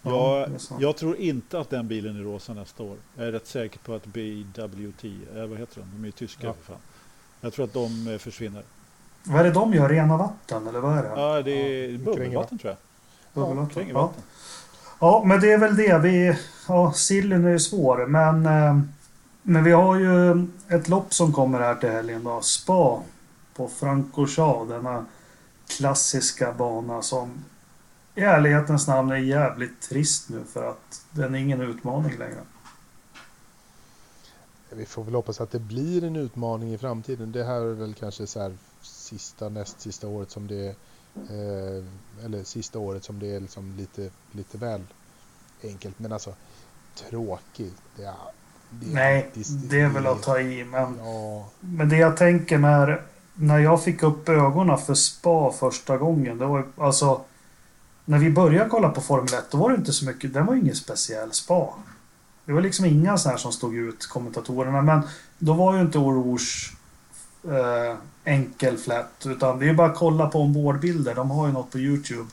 [0.03, 0.47] Ja,
[0.79, 2.97] jag tror inte att den bilen är rosa nästa år.
[3.17, 5.91] Jag är rätt säker på att BWT, äh, vad heter de?
[5.97, 6.53] De är ju tyska ja.
[6.53, 6.83] för fan.
[7.41, 8.63] Jag tror att de eh, försvinner.
[9.25, 9.89] Vad är det de gör?
[9.89, 11.09] Rena vatten eller vad är det?
[11.17, 12.79] Ja, det är ja, bubbelvatten tror jag.
[13.43, 13.89] Bubbelvatten.
[13.89, 14.13] Ja, ja.
[15.01, 15.99] ja, men det är väl det.
[15.99, 16.37] Vi,
[16.69, 18.81] ja, sillen är ju svår, men, eh,
[19.43, 22.41] men vi har ju ett lopp som kommer här till helgen då.
[22.41, 23.03] Spa.
[23.55, 25.07] på Francorchamps, denna
[25.67, 27.45] klassiska bana som
[28.15, 32.41] i ärlighetens namn är jävligt trist nu för att den är ingen utmaning längre.
[34.71, 37.33] Vi får väl hoppas att det blir en utmaning i framtiden.
[37.33, 40.75] Det här är väl kanske så här sista, näst sista året som det är,
[41.15, 41.85] eh,
[42.25, 44.83] eller sista året som det är liksom lite, lite väl
[45.63, 45.99] enkelt.
[45.99, 46.35] Men alltså
[46.95, 47.83] tråkigt.
[47.97, 48.15] Det är,
[48.81, 49.31] Nej,
[49.71, 50.65] det är väl att ta i.
[50.65, 51.49] Men, ja.
[51.61, 53.03] men det jag tänker när,
[53.35, 56.39] när jag fick upp ögonen för spa första gången.
[56.39, 57.21] Det var alltså
[58.05, 60.35] när vi började kolla på Formel 1 då var det inte så mycket.
[60.35, 61.75] Den var ingen speciell spa.
[62.45, 64.83] Det var liksom inga sådana här som stod ut, kommentatorerna.
[64.83, 65.01] Men
[65.39, 66.75] då var ju inte Rouge
[67.45, 69.27] eh, enkel flätt.
[69.27, 71.15] Utan det är bara att kolla på ombordbilder.
[71.15, 72.31] De har ju något på Youtube.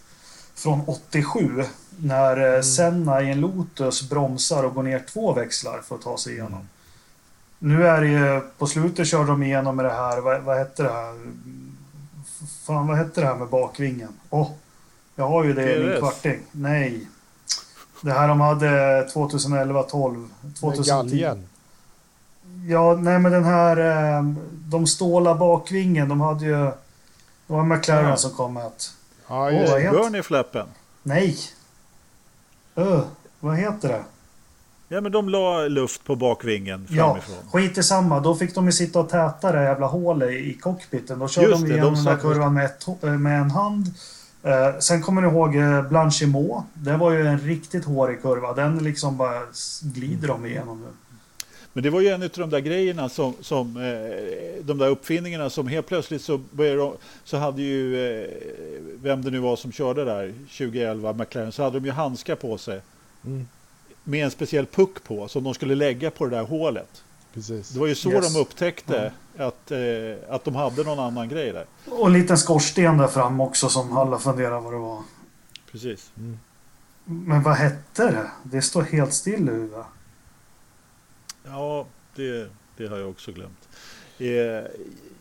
[0.55, 1.63] Från 87.
[2.01, 2.63] När eh, mm.
[2.63, 6.53] Senna i en Lotus bromsar och går ner två växlar för att ta sig igenom.
[6.53, 6.67] Mm.
[7.59, 10.83] Nu är det ju, på slutet kör de igenom med det här, vad, vad hette
[10.83, 11.13] det här?
[12.65, 14.09] Fan vad hette det här med bakvingen?
[14.29, 14.51] Åh, oh,
[15.15, 16.39] jag har ju det i min kvarting.
[16.51, 17.07] Nej.
[18.01, 20.29] Det här de hade 2011, 12,
[20.59, 21.43] 2010.
[22.67, 23.77] Ja, nej men den här...
[23.77, 26.65] Eh, de ståla bakvingen, de hade ju...
[27.47, 28.17] Det var McLaren ja.
[28.17, 28.93] som kom med ett...
[29.27, 30.67] Ja, just oh, Bernie-fläppen.
[31.03, 31.37] Nej.
[32.79, 33.01] Uh,
[33.39, 34.03] vad heter det?
[34.91, 37.35] Ja, men de la luft på bakvingen framifrån.
[37.43, 38.19] Ja, skit i samma.
[38.19, 41.19] Då fick de ju sitta och täta det jävla hålet i cockpiten.
[41.19, 43.87] Då körde Just de igenom de den där kurvan med, ett, med en hand.
[44.43, 46.63] Eh, sen kommer ni ihåg eh, Blanchimot.
[46.73, 48.53] Det var ju en riktigt hårig kurva.
[48.53, 49.41] Den liksom bara
[49.81, 50.87] glider de igenom nu.
[51.79, 55.49] Men det var ju en av de där grejerna som, som eh, de där uppfinningarna
[55.49, 56.91] som helt plötsligt så började
[57.23, 58.27] så hade ju eh,
[59.01, 62.57] vem det nu var som körde där 2011 McLaren så hade de ju handskar på
[62.57, 62.81] sig.
[63.25, 63.47] Mm.
[64.03, 67.03] Med en speciell puck på som de skulle lägga på det där hålet.
[67.33, 67.69] Precis.
[67.69, 68.33] Det var ju så yes.
[68.33, 69.47] de upptäckte mm.
[69.47, 71.65] att, eh, att de hade någon annan grej där.
[71.85, 75.03] Och en liten skorsten där fram också som alla funderar vad det var.
[75.71, 76.11] Precis.
[76.17, 76.39] Mm.
[77.05, 78.31] Men vad hette det?
[78.43, 79.85] Det står helt still i huvudet.
[81.49, 83.69] Ja, det, det har jag också glömt.
[84.17, 84.71] Eh,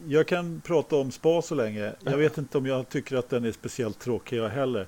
[0.07, 1.93] jag kan prata om spa så länge.
[2.01, 4.87] Jag vet inte om jag tycker att den är speciellt tråkig jag heller.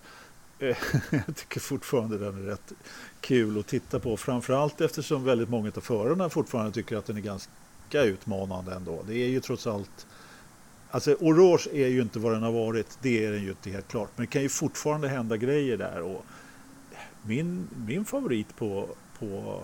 [0.58, 0.76] Eh,
[1.10, 2.72] jag tycker fortfarande den är rätt
[3.20, 4.16] kul att titta på.
[4.16, 9.04] Framförallt eftersom väldigt många av förarna fortfarande tycker att den är ganska utmanande ändå.
[9.06, 10.06] Det är ju trots allt
[10.92, 13.88] Alltså Orange är ju inte vad den har varit, det är den ju inte helt
[13.88, 14.10] klart.
[14.16, 16.02] Men det kan ju fortfarande hända grejer där.
[16.02, 16.24] Och
[17.22, 18.88] min, min favorit på,
[19.18, 19.60] på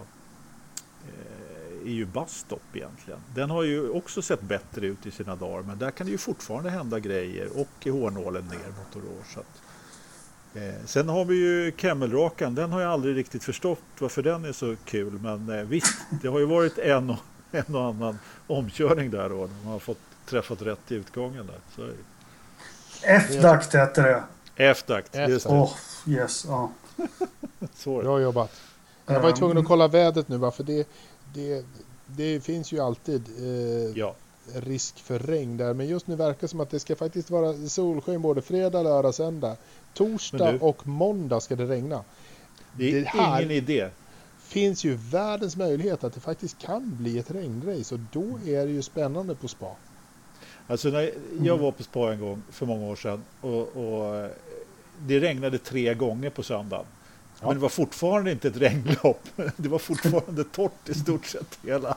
[1.05, 1.55] eh,
[1.87, 3.20] är ju Bastop egentligen.
[3.34, 6.18] Den har ju också sett bättre ut i sina dagar, men där kan det ju
[6.18, 9.24] fortfarande hända grejer och i hårnålen ner mot Orange.
[9.34, 9.62] Så att,
[10.57, 14.53] Eh, sen har vi ju Kemmelrakan, den har jag aldrig riktigt förstått varför den är
[14.53, 15.12] så kul.
[15.22, 17.16] Men eh, visst, det har ju varit en och,
[17.51, 19.37] en och annan omkörning där då.
[19.37, 21.59] Man har fått träffat rätt i utgången där.
[21.76, 21.89] Så...
[23.03, 24.22] F-dakt heter det.
[24.57, 25.53] F-dakt, just det.
[25.53, 25.72] Oh,
[26.07, 26.70] yes, ja.
[27.84, 28.53] Bra jobbat.
[29.07, 30.89] Jag var ju tvungen att kolla vädret nu bara för det,
[31.37, 31.64] det,
[32.07, 34.14] det finns ju alltid eh, ja.
[34.55, 35.74] risk för regn där.
[35.74, 39.14] Men just nu verkar det som att det ska faktiskt vara solsken både fredag, lördag,
[39.14, 39.57] söndag.
[39.95, 42.05] Torsdag du, och måndag ska det regna.
[42.72, 43.89] Det är det här ingen idé.
[44.39, 48.72] finns ju världens möjlighet att det faktiskt kan bli ett regnrace och då är det
[48.72, 49.76] ju spännande på spa.
[50.66, 54.30] Alltså när jag var på spa en gång för många år sedan och, och
[54.99, 56.87] det regnade tre gånger på söndagen.
[57.41, 57.47] Ja.
[57.47, 59.22] Men det var fortfarande inte ett regnlopp.
[59.57, 61.97] Det var fortfarande torrt i stort sett hela.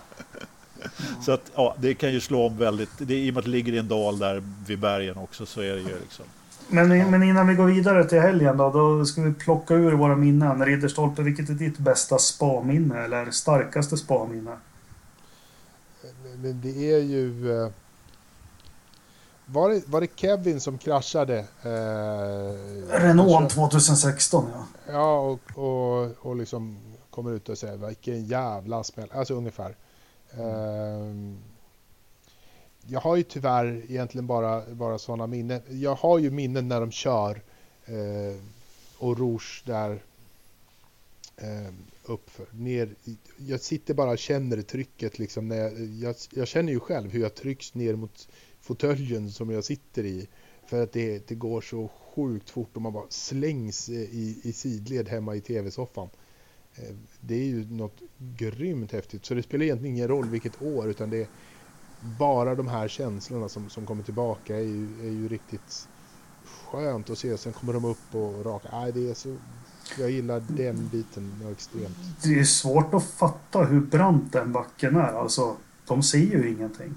[1.26, 2.90] Så att ja, det kan ju slå om väldigt.
[2.98, 5.62] Det, I och med att det ligger i en dal där vid bergen också så
[5.62, 6.26] är det ju liksom.
[6.68, 7.10] Men, ja.
[7.10, 10.66] men innan vi går vidare till helgen då, då ska vi plocka ur våra minnen.
[10.66, 14.58] Ridderstolpe, vilket är ditt bästa spa-minne eller starkaste spa-minne?
[16.42, 17.34] Men det är ju...
[19.52, 21.38] Var det, var det Kevin som kraschade?
[21.64, 24.66] Eh, Renault 2016 ja.
[24.88, 26.78] Ja, och, och, och liksom
[27.10, 29.12] kommer ut och säger vilken jävla smäll.
[29.12, 29.76] Alltså ungefär.
[30.32, 31.16] Eh,
[32.88, 35.62] jag har ju tyvärr egentligen bara, bara sådana minnen.
[35.70, 37.42] Jag har ju minnen när de kör
[37.86, 38.42] eh,
[38.98, 40.04] och Rouge där
[41.38, 41.74] eh,
[42.04, 42.96] uppför, ner.
[43.38, 45.48] Jag sitter bara och känner trycket liksom.
[45.48, 48.28] När jag, jag, jag, känner ju själv hur jag trycks ner mot
[48.70, 50.28] fåtöljen som jag sitter i.
[50.66, 55.10] För att det, det går så sjukt fort och man bara slängs i, i sidled
[55.10, 56.10] hemma i tv-soffan.
[56.76, 59.26] Eh, det är ju något grymt häftigt.
[59.26, 61.28] Så det spelar egentligen ingen roll vilket år utan det är
[62.20, 65.88] bara de här känslorna som, som kommer tillbaka är ju, är ju riktigt
[66.72, 67.38] skönt att se.
[67.38, 68.70] Sen kommer de upp och raka.
[68.72, 69.36] Nej, det är så,
[70.00, 71.98] jag gillar den biten extremt.
[72.24, 75.14] Det är svårt att fatta hur brant den backen är.
[75.14, 75.58] Alltså,
[75.88, 76.96] de ser ju ingenting.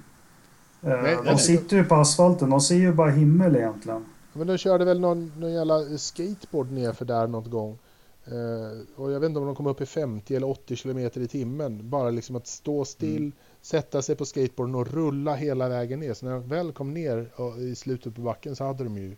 [0.83, 1.39] Eh, Nej, de nej.
[1.39, 4.05] sitter ju på asfalten, de ser ju bara himmel egentligen.
[4.33, 7.79] Men de körde väl någon, någon jävla skateboard ner för där något gång.
[8.27, 11.29] Eh, och jag vet inte om de kom upp i 50 eller 80 kilometer i
[11.29, 11.91] timmen.
[11.91, 13.33] Bara liksom att stå still, Mm.
[13.63, 16.15] sätta sig på skateboarden och rulla hela vägen ner.
[16.15, 19.17] Så när de väl kom ner och, i slutet på backen så hade de ju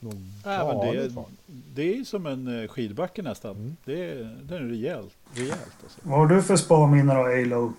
[0.00, 1.10] någon men det, är,
[1.74, 3.56] det är ju som en eh, skidbacke nästan.
[3.56, 3.76] Mm.
[3.84, 5.14] Det, är, det är rejält.
[5.34, 6.00] rejält alltså.
[6.02, 7.72] Vad har du för spa-minnen då, Alo?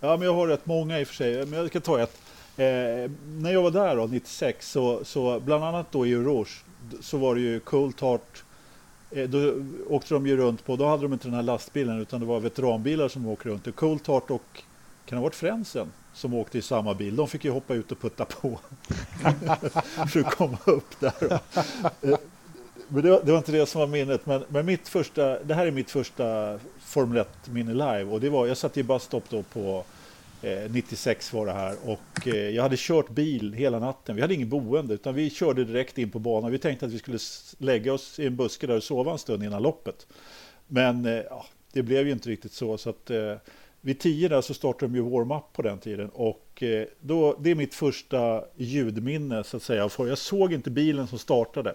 [0.00, 1.46] Ja, men jag har rätt många i och för sig.
[1.46, 2.18] Men jag ska ta ett.
[2.56, 6.64] Eh, när jag var där då, 96, så, så bland annat då i Rouge,
[7.00, 8.42] så var det ju Coltart
[9.14, 9.54] Eh, då
[9.88, 12.40] åkte de ju runt på, då hade de inte den här lastbilen utan det var
[12.40, 13.66] veteranbilar som åkte runt.
[13.66, 14.42] Och Coltart och,
[15.06, 17.16] kan det ha varit Frensen som åkte i samma bil.
[17.16, 18.58] De fick ju hoppa ut och putta på.
[20.08, 21.32] för att komma upp där.
[22.02, 22.18] Eh,
[22.88, 24.26] Men det var, det var inte det som var minnet.
[24.26, 28.04] Men, men mitt första, det här är mitt första Formel 1-minne live.
[28.04, 29.84] Och det var, jag satt i busstop då på
[30.42, 31.76] Eh, 96 var det här.
[31.84, 34.16] Och eh, jag hade kört bil hela natten.
[34.16, 36.50] Vi hade ingen boende utan vi körde direkt in på banan.
[36.50, 37.18] Vi tänkte att vi skulle
[37.58, 40.06] lägga oss i en buske där och sova en stund innan loppet.
[40.66, 42.78] Men eh, ja, det blev ju inte riktigt så.
[42.78, 43.34] så att, eh,
[43.80, 46.08] vid 10 där så startade de ju warm-up på den tiden.
[46.08, 49.88] Och eh, då, det är mitt första ljudminne så att säga.
[49.88, 51.74] För jag såg inte bilen som startade.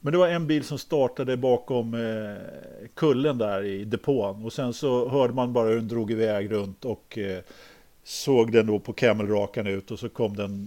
[0.00, 4.44] Men det var en bil som startade bakom eh, kullen där i depån.
[4.44, 7.42] Och sen så hörde man bara hur den drog iväg runt och eh,
[8.04, 9.90] såg den då på camelrakan ut.
[9.90, 10.66] Och så kom den,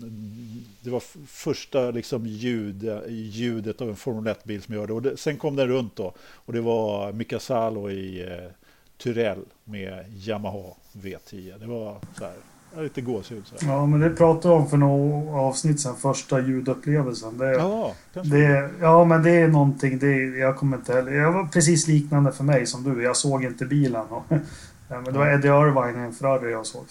[0.81, 5.09] det var första liksom ljud, ljudet av en Formel 1-bil som jag hörde.
[5.09, 6.13] Det, sen kom den runt då.
[6.19, 8.51] Och det var Mika Salo i eh,
[8.97, 11.59] Tyrell med Yamaha V10.
[11.59, 13.43] Det var så här, lite gåshud.
[13.47, 13.73] Så här.
[13.73, 17.37] Ja, men det pratade vi om för några avsnitt sedan, första ljudupplevelsen.
[17.37, 21.11] Det, Ja, det, ja, men det är någonting, det, jag kommer inte heller...
[21.11, 24.05] Jag var precis liknande för mig som du, jag såg inte bilen.
[24.09, 24.23] Och,
[24.87, 26.85] men det var Eddie Irvine i en Ferrari jag såg.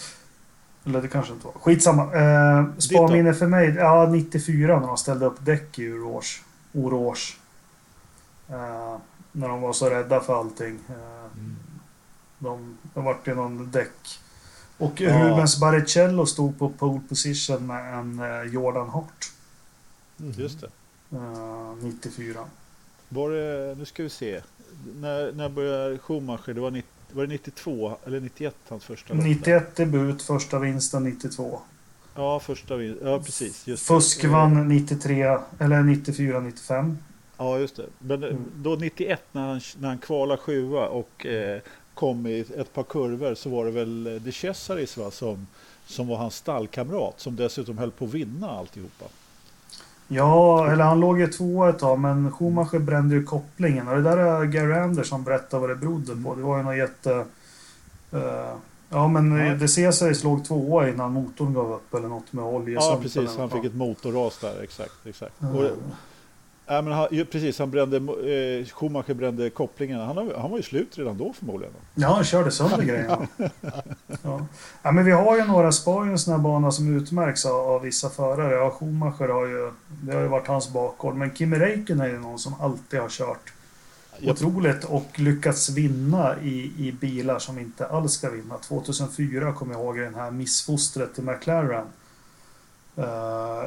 [0.87, 1.55] Eller det kanske inte var.
[1.55, 2.03] Skitsamma.
[2.03, 6.43] Eh, Sparminne för mig, ja 94 när de ställde upp däck i Rouge.
[6.73, 7.39] Rouge.
[8.49, 8.97] Eh,
[9.33, 10.79] när de var så rädda för allting.
[10.89, 11.41] Eh,
[12.39, 14.21] de, de vart ju någon däck.
[14.79, 15.25] Och Ja.
[15.25, 19.33] Rubens Barrichello stod på pole position med en eh, Jordan Hart.
[20.17, 20.69] Just det.
[21.17, 22.41] Eh, 94.
[23.09, 24.41] Var det, nu ska vi se.
[24.95, 26.55] När, när började Schumacher?
[26.55, 29.25] Det var, 90, var det 92 eller 91 hans första lopp?
[29.25, 31.61] 91 debut, första vinsten 92.
[32.15, 33.67] Ja, första vin- Ja, precis.
[33.67, 33.95] Just det.
[33.95, 36.99] Fusk vann 93, eller 94, 95.
[37.39, 37.87] Ja, just det.
[37.99, 38.43] Men eh, Mm.
[38.57, 41.61] då 91 när han, när han kvalade sjua och eh,
[41.95, 45.47] kom i ett par kurvor så var det väl eh, De Cesaris va, som,
[45.87, 49.05] som var hans stallkamrat som dessutom höll på att vinna alltihopa.
[50.09, 53.89] Ja, eller han låg ju tvåa ett tag, men Schumacher brände ju kopplingen.
[53.89, 56.35] Och det där är Gary Anderson berättade vad det berodde på.
[56.35, 57.25] Det var ju något jätte...
[58.13, 58.55] eh,
[58.89, 59.55] ja, men Ja.
[59.55, 62.91] De Cesaris låg tvåa innan motorn gav upp eller något med oljesumpen.
[62.91, 63.37] Ja, precis.
[63.37, 64.63] Han fick ett motorras där.
[64.63, 65.07] Exakt.
[65.07, 65.43] exakt.
[65.43, 65.57] Mm.
[65.57, 65.65] Och,
[66.67, 70.01] ja, men han, precis, han brände, eh, Schumacher brände kopplingen.
[70.01, 71.75] Han, har- han var ju slut redan då förmodligen.
[71.95, 73.27] Ja, han körde sönder grejerna.
[74.23, 74.47] ja.
[74.83, 77.55] ja, men vi har ju några spa i en sån här bana som utmärks av,
[77.57, 78.55] av vissa förare.
[78.55, 79.71] Ja, Schumacher har ju...
[80.03, 81.15] Det har ju varit hans bakgård.
[81.15, 83.53] Men Kimi Räikkönen är ju någon som alltid har kört
[84.19, 88.59] Jag, otroligt och lyckats vinna i, i bilar som inte alls ska vinna.
[88.59, 91.87] 2004 kommer jag ihåg den här missfostret till McLaren.
[92.99, 93.05] Uh,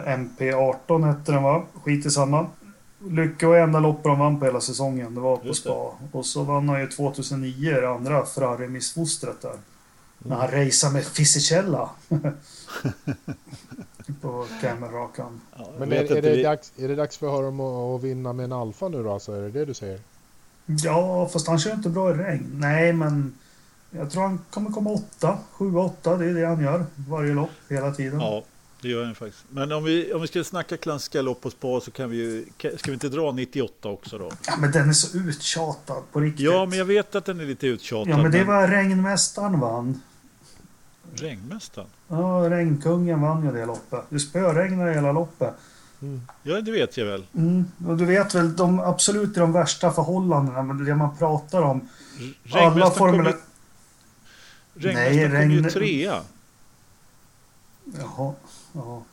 [0.08, 1.64] MP18 hette den va?
[1.84, 2.48] Skit i samma.
[3.00, 5.16] Lycka och enda loppet de vann på hela säsongen.
[5.16, 5.70] Det var på Just det.
[5.70, 5.92] spa.
[6.12, 9.56] Och så vann han ju 2009 det andra Ferrari-missfostret där.
[10.20, 11.90] När han raceade med Fisichella.
[14.22, 15.42] på Cameron-rakan.
[15.58, 18.34] ja, Men är, är, det vi- dags, är det dags för honom att, att vinna
[18.34, 19.14] med en Alfa nu då?
[19.14, 20.00] Alltså, är det det du säger?
[20.66, 22.50] Ja, fast han kör inte bra i regn.
[22.54, 23.34] Nej, men
[23.92, 26.18] jag tror han kommer komma åtta, sju, åtta.
[26.18, 28.20] Det är det han gör varje lopp hela tiden.
[28.20, 28.44] Ja,
[28.82, 29.44] det gör han faktiskt.
[29.50, 32.46] Men om vi, om vi ska snacka klassiska lopp på spa så kan vi ju...
[32.58, 34.32] kan- Ska vi inte dra 98 också då?
[34.48, 36.46] Ja, men den är så uttjatad på riktigt.
[36.46, 38.08] Ja, men jag vet att den är lite uttjatad.
[38.14, 40.02] Ja, men det var regnmästaren vann.
[41.14, 41.88] Regnmästaren?
[42.08, 44.02] Ja, regnkungen vann ju det loppet.
[44.10, 45.54] Det spöregnade hela loppet.
[46.44, 47.24] Ja, det vet jag väl.
[47.36, 47.66] Mm.
[47.88, 51.78] Och du vet väl, de absolut de värsta förhållandena, men det man pratar om.
[52.20, 53.36] R- Alla ju, regnmästaren
[54.76, 56.22] Nej, kom ju trea.
[58.00, 58.34] Jaha.
[58.78, 59.04] Ja.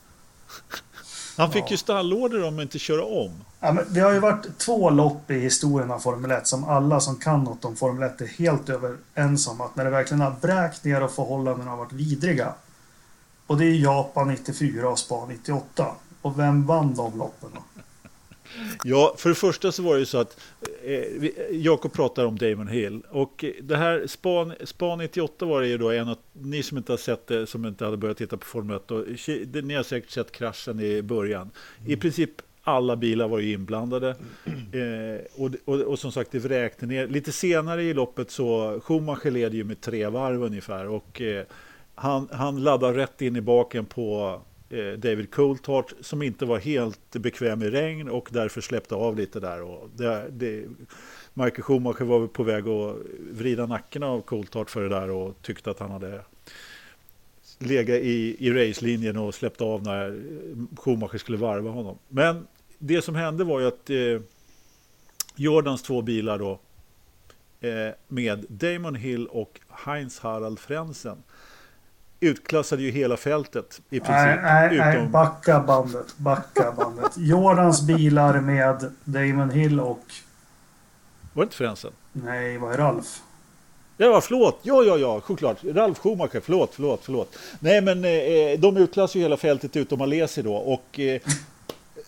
[1.36, 1.68] Han fick Ja.
[1.70, 3.30] ju stallorder om att inte köra om.
[3.60, 7.16] Ja, det har ju varit två lopp i historien av Formel 1 som alla som
[7.16, 10.84] kan något om Formel 1 är helt överens om att när det verkligen har bräkt
[10.84, 12.54] ner och förhållandena har varit vidriga.
[13.46, 15.86] Och det är Japan 94 och Spa 98.
[16.22, 17.62] Och vem vann de loppen då?
[18.84, 20.36] Ja, för det första så var det ju så att
[21.18, 23.02] vi- Jakob pratar om Damon Hill.
[23.10, 26.92] Och det här Span, Span 98 var det ju då en av, ni som inte
[26.92, 29.74] har sett det, som inte hade börjat titta på Formel 1, och, ki- det- ni
[29.74, 31.50] har säkert sett kraschen i början.
[31.86, 32.30] I princip
[32.62, 34.16] alla bilar var ju inblandade.
[34.74, 37.06] Eh, och, och, och som sagt, det vräkte ner.
[37.08, 40.88] Lite senare i loppet så, Schumacher leder ju med tre varv ungefär.
[40.88, 41.44] Och eh,
[41.94, 44.40] han, han laddar rätt in i baken på eh,
[44.74, 49.40] Eh, David Coulthard som inte var helt bekväm i regn och därför släppte av lite
[49.40, 49.62] där.
[49.62, 50.64] Och det, det,
[51.34, 52.96] Michael Schumacher var på väg att
[53.30, 56.20] vrida nacken av Coulthard för det där och tyckte att han hade
[57.58, 60.22] legat i, i racelinjen och släppt av när
[60.76, 61.98] Schumacher skulle varva honom.
[62.08, 62.46] Men
[62.78, 64.20] det som hände var ju att eh,
[65.36, 66.60] Jordans två bilar då
[67.60, 71.22] eh, med Damon Hill och Heinz Harald Frenzen
[72.20, 74.08] utklassade ju hela fältet i princip.
[74.08, 76.16] Nej, nej, nej, utom, backa bandet.
[76.16, 77.12] Backa bandet.
[77.16, 80.04] Jordans bilar med Damon Hill och...
[81.32, 81.92] var det inte Frenzen?
[82.12, 83.22] Nej, vad är Ralf?
[83.96, 84.58] Ja, förlåt.
[84.62, 85.64] Ja, ja, ja, såklart.
[85.64, 87.36] Ralf Schumacher, förlåt, förlåt, förlåt.
[87.60, 90.54] Nej, men eh, de utklassade ju hela fältet utom Alesi då.
[90.54, 91.20] Och eh,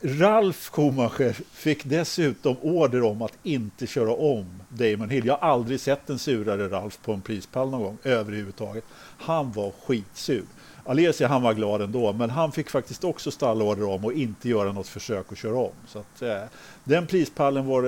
[0.02, 5.26] Ralf Schumacher fick dessutom order om att inte köra om Damon Hill.
[5.26, 8.84] Jag har aldrig sett en surare Ralf på en prispall någon gång överhuvudtaget.
[9.19, 10.45] Han var skitsur.
[10.89, 14.73] Alesi han var glad ändå, men han fick faktiskt också stallorder om att inte göra
[14.73, 15.71] något försök att köra om.
[15.87, 16.37] Så att, eh,
[16.85, 17.83] den prispallen var,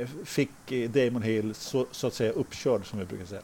[0.00, 3.40] eh, fick eh, Damon Hill så, så att säga uppkörd som vi brukar säga.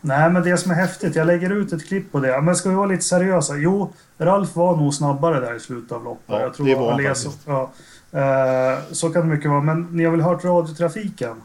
[0.00, 2.40] Nej, men det som är häftigt, jag lägger ut ett klipp på det.
[2.42, 3.56] Men ska vi vara lite seriösa?
[3.56, 6.24] Jo, Ralf var nog snabbare där i slutet av loppet.
[6.26, 7.38] Ja, jag tror det var han faktiskt.
[7.46, 7.70] ja,
[8.12, 9.60] Eh, Så kan det mycket vara.
[9.62, 11.42] Men ni har väl hört radiotrafiken?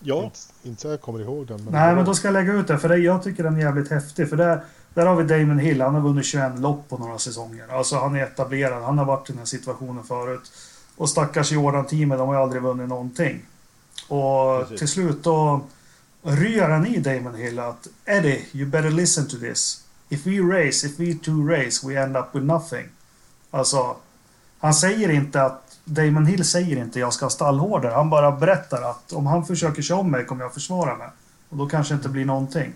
[0.00, 1.64] Ja, Inte, inte så jag kommer ihåg den.
[1.64, 2.78] Men Nej, men då ska jag lägga ut det.
[2.78, 4.28] För det, jag tycker den är jävligt häftig.
[4.28, 5.80] För där, där har vi Damon Hill.
[5.80, 7.66] Han har vunnit 21 lopp på några säsonger.
[7.70, 8.82] Alltså han är etablerad.
[8.82, 10.52] Han har varit i den här situationen förut.
[10.96, 13.42] Och stackars Jordan-teamet, de har ju aldrig vunnit någonting.
[14.08, 14.78] Och Precis.
[14.78, 15.60] till slut då
[16.22, 19.84] ryar han i Damon Hill att Eddie, you better listen to this.
[20.08, 22.88] If we race, if we two race, we end up with nothing.
[23.50, 23.96] Alltså,
[24.58, 27.92] han säger inte att Damon Hill säger inte jag ska ha stallhårdare.
[27.92, 31.08] Han bara berättar att om han försöker köra om mig kommer jag försvara mig.
[31.48, 32.72] Och då kanske inte blir någonting.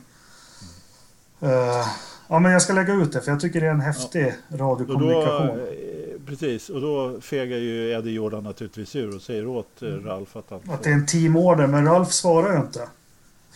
[1.40, 1.86] Eh,
[2.28, 4.56] ja, men jag ska lägga ut det för jag tycker det är en häftig då,
[4.56, 5.48] radiokommunikation.
[5.48, 10.36] eh, precis, och då fegar ju Eddie Jordan naturligtvis ur och säger åt eh, Ralf
[10.36, 10.61] att han...
[10.74, 12.88] Att det är en teamorder, men Ralf svarar ju inte.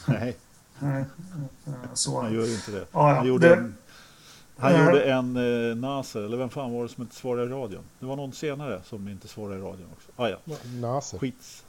[0.07, 0.37] Nej,
[0.79, 1.05] Nej,
[1.95, 2.21] Så.
[2.21, 2.79] han gör ju inte det.
[2.93, 3.75] Ja, ja, Han gjorde det- en,
[4.59, 4.85] han Nej.
[4.85, 5.37] gjorde en
[5.71, 7.83] eh, Nasser, eller vem fan var det som inte svarade i radion?
[8.01, 10.09] Det var någon senare som inte svarade i radion också.
[10.17, 11.19] Ah, ja, Naser.
[11.19, 11.65] skits,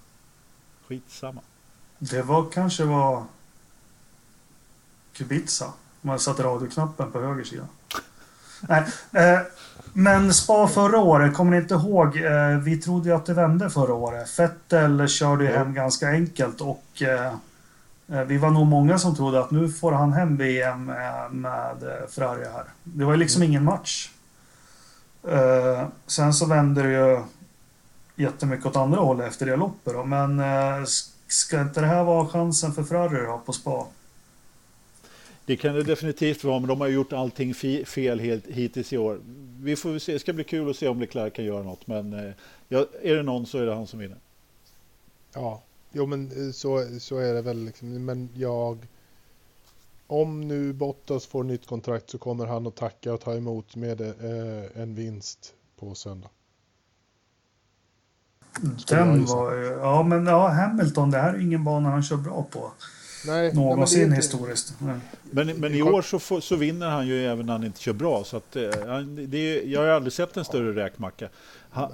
[0.87, 1.41] skitsamma.
[1.99, 3.23] Det var kanske var
[5.13, 5.65] Kubica.
[6.01, 7.67] Man satte radioknappen på höger sida.
[8.61, 9.39] Nej, eh,
[9.93, 12.17] men Spa förra året, kommer ni inte ihåg?
[12.17, 14.39] Eh, vi trodde ju att det vände förra året.
[14.39, 17.33] Vettel körde ju hem ganska enkelt och eh,
[18.07, 22.07] vi var nog många som trodde att nu får han hem VM eh, med eh,
[22.09, 22.65] Ferrari här.
[22.83, 24.09] Det var liksom ingen match.
[25.27, 27.23] Eh, sen så vände det ju
[28.15, 30.03] jättemycket åt andra hållet efter det loppet då.
[30.03, 30.85] Men eh,
[31.27, 33.87] ska inte det här vara chansen för Ferrari då på Spa?
[35.45, 37.53] Det kan det definitivt vara, men de har gjort allting
[37.85, 39.19] fel helt, hittills i år.
[39.61, 42.13] Vi får se, det ska bli kul att se om Leclerc kan göra något, men
[42.13, 42.33] eh,
[42.67, 44.17] ja, är det någon så är det han som vinner.
[45.33, 45.61] Ja,
[45.95, 47.65] jo men eh, så, så är det väl.
[47.65, 48.05] Liksom.
[48.05, 48.87] Men jag...
[50.07, 54.01] Om nu Bottas får nytt kontrakt så kommer han att tacka och ta emot med
[54.01, 56.29] eh, en vinst på söndag.
[58.61, 59.65] Jag Den var ju...
[59.65, 62.71] Ja, men ja, Hamilton, det här är ingen bana han kör bra på.
[63.27, 64.73] Nej, Någonsin nej, inte- historiskt.
[64.79, 64.99] Nej.
[65.31, 67.93] Men, men i år så, får, så vinner han ju även när han inte kör
[67.93, 68.23] bra.
[68.23, 71.29] Så att, eh, det är, jag har aldrig sett en större räkmacka.
[71.69, 71.91] Han,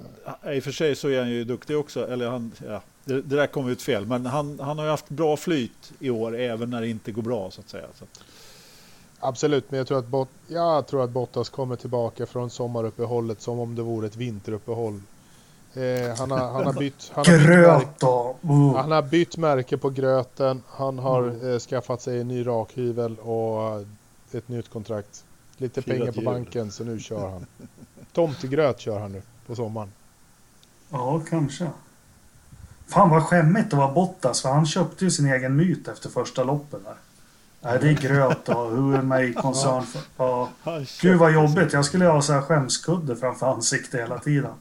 [0.53, 2.07] I och för sig så är han ju duktig också.
[2.07, 4.05] Eller han, ja, det, det där kom ut fel.
[4.05, 7.21] Men han, han har ju haft bra flyt i år även när det inte går
[7.21, 7.85] bra så att säga.
[7.97, 8.19] Så att,
[9.23, 13.59] Absolut, men jag tror, att Bot- jag tror att Bottas kommer tillbaka från sommaruppehållet som
[13.59, 15.01] om det vore ett vinteruppehåll.
[15.73, 18.53] Eh, han, har, han, har bytt, han, har bytt märke!
[18.53, 18.75] Uh.
[18.75, 20.63] han har bytt märke på gröten.
[20.67, 21.51] Han har Mm.
[21.53, 23.85] eh, skaffat sig en ny rakhyvel och
[24.31, 25.23] ett nytt kontrakt.
[25.57, 26.25] Lite Firat pengar på jul.
[26.25, 27.45] banken så nu kör han.
[28.13, 29.91] Tomtegröt kör han nu på sommaren.
[30.89, 31.67] Ja, kanske.
[32.91, 36.43] Fan vad skämmigt det var Bottas, för han köpte ju sin egen myt efter första
[36.43, 36.95] loppet där.
[37.61, 40.01] Nej, det är gröt och who am I concerned for?
[40.17, 40.49] Ja.
[41.01, 41.73] Gud vad jobbigt.
[41.73, 44.51] Jag skulle ha så här skämskudde framför ansiktet hela tiden.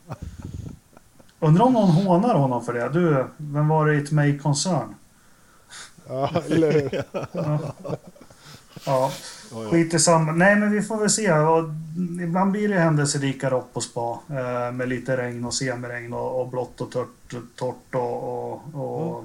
[1.41, 2.89] Undrar om någon hånar honom för det.
[2.89, 4.95] Du, vem var det It May Concern?
[6.09, 7.03] Ja, eller hur?
[7.33, 7.59] Ja,
[8.87, 9.11] ja.
[9.71, 10.33] Skit i samma.
[10.33, 11.33] Nej, men vi får väl se.
[11.33, 11.65] Och
[12.23, 14.19] Ibland blir det händelserika lopp på spa.
[14.29, 18.23] Eh, med lite regn och semiregn och, och blått och torrt, torrt och...
[18.53, 19.25] och, och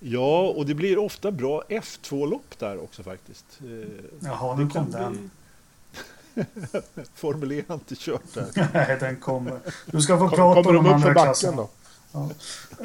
[0.00, 3.44] ja, och det blir ofta bra F2-lopp där också faktiskt.
[3.60, 3.88] Eh,
[4.20, 5.12] Jaha, nu kom den.
[5.12, 6.44] bli-
[7.14, 8.46] Formel E har inte kört där.
[8.74, 9.58] Nej, den kommer.
[9.86, 11.66] Du ska få Kom, prata kommer om de de upp för andra backen klasserna.
[12.12, 12.20] då?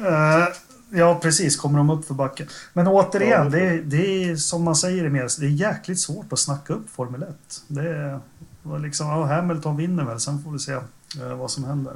[0.06, 0.46] Eh,
[0.92, 1.56] ja, precis.
[1.56, 2.46] Kommer de upp för backen.
[2.72, 6.00] Men återigen, Ja, det är, det är som man säger i media, det är jäkligt
[6.00, 7.28] svårt att snacka upp Formel 1.
[7.68, 8.20] Det är
[8.62, 11.92] var liksom, ja, Hamilton vinner väl, sen får vi se eh, vad som händer.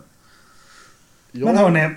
[1.32, 1.94] Ja, Men hörni,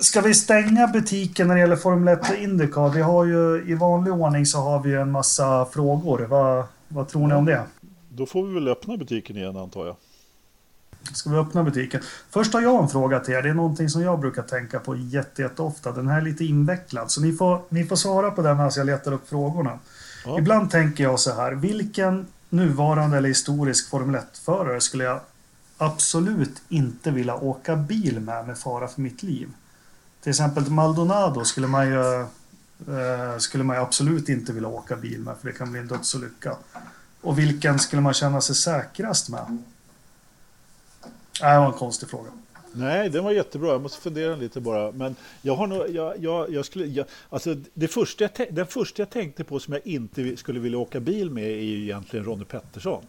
[0.00, 2.88] ska vi stänga butiken när det gäller Formel 1 och Indycar?
[2.88, 6.18] Vi har ju i vanlig ordning så har vi ju en massa frågor.
[6.20, 7.62] Vad, vad tror ni om det?
[8.08, 9.96] Då får vi väl öppna butiken igen antar jag.
[11.12, 12.00] Ska vi öppna butiken?
[12.30, 13.42] Först har jag en fråga till er.
[13.42, 15.92] Det är någonting som jag brukar tänka på jätte, jätteofta.
[15.92, 18.86] Den här är lite invecklad, så ni får, ni får svara på den medan jag
[18.86, 19.78] letar upp frågorna.
[20.24, 20.38] Ja.
[20.38, 21.52] Ibland tänker jag så här.
[21.52, 25.20] Vilken nuvarande eller historisk Formel 1-förare skulle jag
[25.78, 29.48] absolut inte vilja åka bil med med fara för mitt liv?
[30.22, 35.20] Till exempel Maldonado skulle man ju, eh, skulle man ju absolut inte vilja åka bil
[35.20, 36.56] med för det kan bli en dödsolycka.
[37.20, 39.58] Och vilken skulle man känna sig säkrast med?
[41.42, 42.30] Nej, det var en konstig fråga.
[42.72, 43.68] Nej, den var jättebra.
[43.68, 44.92] Jag måste fundera lite bara.
[44.92, 49.02] Men jag har nog, jag, jag, jag skulle, jag, alltså det första jag, den första
[49.02, 52.44] jag tänkte på som jag inte skulle vilja åka bil med är ju egentligen Ronnie
[52.44, 53.04] Pettersson.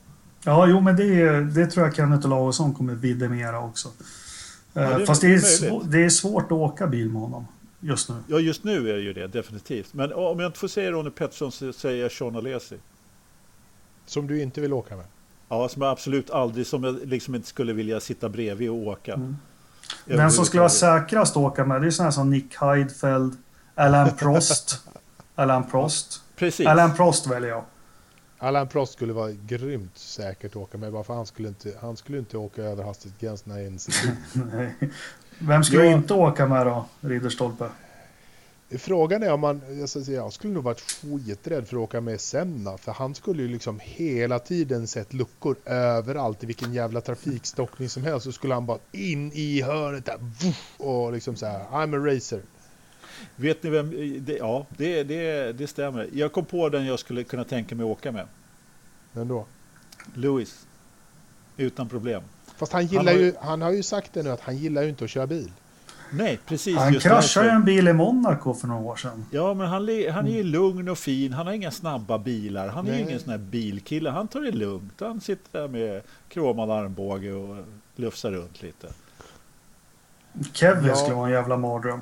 [0.46, 3.88] Ja, jo, men det, är- det tror jag Kenneth Olausson kommer vidimera också.
[3.88, 3.94] Eh,
[4.74, 7.48] Ja, det är Fast det är, det är svårt att åka bil med honom
[7.80, 8.16] just nu.
[8.28, 9.94] Ja, just nu är det ju det, definitivt.
[9.94, 12.76] Men om jag inte får säga Ronnie Pettersson så säger jag Sean Alesi.
[14.06, 15.06] Som du inte vill åka med?
[15.52, 19.14] Ja, som jag absolut aldrig, som jag liksom inte skulle vilja sitta bredvid och åka.
[19.14, 19.38] Mm.
[20.06, 23.38] Den som skulle vara säkrast att åka med, det är sådana här som Nick Heidfeld,
[23.76, 24.80] Alan Prost.
[25.36, 26.22] Alan Prost.
[26.36, 26.68] Precis.
[26.68, 27.64] Alan Prost väljer jag.
[28.40, 31.98] Alain Prost skulle vara grymt säkert att åka med bara för han skulle inte, han
[31.98, 34.16] skulle inte åka över hastighetsgränserna i en sekund.
[34.54, 34.76] Nej.
[35.40, 35.92] Vem skulle Ja.
[35.92, 37.70] inte åka med då, Ridderstolpe?
[38.78, 42.22] Frågan är om man, jag, säga, jag skulle nog varit skiträdd för att åka med
[42.22, 47.90] Senna för han skulle ju liksom hela tiden sett luckor överallt i vilken jävla trafikstockning
[47.90, 50.18] som helst så skulle han bara in i hörnet där
[50.78, 52.42] och liksom så här I'm a racer.
[53.36, 53.90] Vet ni vem?
[54.26, 56.10] Det, ja, det, det, det stämmer.
[56.14, 58.28] Jag kom på den jag skulle kunna tänka mig åka med.
[59.14, 59.46] Men då.
[60.14, 60.66] Lewis.
[61.58, 62.24] Utan problem.
[62.58, 64.58] Fast han Han gillar har ju- ju, han har ju sagt det nu att han
[64.58, 65.52] gillar ju inte att köra bil.
[66.14, 66.78] Nej, precis.
[66.78, 69.26] Han just kraschade ju en bil i Monaco för några år sedan.
[69.32, 69.82] Ja, men han,
[70.12, 71.34] han är ju lugn och fin.
[71.34, 72.68] Han har inga snabba bilar.
[72.68, 74.10] Han är ju ingen sån här bilkille.
[74.10, 74.94] Han tar det lugnt.
[75.00, 77.56] Han sitter där med kromad armbåge och
[77.96, 78.88] lufsar runt lite.
[80.54, 80.96] Kevin Ja.
[80.96, 82.02] skulle vara en jävla mardröm.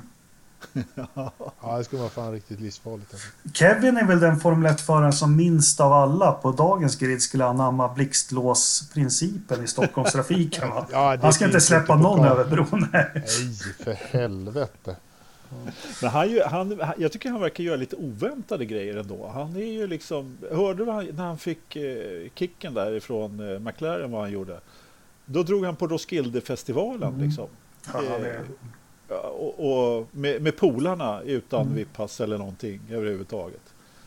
[1.62, 3.12] Ja, det skulle vara fan riktigt livsfarligt.
[3.14, 3.28] Alltså.
[3.54, 7.88] Kevin är väl den Formel 1-föraren som minst av alla på dagens grid skulle anamma
[7.94, 10.68] blixtlåsprincipen i Stockholmstrafiken.
[10.70, 10.86] Va?
[10.92, 12.86] Ja, Han ska inte släppa på någon över bron.
[12.92, 13.24] Nej.
[13.84, 14.96] För helvete.
[16.02, 19.30] Men han, ju- han, jag tycker han verkar göra lite oväntade grejer ändå.
[19.34, 20.38] Han är ju liksom...
[20.52, 24.60] Hörde du vad han, när han fick eh, kicken därifrån eh, McLaren vad han gjorde?
[25.26, 27.26] Då drog han på Roskilde-festivalen Mm.
[27.26, 27.46] liksom.
[27.92, 28.18] Ja, Ja,
[29.40, 31.74] Och, och med, med polarna utan Mm.
[31.76, 33.60] VIP-pass eller någonting överhuvudtaget.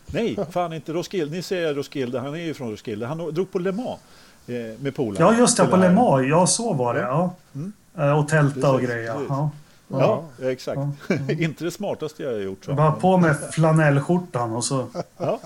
[0.06, 1.36] Nej, fan inte Roskilde.
[1.36, 3.06] Ni säger Roskilde, han är ju från Roskilde.
[3.08, 4.00] Han drog på Le Mans
[4.48, 5.26] eh, med polarna.
[5.26, 5.66] ja, just det.
[5.66, 5.76] På.
[5.78, 6.28] Le Mans.
[6.30, 7.00] Ja, så var det.
[7.02, 7.36] Ja.
[7.56, 7.74] Mm.
[7.98, 9.14] Eh, Och tälta och grejer.
[9.14, 9.28] precis.
[9.30, 9.50] Ja.
[9.88, 10.78] Ja, exakt.
[11.08, 11.16] Ja.
[11.40, 12.64] inte det smartaste jag har gjort.
[12.68, 12.76] jag.
[12.76, 14.88] Bara på med flanellskjortan och så.
[15.18, 15.40] Ja.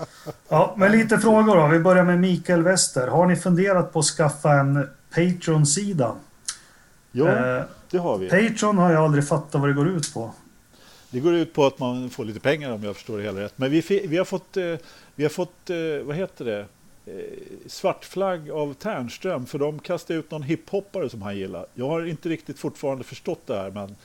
[0.48, 1.66] Ja, men lite frågor då.
[1.66, 3.08] Vi börjar med Mikael Wester.
[3.08, 6.12] Har ni funderat på att skaffa en Patreon-sida?
[7.12, 8.28] Jo, Eh, det har vi.
[8.28, 10.34] Patreon har jag aldrig fattat vad det går ut på.
[11.10, 13.54] Det går ut på att man får lite pengar om jag förstår det hela rätt.
[13.56, 14.74] Men vi, vi har fått, eh,
[15.14, 16.66] vi har fått eh, vad heter det,
[17.08, 17.14] Eh,
[17.66, 21.66] svartflagg av Tärnström för de kastade ut någon hiphoppare som han gillar.
[21.74, 23.96] Jag har inte riktigt fortfarande förstått det här men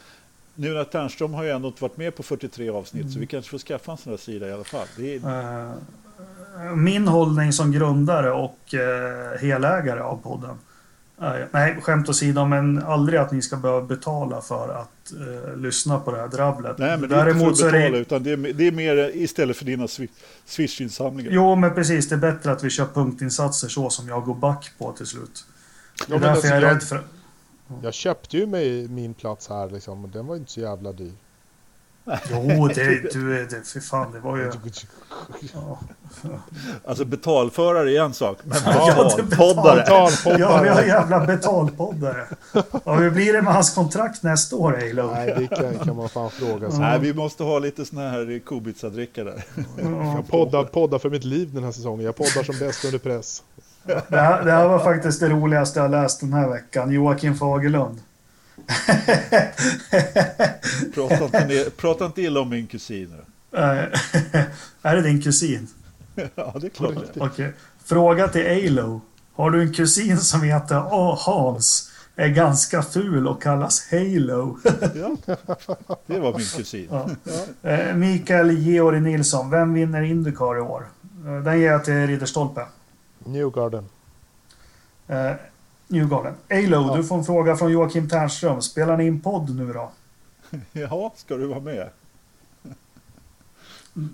[0.55, 3.51] nu när Tärnström har ju ändå inte varit med på 43 avsnitt så vi kanske
[3.51, 4.87] får skaffa en sån här sida i alla fall.
[4.97, 5.71] Är,
[6.75, 8.57] Min hållning som grundare och
[9.39, 10.57] helägare av podden.
[11.51, 16.11] Nej, skämt åsido, men aldrig att ni ska behöva betala för att eh, lyssna på
[16.11, 16.77] det här dravlet.
[16.77, 19.11] nej men det är inte för att betala det, utan det är, det är mer
[19.15, 20.07] istället för dina swi-
[20.45, 21.31] swish-insamlingar.
[21.31, 22.09] Jo, men precis.
[22.09, 25.45] Det är bättre att vi kör punktinsatser så som jag går back på till slut.
[26.07, 27.01] Det är därför alltså, jag är jag- rädd för...
[27.83, 31.11] Jag köpte ju mig min plats här liksom och den var inte så jävla dyr.
[32.31, 34.51] Jo, det, du, det, för fan, det var ju...
[35.53, 35.79] Ja,
[36.85, 39.85] Alltså betalförare är en sak, men Ja, det- betalpoddare.
[39.87, 40.69] ja vi Betalpoddare.
[40.69, 42.25] har jävla betalpoddare.
[42.85, 45.11] Ja, hur blir det med hans kontrakt nästa år, Halo?
[45.13, 46.79] Nej, det kan, kan man fan fråga sig.
[46.79, 49.43] Nej, vi måste ha lite såna här Kubica-drickare där.
[50.15, 52.05] Jag poddar, poddar för mitt liv den här säsongen.
[52.05, 53.43] Jag poddar som bäst under press.
[54.07, 56.91] Det här, det här var faktiskt det roligaste jag läst den här veckan.
[56.91, 57.99] Joakim Fagerlund.
[60.93, 63.13] Prata inte, ner, prata inte illa om min kusin.
[63.51, 63.59] Eh,
[64.81, 65.67] är det din kusin?
[66.35, 67.19] Ja, det är klart det.
[67.21, 67.53] Okej.
[67.85, 69.01] Fråga till Alo.
[69.33, 71.89] Har du en kusin som heter A- Hans?
[72.15, 74.57] Är ganska ful och kallas Halo.
[74.95, 75.15] Ja,
[76.05, 76.87] det var min kusin.
[76.91, 77.09] Ja.
[77.69, 79.49] Eh, Mikael Georg Nilsson.
[79.49, 80.87] Vem vinner Indycar i år?
[81.25, 82.65] Eh, Den ger jag till Ridderstolpe.
[83.25, 83.85] Newgarden.
[85.89, 86.33] Eh, Newgarden.
[86.49, 88.61] Alo, du får en fråga från Joakim Ternström.
[88.61, 89.91] Spelar ni in podd nu då?
[90.71, 91.89] Ja, ska du vara med?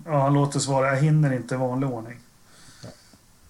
[0.06, 0.88] Ja, han låter svara.
[0.88, 2.18] Jag hinner inte i vanlig ordning.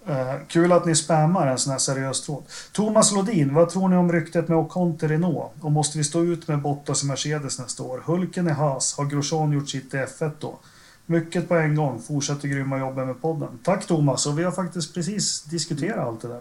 [0.06, 2.42] Eh, kul att ni spammar en sån här seriös tråd.
[2.72, 5.50] Thomas Lodin, vad tror ni om ryktet med Ocon till Renault?
[5.60, 8.02] Och måste vi stå ut med Bottas i Mercedes nästa år?
[8.04, 8.96] Hulken är Haas.
[8.96, 10.58] Har Grosjean gjort sitt i F1 då?
[11.06, 12.02] Mycket på en gång.
[12.02, 13.58] Fortsätter grymma jobben med podden.
[13.64, 16.40] Tack Thomas, och vi har faktiskt precis diskuterat allt det där.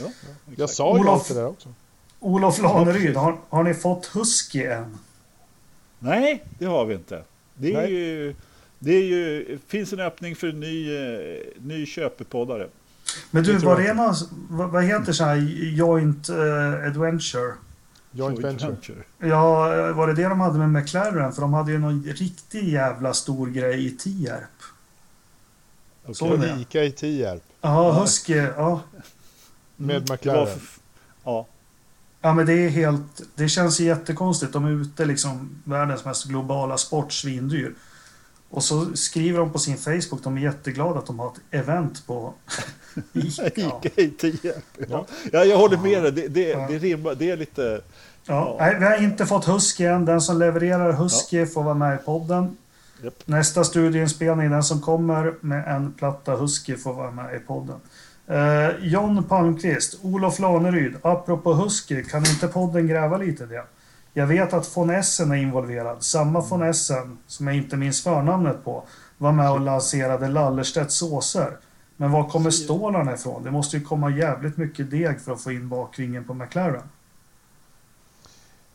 [0.00, 0.06] Ja,
[0.56, 1.68] Jag sa ju Olof- allt det där också.
[2.20, 4.98] Olof Laneryd, har, har ni fått Husky än?
[5.98, 7.22] Nej, det har vi inte.
[7.54, 7.92] Det, är Nej.
[7.92, 8.34] ju,
[8.78, 12.68] det är ju, finns en öppning för en ny, eh, ny köpepoddare.
[13.30, 14.14] Men du, var det någon,
[14.70, 15.36] vad, heter så här
[15.76, 17.54] joint eh, adventure?
[18.12, 19.02] Joint venture.
[19.18, 21.32] Ja, var det det de hade med McLaren?
[21.32, 24.40] För de hade ju någon riktig jävla stor grej i Tierp.
[26.02, 26.14] Okej.
[26.14, 26.56] Så är det.
[26.56, 27.42] Lika i Tierp.
[27.60, 28.34] Ja, Husky.
[28.34, 28.80] Ja.
[29.80, 30.48] Med Mm, McLaren.
[30.56, 30.78] f-
[31.24, 31.46] Ja,
[32.20, 33.22] ja, men det är helt...
[33.34, 34.52] Det känns jättekonstigt.
[34.52, 37.74] De är ute liksom världens mest globala sport, svindyr.
[38.50, 42.06] Och så skriver de på sin Facebook, de är jätteglada att de har ett event
[42.06, 42.34] på
[43.12, 43.46] Ica.
[43.46, 44.64] Ica i Tierp.
[44.88, 45.06] Ja.
[45.32, 46.12] ja, jag håller med dig.
[46.12, 46.66] Det, det, Ja.
[46.70, 47.80] det, rimmar, det är lite...
[48.26, 50.04] Ja, nej, vi har inte fått Husky än.
[50.04, 52.56] Den som levererar Husky får vara med i podden.
[53.02, 53.22] Japp.
[53.24, 57.76] Nästa studioinspelning, den som kommer med en platta Husky får vara med i podden.
[58.30, 63.64] Eh, John Palmqvist, Olof Laneryd, apropå Husky, kan inte podden gräva lite i det?
[64.12, 66.02] Jag vet att von Essen är involverad.
[66.02, 68.84] Samma von Essen, som jag inte minns förnamnet på,
[69.18, 71.56] var med och lanserade Lallerstedts såser.
[71.96, 73.44] Men var kommer stålarna ifrån?
[73.44, 76.88] Det måste ju komma jävligt mycket deg för att få in bakringen på McLaren.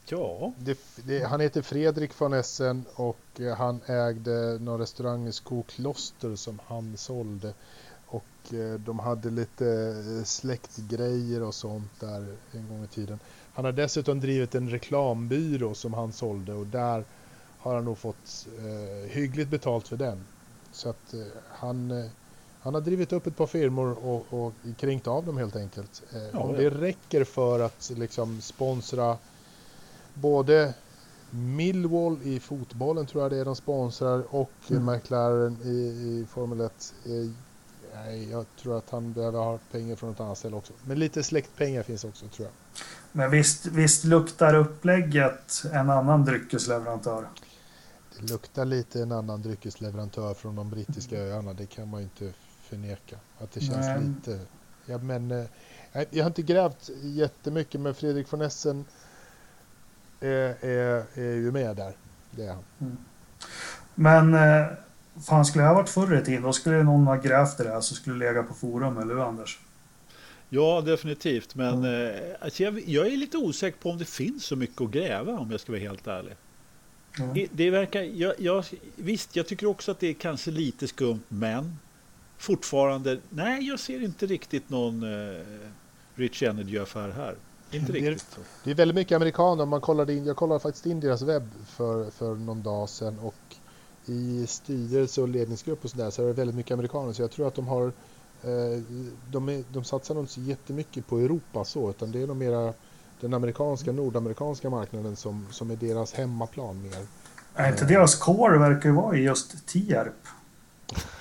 [0.06, 5.32] Ja, Det, det, han heter Fredrik von Essen och eh, han ägde någon restaurang i
[5.32, 7.53] Skokloster som han sålde.
[8.07, 9.68] Och eh, de hade lite
[10.18, 13.19] eh, släktgrejer och sånt där en gång i tiden.
[13.53, 17.03] Han har dessutom drivit en reklambyrå som han sålde och där
[17.60, 20.26] har han nog fått eh, hyggligt betalt för den.
[20.72, 21.19] Så att eh,
[21.49, 22.06] han, eh,
[22.60, 26.03] han har drivit upp ett par firmor och, och kränkt av dem helt enkelt.
[26.14, 29.18] Eh, Ja, om det räcker för att liksom sponsra
[30.14, 30.73] både
[31.30, 34.86] Millwall i fotbollen tror jag det är de sponsrar och Mm.
[34.86, 36.94] McLaren i, i Formel 1.
[37.96, 40.74] Eh, nej, jag tror att han behöver ha pengar från ett annat ställe också.
[40.86, 42.54] Men lite släktpengar finns också tror jag.
[43.12, 47.28] Men visst, visst luktar upplägget en annan dryckesleverantör?
[48.20, 51.54] Det luktar lite en annan dryckesleverantör från de brittiska öarna.
[51.54, 53.18] Det kan man ju inte förneka.
[53.40, 54.02] Att det känns Nej.
[54.02, 54.40] lite...
[54.86, 55.46] Ja, men, eh,
[56.10, 58.86] jag har inte grävt jättemycket men Fredrik von Essen
[60.20, 61.94] är, är, är ju med där.
[62.32, 62.98] Det är han.
[63.96, 64.68] Men eh,
[65.22, 67.82] fan, skulle jag ha varit förr i tiden, då skulle någon ha grävt det där
[67.82, 69.60] så skulle det lägga på forum, eller hur Anders?
[70.50, 71.56] ja definitivt.
[71.56, 74.90] Men eh, alltså jag, jag är lite osäker på om det finns så mycket att
[74.92, 76.34] gräva om jag ska vara helt ärlig.
[77.18, 77.24] Ja.
[77.34, 78.66] Det- Det verkar, jag, jag,
[78.96, 81.80] visst, jag tycker också att det är kanske lite skumt, men
[82.38, 85.42] fortfarande, nej, jag ser inte riktigt någon eh,
[86.16, 87.36] Rich Energy-affär här.
[87.72, 88.40] Inte Det är- riktigt.
[88.64, 89.64] Det är väldigt mycket amerikaner.
[89.64, 93.20] Om Man kollade in, jag kollade faktiskt in deras webb för, för någon dag sedan
[93.20, 93.36] och
[94.06, 97.14] i styrelse och ledningsgrupp och sådär så är det väldigt mycket amerikaner.
[97.14, 97.86] Så jag tror att de har
[98.44, 98.82] eh,
[99.32, 102.38] de, är, de satsar nog inte så jättemycket på Europa så utan det är nog
[102.38, 102.73] mera
[103.22, 107.06] den amerikanska, nordamerikanska marknaden som, som är deras hemmaplan mer.
[107.56, 110.14] Är inte deras core verkar ju vara i just Tierp?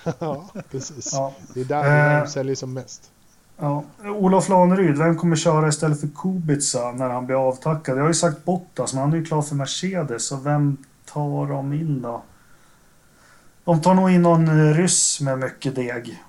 [0.19, 1.11] ja, precis.
[1.13, 1.35] Ja.
[1.55, 2.25] Det är där, där Eh.
[2.25, 3.11] de säljer som mest.
[3.57, 3.85] Ja.
[4.05, 7.97] Olof Laneryd, vem kommer köra istället för Kubica när han blir avtackad?
[7.99, 10.27] Jag har ju sagt Bottas, men han är ju klar för Mercedes.
[10.27, 12.23] Så vem tar de in då?
[13.65, 16.23] De tar nog in någon eh, ryss med mycket deg.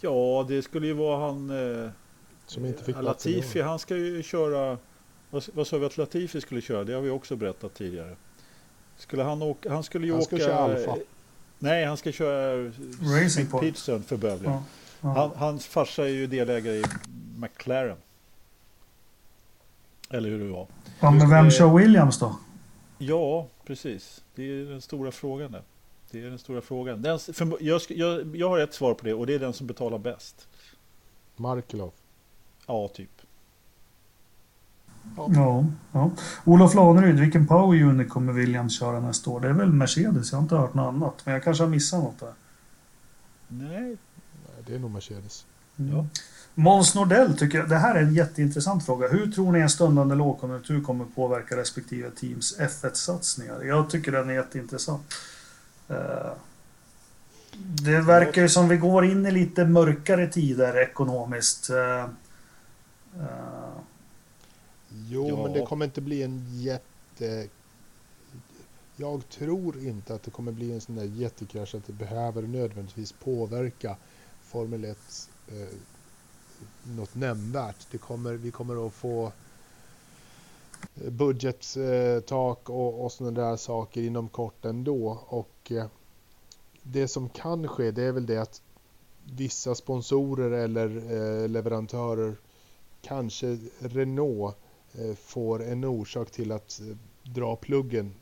[0.00, 1.50] Ja, det skulle ju vara han...
[1.84, 1.90] Eh,
[2.46, 4.78] Som inte fick eh, Latifi, han ska ju köra...
[5.30, 6.84] Vad, vad sa vi att Latifi skulle köra?
[6.84, 8.16] Det har vi också berättat tidigare.
[8.98, 9.72] Skulle han åka?
[9.72, 10.36] Han skulle ju Han åka...
[10.36, 10.96] ska köra Alfa.
[11.58, 12.64] Nej, han ska köra
[13.02, 13.64] Racing Point.
[13.66, 14.48] Peterson för Bövle.
[14.48, 14.62] Ja.
[15.00, 15.08] Ja.
[15.08, 16.84] Han, hans farsa är ju delägare i
[17.36, 17.96] McLaren.
[20.10, 20.66] Eller hur det var.
[21.00, 22.36] ja, men vem kör Williams då?
[22.98, 24.22] Ja, precis.
[24.34, 25.62] Det är den stora frågan där.
[26.10, 27.02] Det är den stora frågan.
[27.02, 29.66] Den, för jag, jag, jag har ett svar på det och det är den som
[29.66, 30.48] betalar bäst.
[31.36, 31.92] Markelov.
[32.66, 33.10] Ja, typ.
[35.16, 36.10] Ja, ja.
[36.44, 39.40] Olof Laneryd, vilken Power Unit kommer Williams köra nästa år?
[39.40, 40.32] Det är väl Mercedes?
[40.32, 41.14] Jag har inte hört något annat.
[41.24, 42.32] Men jag kanske har missat något där.
[43.48, 43.96] Nej, Nej,
[44.66, 45.46] Det är nog Mercedes.
[45.78, 45.96] Mm.
[45.96, 46.06] Ja.
[46.54, 49.08] Måns Nordell tycker jag, det här är en jätteintressant fråga.
[49.08, 53.62] Hur tror ni en stundande lågkonjunktur kommer påverka respektive teams F1-satsningar?
[53.64, 55.02] Jag tycker den är jätteintressant.
[55.90, 56.32] Eh,
[57.84, 61.70] Det verkar ju som vi går in i lite mörkare tider ekonomiskt.
[61.70, 62.04] Eh,
[63.20, 63.70] eh,
[65.08, 65.42] Jo, Ja.
[65.42, 67.48] men det kommer inte bli en jätte...
[68.96, 73.12] Jag tror inte att det kommer bli en sån där jättekrasch att det behöver nödvändigtvis
[73.12, 73.96] påverka
[74.42, 74.98] Formel 1
[75.48, 75.68] eh,
[76.96, 77.86] något nämnvärt.
[77.90, 79.32] Det kommer, vi kommer att få
[80.94, 85.18] budgettak och, och sådana där saker inom kort ändå.
[85.28, 85.86] Och eh,
[86.82, 88.62] det som kan ske det är väl det att
[89.36, 92.36] vissa sponsorer eller eh, leverantörer,
[93.02, 94.56] kanske Renault,
[94.92, 96.80] eh, får en orsak till att
[97.22, 98.14] dra pluggen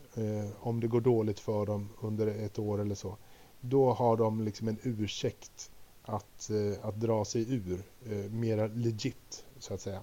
[0.60, 3.16] om det går dåligt för dem under ett år eller så.
[3.60, 5.70] Då har de liksom en ursäkt
[6.02, 6.50] att,
[6.82, 7.82] att dra sig ur,
[8.28, 10.02] mera legit så att säga.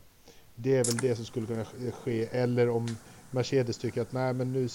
[0.56, 2.88] Det är väl det som skulle kunna sk- ske, eller om
[3.32, 4.68] Mercedes tycker att nej men nu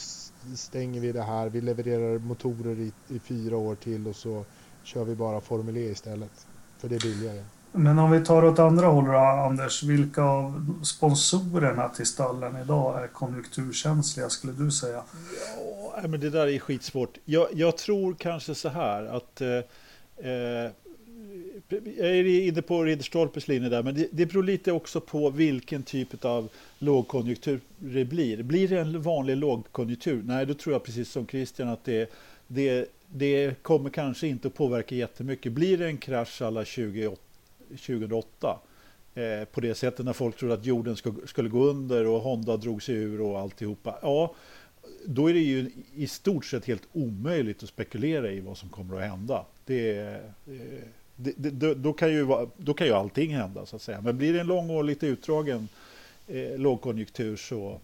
[0.57, 4.45] stänger vi det här, vi levererar motorer i, i fyra år till och så
[4.85, 6.47] kör vi bara Formel E istället.
[6.79, 7.45] För det är billigare.
[7.73, 9.83] Men om vi tar åt andra hållet då, Anders.
[9.83, 15.03] Vilka av sponsorerna till stallen idag är konjunkturkänsliga skulle du säga?
[16.03, 17.19] Ja, men det där är skitsvårt.
[17.25, 19.41] Jag, jag tror kanske så här att...
[19.41, 19.49] Eh,
[20.31, 20.71] eh,
[21.99, 25.83] jag är inne på Ridderstolpes linje där, men det, det beror lite också på vilken
[25.83, 26.49] typ av
[26.79, 28.43] lågkonjunktur det blir.
[28.43, 30.23] Blir det en vanlig lågkonjunktur?
[30.27, 32.13] Nej, då tror jag precis som Christian att det,
[32.47, 35.53] det, det kommer kanske inte att påverka jättemycket.
[35.53, 37.17] Blir det en krasch alla 20,
[37.69, 38.59] 2008
[39.15, 42.57] eh, på det sättet när folk trodde att jorden skulle, skulle gå under och Honda
[42.57, 43.99] drog sig ur och alltihopa.
[44.03, 44.35] Ja,
[45.05, 48.97] då är det ju i stort sett helt omöjligt att spekulera i vad som kommer
[48.97, 49.45] att hända.
[49.65, 50.15] Det, är,
[50.47, 50.85] eh,
[51.23, 52.27] det, det, då- kan ju,
[52.57, 54.01] då kan ju allting hända så att säga.
[54.01, 55.69] Men blir det en lång och lite utdragen
[56.29, 57.81] eh, lågkonjunktur så,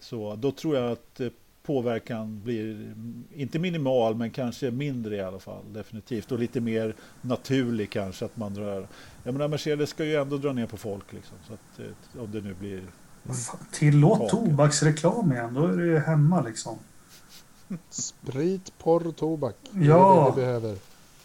[0.00, 1.28] så då tror jag att eh,
[1.62, 6.94] påverkan blir mm, inte minimal men kanske mindre i alla fall definitivt och lite mer
[7.22, 8.86] naturlig kanske att man drar.
[9.24, 11.78] Jag menar Mercedes ska ju ändå dra ner på folk liksom så att
[12.16, 12.82] eh, om det nu blir
[13.24, 14.28] Fan, Tillåt Ja.
[14.28, 16.78] tobaksreklam igen, då är det ju hemma liksom.
[17.90, 19.56] Sprit, porr, tobak.
[19.70, 20.22] Det Ja.
[20.22, 20.76] är det vi behöver.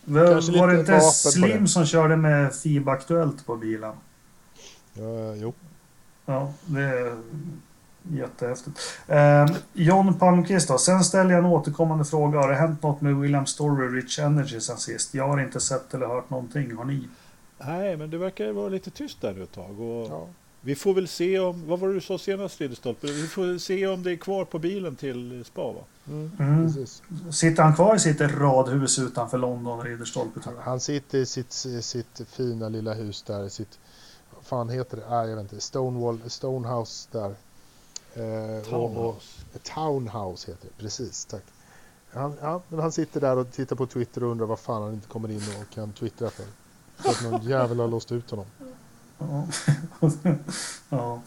[0.06, 1.68] Var, Kanske var det inte Slim det.
[1.68, 3.94] som körde med FIB Aktuellt på bilen?
[4.94, 5.54] Ja, jo.
[6.26, 7.18] Ja, det är
[8.12, 8.80] jättehäftigt.
[9.08, 10.78] Eh, John Palmqvist då.
[10.78, 12.40] Sen ställer jag en återkommande fråga.
[12.40, 15.14] Har det hänt något med William Story Rich Energy sen sist?
[15.14, 16.76] Jag har inte sett eller hört någonting.
[16.76, 17.08] Har ni?
[17.58, 19.80] Nej, men det verkar vara lite tyst där nu ett tag.
[19.80, 20.28] Och Ja.
[20.66, 23.08] Vi får väl se om, vad var det du sa senast Ridderstolpe?
[23.08, 25.82] Vi får väl se om det är kvar på bilen till spa va?
[26.08, 27.32] Mm, Mm.
[27.32, 30.62] Sitter han kvar i sitt radhus utanför London, Ridderstolpe jag?
[30.62, 31.52] Han sitter i sitt,
[31.82, 33.80] sitt fina lilla hus där, sitt,
[34.36, 35.04] vad fan heter det?
[35.10, 35.62] Nej, jag vet inte.
[35.62, 37.36] Stonewall, Stonehouse där.
[38.14, 39.28] Eh, och, och, Townhouse.
[39.64, 41.44] Townhouse heter det, precis, tack.
[42.14, 44.94] Han, ja, men han sitter där och tittar på Twitter och undrar vad fan han
[44.94, 46.46] inte kommer in och kan twittra för.
[46.96, 48.46] För att någon jävel har låst ut honom.
[49.18, 49.48] Ja.
[50.90, 51.22] ja.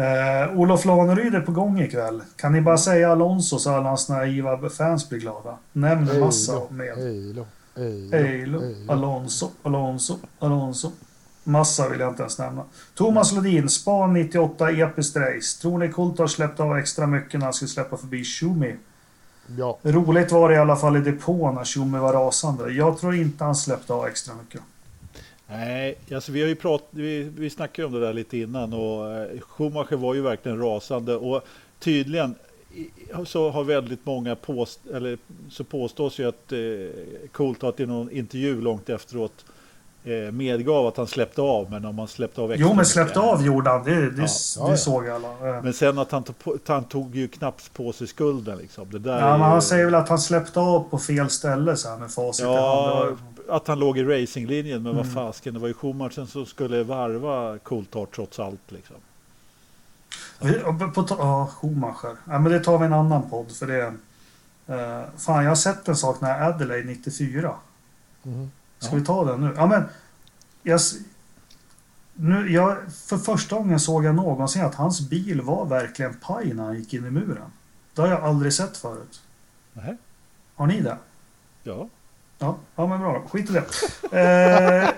[0.00, 2.22] Eh, Olof Laneryd är på gång ikväll.
[2.36, 5.58] Kan ni bara säga Alonso så alla hans naiva fans blir glada?
[5.72, 6.98] Nämn en massa med.
[8.12, 8.92] Eilo, då.
[8.92, 10.92] Alonso, Alonso, Alonso.
[11.44, 12.64] Massa vill jag inte ens nämna.
[12.94, 15.60] Thomas Lodin, Span 98, episkt race.
[15.60, 18.76] Tror ni Coulter har släppt av extra mycket när han skulle släppa förbi Schumi?
[19.58, 22.72] Ja, Roligt var det i alla fall i depån när Schumi var rasande.
[22.72, 24.60] Jag tror inte han släppte av extra mycket.
[25.48, 28.72] Nej, alltså vi har ju pratat, vi, vi snackade ju om det där lite innan
[28.72, 31.44] och eh, Schumacher var ju verkligen rasande och
[31.78, 32.34] tydligen
[33.26, 35.18] så har väldigt många påst, eller
[35.50, 36.58] så påstås ju att eh,
[37.32, 39.44] Coulthard i någon intervju långt efteråt
[40.04, 43.20] eh, medgav att han släppte av men om han släppte av Jo men mycket- släppte
[43.20, 43.84] av gjorde han.
[43.84, 44.26] Det, det, Ja,
[44.58, 45.28] ja, det såg alla.
[45.28, 48.90] Eh, Men sen att han, tog han tog ju knappt på sig skulden liksom.
[48.90, 51.76] Det där Ja, men ju- han säger väl att han släppte av på fel ställe
[51.76, 52.44] så här med facit.
[52.44, 53.08] Ja,
[53.48, 55.14] att han låg i racinglinjen, men vad Mm.
[55.14, 58.96] fasken, det var ju Schumacher som skulle varva Coulthard trots allt liksom.
[60.94, 62.16] På, ja, Schumacher.
[62.24, 63.86] Ja, men det tar vi en annan podd för det.
[64.68, 67.54] Uh, fan, jag har sett en sak när Adelaide 94.
[68.22, 68.50] Mhm.
[68.78, 69.54] Ska vi ta den nu?
[69.56, 69.82] Ja, men...
[70.62, 70.80] Jag,
[72.14, 76.64] nu, jag, för första gången såg jag någonsin att hans bil var verkligen paj när
[76.64, 77.52] han gick in i muren.
[77.94, 79.22] Det har jag aldrig sett förut.
[79.72, 79.96] Nej.
[80.54, 80.96] Har ni det?
[81.62, 81.88] Ja.
[82.44, 83.22] Ja, ja men bra.
[83.28, 83.64] Skit i det.
[84.20, 84.88] Eh,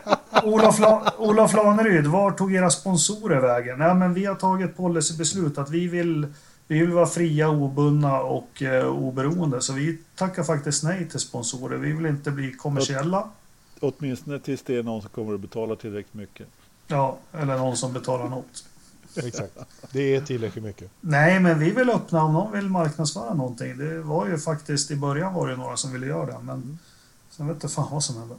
[0.44, 3.78] Olof, La Olof Laneryd, var tog era sponsorer vägen?
[3.78, 6.26] Nej, men vi har tagit policybeslut att vi vill,
[6.66, 9.60] vi vill vara fria, obundna och eh, oberoende.
[9.60, 11.76] Så vi tackar faktiskt nej till sponsorer.
[11.76, 13.28] Vi vill inte bli kommersiella.
[13.80, 16.46] Åtminstone tills det är någon som kommer att betala tillräckligt mycket.
[16.86, 18.64] Ja, eller någon som betalar något.
[19.16, 19.58] Exakt.
[19.92, 20.90] Det är tillräckligt mycket.
[21.00, 23.78] Nej, men vi vill öppna om någon vill marknadsföra någonting.
[23.78, 26.78] Det var ju faktiskt i början var det några som ville göra det, men
[27.36, 28.34] sen vet jag fan vad som hände.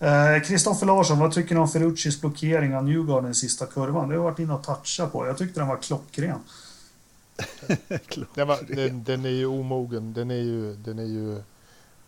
[0.00, 4.08] Eh, Kristoffer Larsson, vad tycker ni om Ferruccis blockering av Newgarden i sista kurvan?
[4.08, 5.26] Det har jag varit inne och touchat på.
[5.26, 6.38] Jag tyckte den var klockren.
[8.34, 10.12] Den, var, den, den är ju omogen.
[10.12, 11.42] Den är ju, den är ju,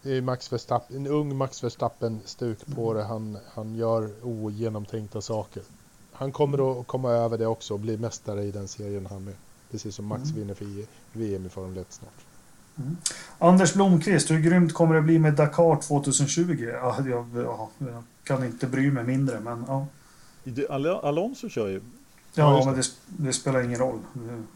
[0.02, 3.04] det är Max Verstappen, en ung Max Verstappen-stuk på det.
[3.04, 5.62] Han, han gör ogenomtänkta saker.
[6.12, 9.34] Han kommer att komma över det också och bli mästare i den serien han med.
[9.70, 10.34] Precis som Max Mm.
[10.36, 12.10] vinner för I- VM i Formel 1 snart.
[13.38, 16.68] Anders Blomqvist, hur grymt kommer det bli med Dakar 2020?
[16.72, 19.86] Ja, jag, ja, jag kan inte bry mig mindre, men ja.
[20.68, 21.80] Al- Alonso kör ju.
[22.34, 23.98] Ja, Ja, men det, det spelar ingen roll.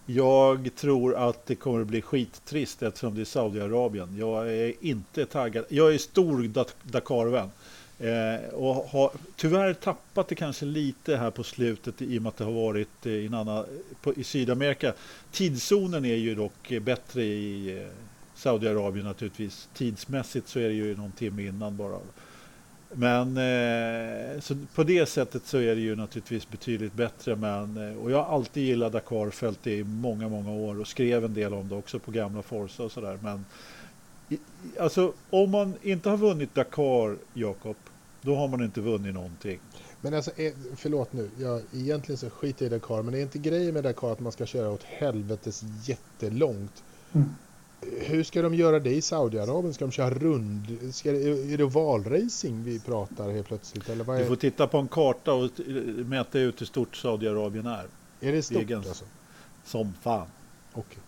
[0.06, 4.16] Jag tror att det kommer att bli skittrist eftersom det är Saudiarabien.
[4.18, 5.64] Jag är inte taggad.
[5.68, 7.50] Jag är stor Dak- Dakar-vän.
[7.98, 12.36] Eh, och har tyvärr tappat det kanske lite här på slutet i och med att
[12.36, 13.64] det har varit eh, i, annan,
[14.02, 14.92] på, i Sydamerika.
[15.32, 17.88] Tidszonen är ju dock bättre i eh,
[18.44, 19.68] Saudiarabien naturligtvis.
[19.74, 21.98] Tidsmässigt så är det ju någon timme innan bara.
[22.92, 27.36] Men eh, så på det sättet så är det ju naturligtvis betydligt bättre.
[27.36, 30.88] Men, eh, och jag har alltid gillat Dakar, följt det i många, många år och
[30.88, 33.18] skrev en del om det också på gamla Forza och sådär.
[33.22, 33.44] Men
[34.28, 34.38] i-
[34.80, 37.76] alltså om man inte har vunnit Dakar, Jakob,
[38.22, 39.58] då har man inte vunnit någonting.
[40.00, 41.30] Men alltså, eh, förlåt nu.
[41.38, 43.02] Jag, egentligen så skiter jag i Dakar.
[43.02, 46.82] Men är inte grejen med Dakar att man ska köra åt helvetes jättelångt?
[47.12, 47.28] Mm.
[48.00, 49.74] Hur ska de göra det i Saudiarabien?
[49.74, 50.78] Ska de köra rund?
[50.92, 53.88] Ska är det valracing vi pratar helt plötsligt?
[53.88, 55.50] Eller vad Du är, får titta på en karta och
[56.06, 57.86] mäta ut hur stort Saudiarabien är.
[58.20, 59.04] är det stort egen- alltså?
[59.64, 60.26] Som fan.
[60.72, 60.98] Okej.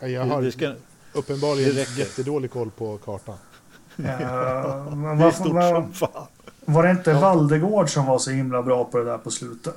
[0.00, 0.72] Ja, Jag har Det, ska,
[1.12, 3.36] uppenbarligen det jättedålig koll på kartan.
[3.96, 4.04] Eh,
[4.96, 6.26] men det är varför- stort var, som fan.
[6.64, 7.20] var det inte Ja.
[7.20, 9.74] Valdegård som var så himla bra på det där på slutet?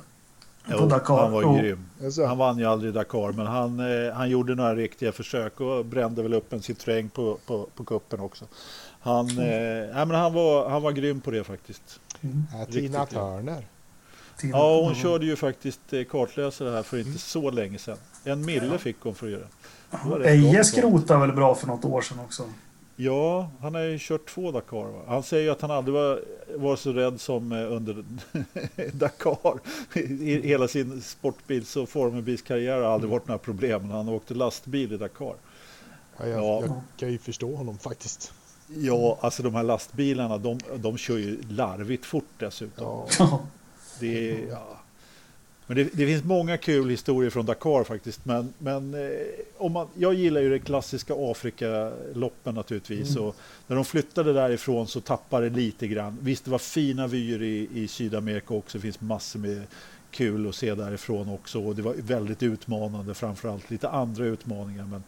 [0.66, 1.16] På Jo, Dakar.
[1.22, 1.56] han var Jo.
[1.58, 1.84] grym.
[2.04, 5.84] Alltså, Han vann ju aldrig Dakar, men han, eh, han gjorde några riktiga försök och
[5.84, 8.44] brände väl upp en Citroën på, på, på kuppen också.
[9.00, 12.00] Han, eh, nej, men han, var, han var grym på det faktiskt.
[12.20, 12.44] Mm.
[12.52, 13.06] ja, Tina.
[13.06, 13.66] Turner.
[14.36, 14.94] Till- Ja, hon Mm.
[14.94, 17.18] körde ju faktiskt eh, kartläsare här för inte Mm.
[17.18, 17.96] så länge sedan.
[18.24, 18.78] En mille Ja.
[18.78, 19.32] fick hon för att
[20.12, 20.24] göra.
[20.24, 22.42] Eje skrotade väl bra för något år sedan också?
[22.96, 24.84] Ja, han har ju kört två Dakar.
[24.84, 25.02] Va?
[25.06, 26.20] Han säger att han aldrig var,
[26.56, 28.04] var så rädd som eh, under
[28.92, 29.58] Dakar.
[29.94, 33.90] I hela sin sportbils och formelbilskarriär har aldrig varit några problem.
[33.90, 35.34] Han åkte lastbil i Dakar.
[36.16, 36.60] Ja, jag, Ja.
[36.62, 38.32] jag kan ju förstå honom faktiskt.
[38.76, 42.84] Ja, alltså de här lastbilarna, de, de kör ju larvigt fort dessutom.
[42.86, 43.06] Ja.
[43.18, 43.40] Ja.
[44.00, 44.78] Det, är- ja.
[45.72, 48.24] Men det, det finns många kul historier från Dakar faktiskt.
[48.24, 49.10] Men, men eh,
[49.56, 53.10] om man, jag gillar ju det klassiska Afrikaloppen naturligtvis.
[53.10, 53.24] Mm.
[53.24, 53.36] Och
[53.66, 56.18] när de flyttade därifrån så tappade det lite grann.
[56.20, 58.78] Visst, det var fina vyer i, i Sydamerika också.
[58.78, 59.62] Det finns massor med
[60.10, 61.62] kul att se därifrån också.
[61.62, 64.84] Och det var väldigt utmanande, framförallt lite andra utmaningar.
[64.84, 65.02] Men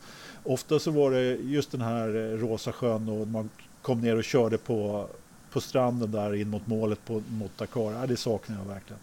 [0.44, 3.50] ofta så var det just den här eh, rosa sjön och man
[3.82, 5.08] kom ner och körde på,
[5.50, 7.92] på stranden där in mot målet på, mot Dakar.
[7.92, 9.00] Ja, det saknar jag verkligen.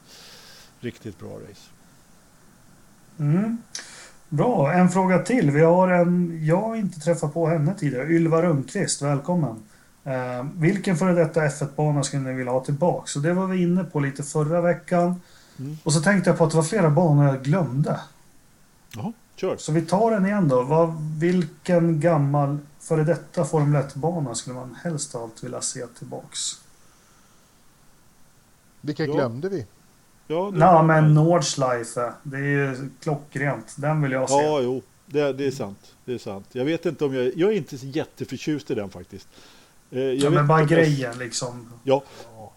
[0.82, 1.70] Riktigt bra race.
[3.20, 3.58] Mm.
[4.30, 5.52] Bra, en fråga till.
[5.52, 8.08] Vi har en, jag har inte träffat på henne tidigare.
[8.08, 9.64] Ylva Rundqvist, välkommen.
[10.04, 13.08] Eh, vilken före detta F1-bana skulle ni vilja ha tillbaka?
[13.08, 15.22] Så det var vi inne på lite förra veckan.
[15.60, 15.78] Mm.
[15.84, 18.00] Och så tänkte jag på att det var flera banor jag glömde.
[18.96, 19.58] Jaha, kör.
[19.58, 20.64] Så vi tar den igen då.
[20.64, 26.40] Vad, vilken gammal före detta Formel 1-bana skulle man helst av allt vilja se tillbaks?
[28.82, 29.14] Vilka Ja.
[29.14, 29.66] glömde vi?
[30.32, 32.14] Ja, Nej, men Nordschleife.
[32.24, 33.74] Det är ju klockrent.
[33.78, 34.36] Den vill jag se.
[34.36, 35.94] Ja, jo, det, det är sant.
[36.06, 36.46] Det är sant.
[36.52, 37.32] Jag vet inte om jag...
[37.38, 39.28] Jag är inte så jätteförtjust i den faktiskt.
[39.92, 41.74] Eh, Jag Ja, men bara jag- grejen liksom.
[41.84, 42.04] Ja,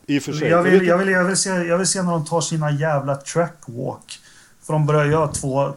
[0.06, 0.48] i och för sig.
[0.48, 2.70] Jag vill, inte- jag, vill, jag, vill se, jag vill se när de tar sina
[2.70, 4.18] jävla trackwalk.
[4.62, 5.72] För de börjar göra två,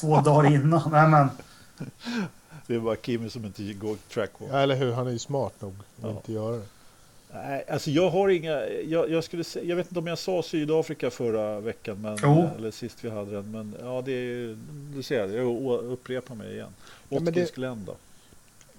[0.00, 0.90] två dagar innan.
[0.92, 1.28] Nej, men,
[2.66, 4.52] Det är bara Kimi som inte går trackwalk.
[4.52, 6.10] Ja, eller hur, han är ju smart nog att Ja.
[6.10, 6.62] inte göra det.
[7.32, 8.68] Nej, alltså jag har inga...
[8.68, 12.02] Jag, jag, skulle säga, jag vet inte om jag sa Sydafrika förra veckan.
[12.02, 12.48] Men, Jo.
[12.56, 13.50] Eller sist vi hade den.
[13.50, 14.58] Men ja, det är...
[14.94, 16.74] Du ser, jag upprepar mig igen.
[17.08, 17.18] Ja,
[17.54, 17.94] Glen då.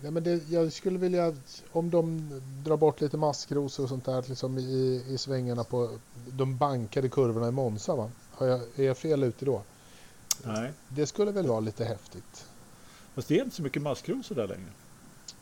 [0.02, 1.36] Nej, men det, jag skulle vilja,
[1.72, 2.30] om de
[2.66, 5.90] drar bort lite maskrosor och sånt där liksom i, i svängarna på
[6.32, 7.96] de bankade kurvorna i Monza.
[7.96, 8.12] Va?
[8.32, 9.62] Har jag, är jag fel ute då?
[10.44, 12.46] Nej, Det skulle väl vara lite häftigt.
[13.16, 14.70] fast det är inte så mycket maskrosor där längre.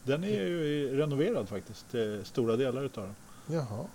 [0.07, 3.15] Den är ju renoverad faktiskt, eh, stora delar utav den.
[3.57, 3.85] Jaha.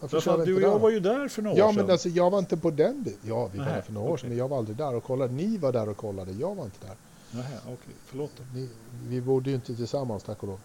[0.00, 0.78] Varför fan, du och jag där?
[0.78, 1.82] var ju där för några Ja år sedan.
[1.84, 3.20] men alltså jag var inte på den biten.
[3.22, 5.04] Ja vi var Nej, där för några år sedan men jag var aldrig där och
[5.04, 5.32] kollade.
[5.32, 6.96] Ni var där och kollade, jag var inte där.
[7.30, 8.42] Nähä, okej, förlåt då.
[8.58, 8.68] Ni,
[9.08, 10.60] vi bodde ju inte tillsammans tack och lov.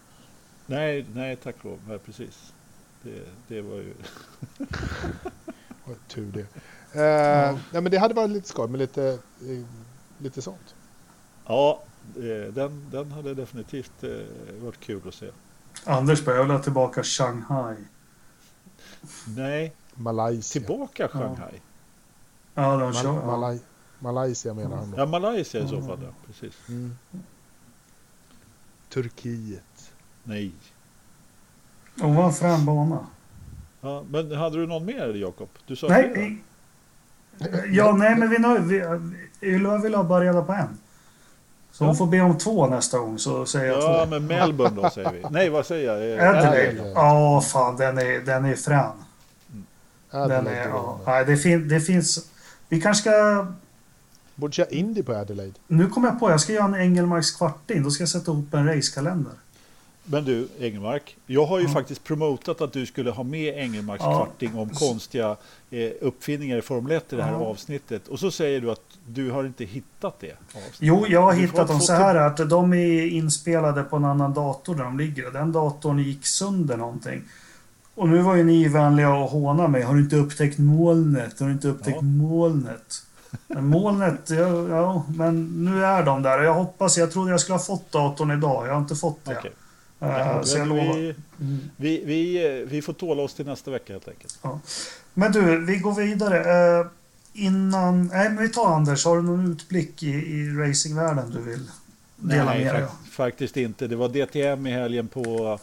[0.66, 1.80] Nej, nej, tack och lov.
[1.88, 2.54] Nej, precis.
[3.02, 3.94] Det, det var ju...
[6.08, 6.40] Tur det.
[7.02, 9.04] Eh, nej men det hade varit lite skoj med lite,
[9.42, 9.66] eh,
[10.18, 10.76] lite sånt.
[11.46, 11.82] Ja,
[12.54, 14.10] den, den hade definitivt eh,
[14.64, 15.30] varit kul att se.
[15.86, 17.76] Anders vilja tillbaka Shanghai.
[19.36, 20.60] Nej, Malaysia.
[20.60, 21.62] tillbaka Shanghai.
[22.54, 23.04] Ja, de kör.
[23.12, 23.26] Mal- Ja.
[23.26, 23.60] Malay
[24.00, 25.06] Malaysia menar han Ja.
[25.06, 26.10] Malaysia i så fall, ja.
[26.28, 26.54] Precis.
[26.70, 26.96] Mm.
[28.90, 29.92] Turkiet.
[30.24, 30.52] Nej.
[31.96, 33.08] Var en bana.
[33.82, 35.50] Ja, men hade du någon mer, Jakob?
[35.68, 36.26] Du sa Nej, flera.
[36.26, 36.38] i-
[37.76, 40.78] ja, nej, men vi, vi, Ylva vill ha bara reda på en.
[41.74, 44.10] Så hon får be om två nästa gång, så säger jag Ja, två.
[44.10, 45.26] men Melbourne då säger vi.
[45.32, 46.28] Nej, vad säger jag?
[46.36, 46.92] Adelaide.
[46.96, 48.92] Ja, fan, den är, den är frän.
[50.12, 51.00] Den Adelaide är, ja.
[51.06, 52.28] Nej, det, fin, det finns...
[52.70, 53.48] Vi kanske ska...
[54.36, 55.54] Borde köra Indy på Adelaide.
[55.68, 57.84] Nu kommer jag på, jag ska göra en Engelmarks kvarting.
[57.84, 59.34] Då ska jag sätta ihop en racekalender.
[60.06, 61.18] Men du, Engelmark.
[61.28, 61.72] Jag har ju Ja.
[61.74, 64.12] faktiskt promotat att du skulle ha med Engelmarks Ja.
[64.26, 65.36] kvarting om konstiga
[65.72, 67.38] eh, uppfinningar i Formel 1 i det här Ja.
[67.46, 68.08] avsnittet.
[68.08, 70.32] Och så säger du att du har inte hittat det.
[70.48, 70.76] avsnittet.
[70.80, 74.34] Jo, jag har Du hittat dem så här att de är inspelade på en annan
[74.34, 75.32] dator där de ligger.
[75.32, 77.22] Den datorn gick sönder någonting.
[77.96, 79.82] Och nu var ju ni vänliga och håna mig.
[79.84, 81.40] Har du inte upptäckt molnet?
[81.40, 82.02] Har du inte upptäckt Ja.
[82.02, 82.94] molnet?
[83.48, 86.40] Men molnet, ja, ja, men nu är de där.
[86.40, 88.68] Och Jag hoppas, jag trodde jag skulle ha fått datorn idag.
[88.68, 89.38] Jag har inte fått det.
[89.40, 89.52] Okej.
[90.08, 90.94] Ja, så jag lovar.
[90.98, 91.58] vi, Mm.
[91.78, 94.40] vi, vi, vi får tåla oss till nästa vecka helt enkelt.
[95.14, 96.80] Men du, vi går vidare.
[96.80, 96.86] Eh,
[97.34, 98.08] innan...
[98.08, 99.06] Nej, men vi tar Anders.
[99.06, 101.70] Har du någon utblick i, i racingvärlden du vill
[102.18, 102.90] dela Nej, med dig av?
[102.90, 103.88] fak- faktiskt inte.
[103.88, 105.60] Det var DTM i helgen på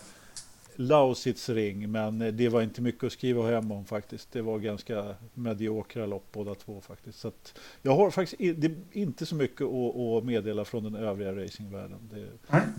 [0.81, 4.29] Lausitz ring, men det var inte mycket att skriva hem om faktiskt.
[4.33, 7.19] Det var ganska mediokra lopp båda två faktiskt.
[7.19, 8.43] Så att jag har faktiskt
[8.93, 11.99] inte så mycket att, att meddela från den övriga racingvärlden.
[12.11, 12.27] Det,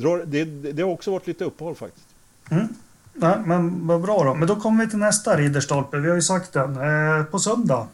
[0.02, 2.08] drar, det, det har också varit lite uppehåll faktiskt.
[2.52, 2.68] Mm.
[3.14, 4.34] Nej, men vad bra då.
[4.34, 5.98] Men då kommer vi till nästa ridderstolpe.
[5.98, 6.76] Vi har ju sagt den.
[6.76, 7.88] Eh, på söndag.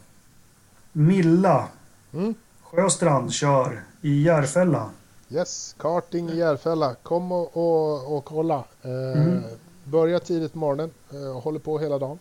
[0.92, 1.68] Milla
[2.14, 2.34] Mm.
[2.62, 4.90] Sjöstrand kör i Järfälla.
[5.30, 6.94] Yes, karting i Järfälla.
[7.02, 8.64] Kom och, och, och kolla.
[8.82, 9.42] Eh, Mm.
[9.90, 12.18] Börja tidigt på morgonen eh, och håller på hela dagen.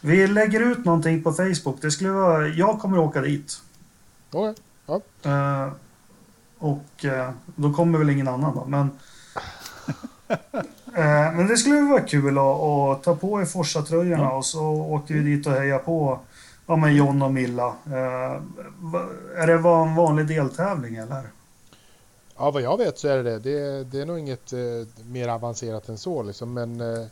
[0.00, 1.76] Vi lägger ut någonting på Facebook.
[1.80, 2.48] Det skulle vara...
[2.48, 3.62] Jag kommer åka dit.
[4.32, 4.54] Okej.
[5.22, 5.68] Eh,
[6.58, 8.64] och eh, då kommer väl ingen annan då.
[8.64, 8.90] Men,
[10.94, 14.36] eh, men det skulle vara kul att, att ta på er Forsa-tröjorna Ja.
[14.36, 16.18] och så åker vi dit och hejar på
[16.66, 17.74] ja, men John och Milla.
[19.36, 21.22] Är det en vanlig deltävling eller?
[22.36, 23.38] Ja, vad jag vet så är det det.
[23.38, 24.60] Det, det är nog inget eh,
[25.06, 26.52] mer avancerat än så liksom.
[26.52, 27.06] Men eh,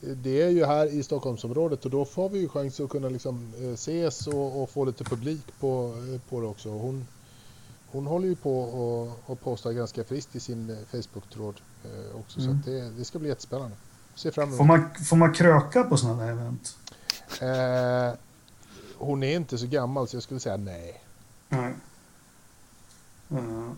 [0.00, 3.52] det är ju här i Stockholmsområdet och då får vi ju chans att kunna liksom
[3.60, 6.68] eh, ses och, och få lite publik på, eh, på det också.
[6.68, 7.06] Hon,
[7.86, 12.40] hon håller ju på och, och postar ganska friskt i sin eh, Facebook-tråd eh, också.
[12.40, 12.62] Mm.
[12.62, 13.76] Så det, det ska bli jättespännande.
[14.14, 14.58] Se fram emot.
[14.58, 16.76] Får man, får man kröka på sådana där event?
[17.40, 18.18] Eh,
[18.98, 21.02] hon är inte så gammal så jag skulle säga nej.
[21.48, 21.74] Nej.
[23.30, 23.70] Eh,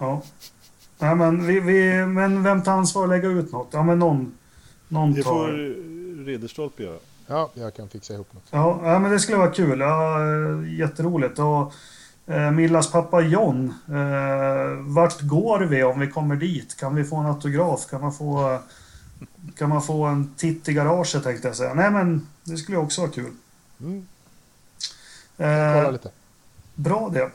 [0.00, 0.22] ja.
[0.98, 3.68] Nej, men, vi, vi, men vem tar ansvar att lägga ut något?
[3.70, 4.32] Ja, men någon,
[4.88, 5.30] någon Det tar...
[5.30, 6.98] får Ridderstolpe göra.
[7.26, 8.42] Ja, jag kan fixa ihop något.
[8.50, 9.80] Ja, ja, men det skulle vara kul.
[9.80, 10.18] Ja,
[10.64, 11.38] jätteroligt.
[11.38, 11.72] Och,
[12.34, 16.76] eh, Millas pappa John, eh, vart går vi om vi kommer dit?
[16.76, 17.86] Kan vi få en autograf?
[17.90, 18.58] Kan man få,
[19.58, 21.74] kan man få en titt i garaget tänkte jag säga.
[21.74, 23.32] Nej, men det skulle ju också vara kul.
[23.80, 24.06] Mm,
[25.36, 26.10] kolla Eh, lite.
[26.74, 27.30] bra det.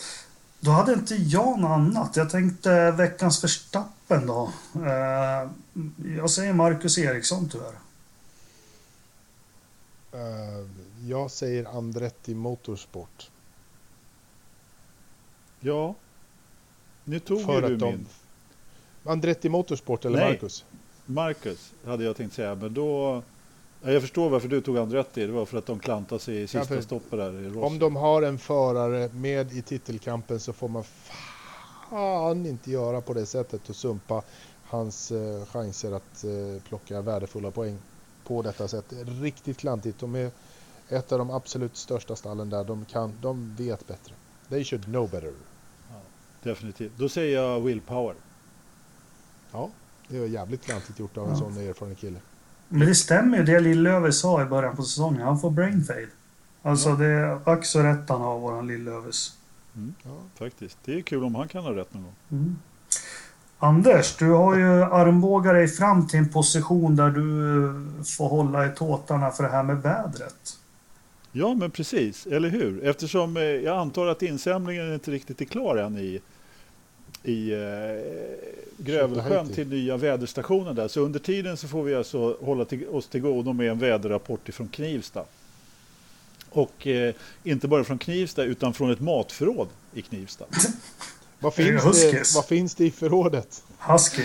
[0.66, 2.16] Då hade inte jag något annat.
[2.16, 4.52] Jag tänkte veckans förstappen då.
[4.76, 5.50] Eh,
[6.18, 7.74] jag säger Marcus Eriksson tyvärr.
[10.14, 10.68] Eh,
[11.10, 13.30] jag säger Andretti Motorsport.
[15.60, 15.96] Ja,
[17.04, 18.06] nu tog För ju du de- min.
[19.04, 20.30] Andretti Motorsport eller Nej.
[20.32, 20.66] Marcus?
[21.06, 23.24] Marcus hade jag tänkt säga, men då...
[23.86, 25.26] Ja, Jag förstår varför du tog Andretti.
[25.26, 27.60] Det var för att de klantade sig i sista för- stoppet där i.
[27.60, 30.84] Om de har en förare med i titelkampen så får man
[31.90, 34.22] fan inte göra på det sättet och sumpa
[34.64, 37.78] hans eh, chanser att eh, plocka värdefulla poäng
[38.28, 38.92] på detta sätt.
[38.94, 40.00] Är riktigt klantigt.
[40.00, 40.32] De är
[40.90, 42.64] ett av de absolut största stallen där.
[42.64, 44.14] De, kan, de vet bättre.
[44.50, 45.34] They should know better.
[46.44, 46.92] Definitivt.
[46.98, 48.16] Då säger jag Willpower.
[49.52, 49.70] Ja,
[50.08, 51.38] Det var jävligt klantigt gjort av en Ja.
[51.40, 52.20] sån erfaren kille.
[52.70, 55.22] Men det stämmer ju det Lillöver sa i början på säsongen.
[55.22, 56.08] Han får brain fade.
[56.62, 56.96] Alltså Ja.
[56.96, 59.32] det är ack så rätt han har, våran Lillövers.
[60.04, 60.18] Ja.
[60.40, 60.78] Faktiskt.
[60.86, 62.14] Det är kul om han kan ha rätt någon gång.
[62.32, 62.56] Mm.
[63.58, 68.70] Anders, du har ju armbågat dig fram till en position där du får hålla i
[68.70, 70.58] tåtarna för det här med vädret.
[71.32, 72.26] Ja, men precis.
[72.26, 72.84] Eller hur?
[72.84, 76.22] Eftersom eh, jag antar att insamlingen inte riktigt är klar än i,
[77.26, 77.60] i eh,
[78.78, 80.88] Grövelsjön till nya väderstationen där.
[80.88, 84.50] Så under tiden så får vi alltså hålla till, oss till godo med en väderrapport
[84.50, 85.24] ifrån Knivsta.
[86.50, 90.46] Och eh, inte bara från Knivsta utan från ett matförråd i Knivsta.
[91.40, 93.64] Vad, finns det, vad finns det i förrådet?
[93.80, 94.24] Husky.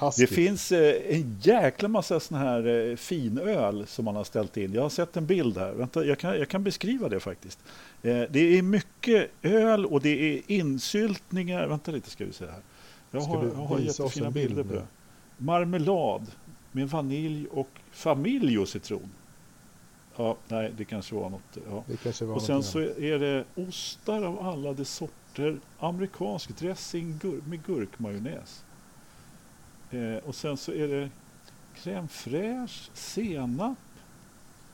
[0.00, 0.22] Husky.
[0.22, 4.72] Det finns eh, en jäkla massa sån här eh, finöl som man har ställt in.
[4.72, 5.72] Jag har sett en bild här.
[5.72, 7.58] Vänta, jag kan, jag kan beskriva det faktiskt.
[8.02, 11.66] Eh, det är mycket öl och det är insyltningar.
[11.66, 12.60] Vänta lite ska vi se här.
[13.10, 14.86] Jag Ska har, jag har jättefina bild bilder på det.
[15.36, 16.26] Marmelad
[16.72, 19.10] med vanilj och familj och citron.
[20.16, 21.58] Ja, nej, det kanske var något.
[21.70, 21.84] Ja.
[22.02, 22.98] Kanske var Och sen så annat.
[22.98, 25.58] är det ostar av alla de sorter.
[25.78, 28.64] Amerikansk dressing gur med gurkmajonnäs.
[29.90, 31.10] Eh, och sen så är det
[31.76, 33.78] crème fraîche, senap.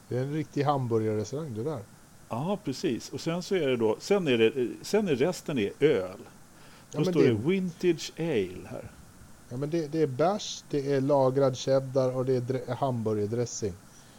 [0.08, 1.80] Det är en riktig hamburgerrestaurang det där.
[2.28, 3.08] Ja, precis.
[3.12, 6.18] Och sen så är det då, sen är, det, sen är resten är öl.
[6.90, 7.28] Då Ja, står det...
[7.28, 8.90] det- vintage ale här.
[9.48, 13.72] Ja, men det, det är bärs, det är lagrad cheddar och det är dre- hamburgerdressing.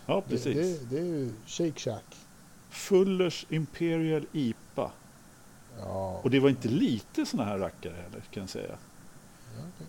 [0.06, 0.56] Ja, precis.
[0.80, 2.16] det, det är ju Shake Shack.
[2.70, 4.92] Fullers Imperial IPA.
[5.80, 8.68] Ja, Och det var inte lite såna här rackare heller, kan jag säga.
[9.58, 9.88] ja, okej.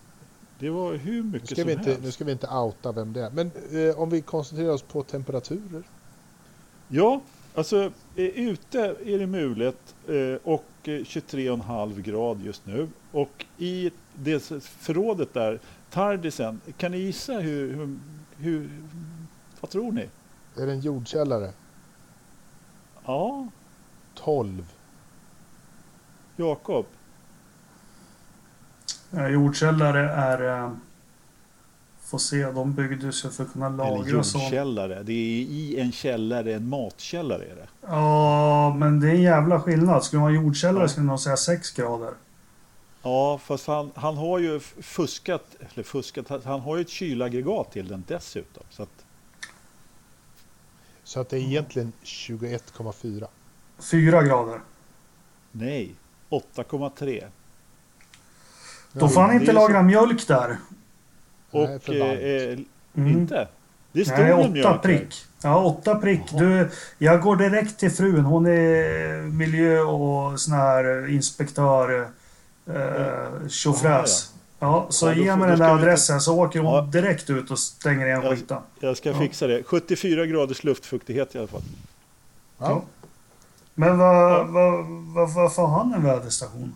[0.59, 2.03] Det var hur nu, mycket ska som vi inte, helst.
[2.03, 3.31] nu ska vi inte outa vem det är.
[3.31, 5.83] Men eh, om vi koncentrerar oss på temperaturer.
[6.89, 7.21] Ja,
[7.55, 12.89] alltså eh, ute är det mulet eh, och eh, 23,5 grad just nu.
[13.13, 15.61] Och i det förrådet där,
[15.91, 17.99] Tardisen, kan ni gissa hur, hur,
[18.37, 18.71] hur
[19.61, 20.09] vad tror ni?
[20.57, 21.53] Är det en jordkällare?
[23.05, 23.49] Ja,
[24.15, 24.73] 12.
[26.37, 26.87] Jakob.
[29.17, 30.63] Eh, Jordkällare är...
[30.65, 30.71] Eh,
[32.01, 34.45] får se, de byggdes ju för att kunna Eller lagra sånt.
[34.45, 35.03] jordkällare.
[35.03, 37.69] Det är i en källare, en matkällare är det.
[37.81, 40.05] Ja, men det är en jävla skillnad.
[40.05, 40.89] Skulle man ha jordkällare Ja.
[40.89, 42.11] skulle man säga 6 grader.
[43.03, 47.73] Ja, fast han, han har ju fuskat, eller fuskat, han- han har ju ett kylaggregat
[47.73, 48.63] till den dessutom.
[48.71, 49.05] Så att,
[51.05, 53.27] Så att det är egentligen 21,4.
[53.79, 54.61] 4 grader.
[55.53, 55.95] nej,
[56.31, 57.25] 8,3.
[59.01, 60.49] Då får han inte lagra mjölk där.
[61.51, 62.03] Nej, Och för eh,
[62.53, 62.59] eh,
[62.97, 63.09] Mm.
[63.13, 63.49] inte?
[63.93, 64.79] Det står Nej, åtta mjölk här.
[64.79, 65.25] prick.
[65.43, 66.21] Ja, åtta prick.
[66.33, 66.69] Du,
[66.99, 68.25] jag går direkt till frun.
[68.25, 72.09] Hon är miljö och sån här inspektör.
[72.75, 74.33] Eh, tjofräs.
[74.59, 76.81] Ja, så Ja, ge får- mig den där vi adressen så åker hon Ja.
[76.81, 78.31] direkt ut och stänger igen Ja.
[78.31, 78.59] skiten.
[78.81, 79.19] Jag ska Ja.
[79.19, 79.63] fixa det.
[79.67, 81.63] 74 graders luftfuktighet i alla fall.
[82.59, 82.83] Ja.
[83.75, 86.75] Men vad, vad, vad, varför har han en väderstation?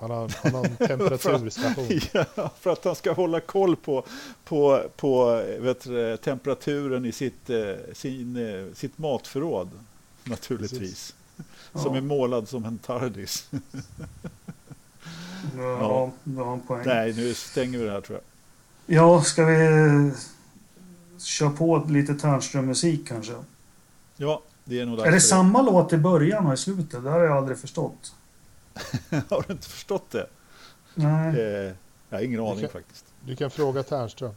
[0.00, 1.88] Han, har, han har en temperaturstation.
[2.34, 4.04] ja, för att han ska hålla koll på,
[4.44, 9.70] på, på vet du, temperaturen i sitt, eh, sin, eh, sitt matförråd.
[10.24, 11.14] Naturligtvis.
[11.72, 11.96] Som Ja.
[11.96, 13.50] är målad som en tardis.
[15.56, 16.10] Ja,
[16.66, 16.82] poäng.
[16.86, 18.96] Nej, nu stänger vi det här tror jag.
[18.96, 20.10] Ja, ska vi
[21.18, 23.32] köra på lite Ternström-musik kanske?
[24.16, 27.04] Ja, det är nog dags Är det samma låt i början och i slutet?
[27.04, 28.14] Det har jag aldrig förstått.
[29.30, 30.26] Har du inte förstått det?
[30.94, 31.40] Nej.
[31.40, 31.72] Eh,
[32.10, 33.04] jag har ingen aning kan- faktiskt.
[33.26, 34.32] Du kan fråga Ternström.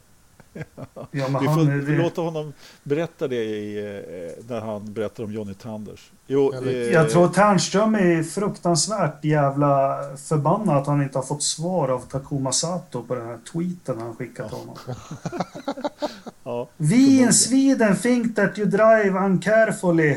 [1.10, 2.52] Ja, Vi får vi låter honom
[2.82, 6.10] berätta det i, eh, när han berättar om Johnny Tanders.
[6.26, 11.88] Jo, eh, Jag tror Ternström är fruktansvärt jävla förbannad att han inte har fått svar
[11.88, 14.76] av Takuma Sato på den här tweeten han skickat till honom.
[16.44, 17.32] ja, We in.
[17.32, 20.16] Sweden think that you drive uncarefully.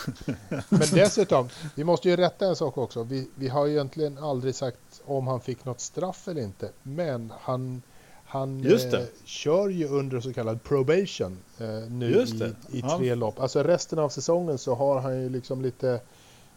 [0.68, 3.02] Men dessutom, vi måste ju rätta en sak också.
[3.02, 6.70] Vi, vi har ju egentligen aldrig sagt om han fick något straff eller inte.
[6.82, 7.82] Men han,
[8.24, 12.26] han eh, kör ju under så kallad probation eh, nu
[12.72, 13.40] i, i tre lopp.
[13.40, 15.90] Alltså resten av säsongen så har han ju liksom lite,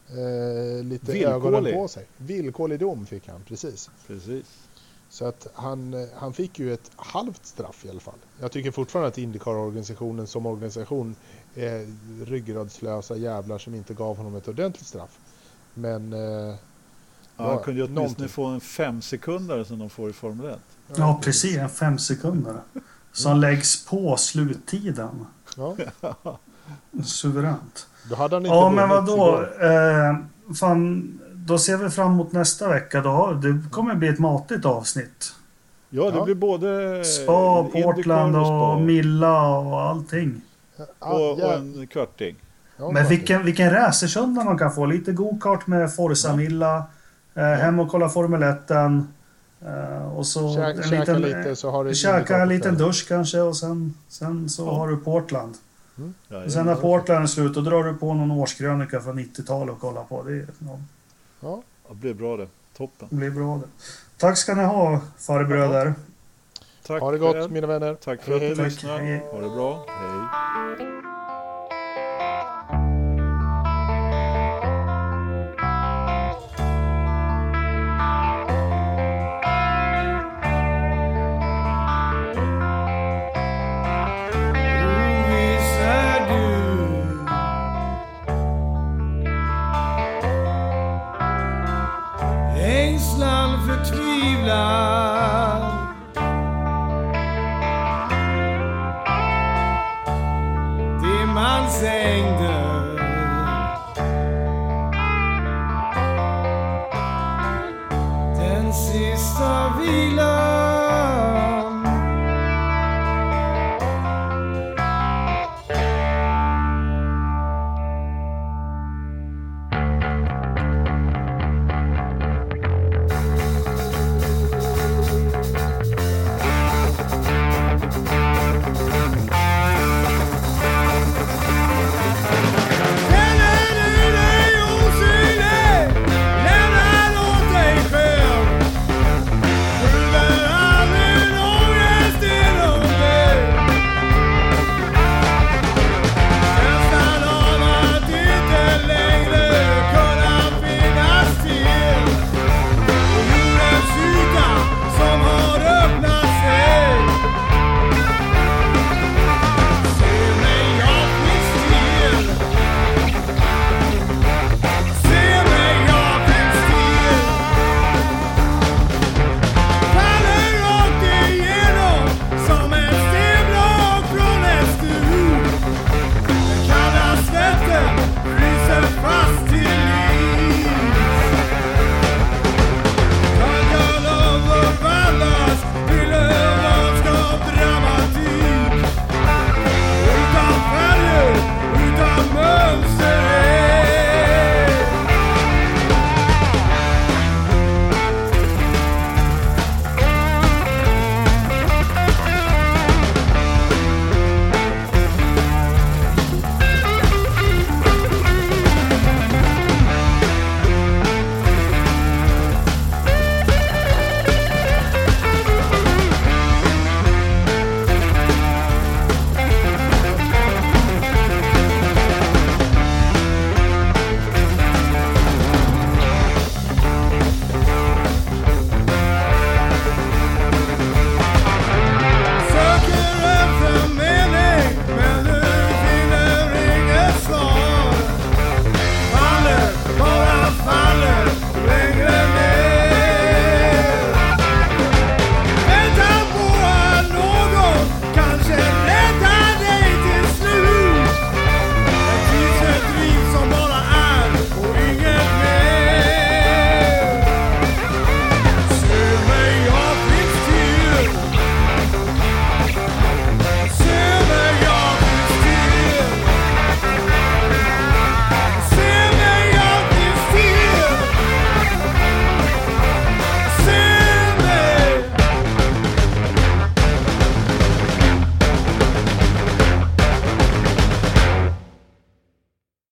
[0.10, 1.26] eh, lite Villkorlig.
[1.26, 2.06] ögonen på sig.
[2.18, 3.90] Villkorlig dom fick han, precis.
[4.08, 4.46] precis.
[5.10, 8.20] Så att han, eh, han fick ju ett halvt straff i alla fall.
[8.40, 11.16] Jag tycker fortfarande att Indycar-organisationen som organisation
[11.56, 11.88] är
[12.26, 15.18] ryggradslösa jävlar som inte gav honom ett ordentligt straff.
[15.74, 16.56] Men eh,
[17.38, 18.28] Ja, han kunde ju åtminstone någonting.
[18.28, 20.60] få en fem sekundare som de får i Formel 1.
[20.96, 21.58] Ja, precis.
[21.58, 22.54] En fem sekunder.
[23.12, 25.26] Som läggs på sluttiden.
[25.58, 25.76] Ja,
[27.06, 27.88] Suveränt.
[28.10, 29.42] då hade han inte Ja, men vadå?
[29.62, 30.16] Eh,
[30.56, 33.02] fan, då ser vi fram emot nästa vecka.
[33.02, 33.34] Då.
[33.34, 35.34] Det kommer bli ett matigt avsnitt.
[35.90, 36.24] Ja, det Ja.
[36.26, 38.80] blir både Spa, Portland och spa.
[38.80, 40.42] Milla och allting.
[41.00, 42.36] Och, och en kvarting.
[42.94, 44.86] Men vilken, vilken racersöndag man kan få.
[44.86, 46.84] Lite go-kart med Forza Milla.
[47.36, 48.72] Eh, hem och kolla Formel 1.
[48.72, 49.02] Eh,
[50.16, 53.06] och så Käka- en käka liten, lite så har du Käka Indycar en liten dusch
[53.08, 54.76] kanske och sen, sen så Ja.
[54.76, 55.54] har du Portland.
[56.28, 59.76] Ja, Och sen när Portland är slut då drar du på någon årskrönika från 90-talet
[59.76, 60.24] och kollar på.
[60.24, 60.80] Det, ja,
[61.42, 61.62] Ja.
[61.90, 62.48] det blir bra det.
[62.78, 63.08] Toppen.
[63.12, 63.68] det blir bra det.
[64.18, 65.94] Tack ska ni ha farbröder.
[66.88, 67.52] Tack Ha det gott själv.
[67.52, 67.96] mina vänner.
[67.96, 68.66] Tack för att Hej, du hej.
[68.66, 69.00] lyssnar.
[69.00, 69.26] Hej.
[69.32, 69.86] Ha det bra.
[69.88, 70.88] Hej.
[84.86, 85.80] Oviss
[101.66, 102.96] Dimmans ängder
[108.38, 110.25] Den sista vilan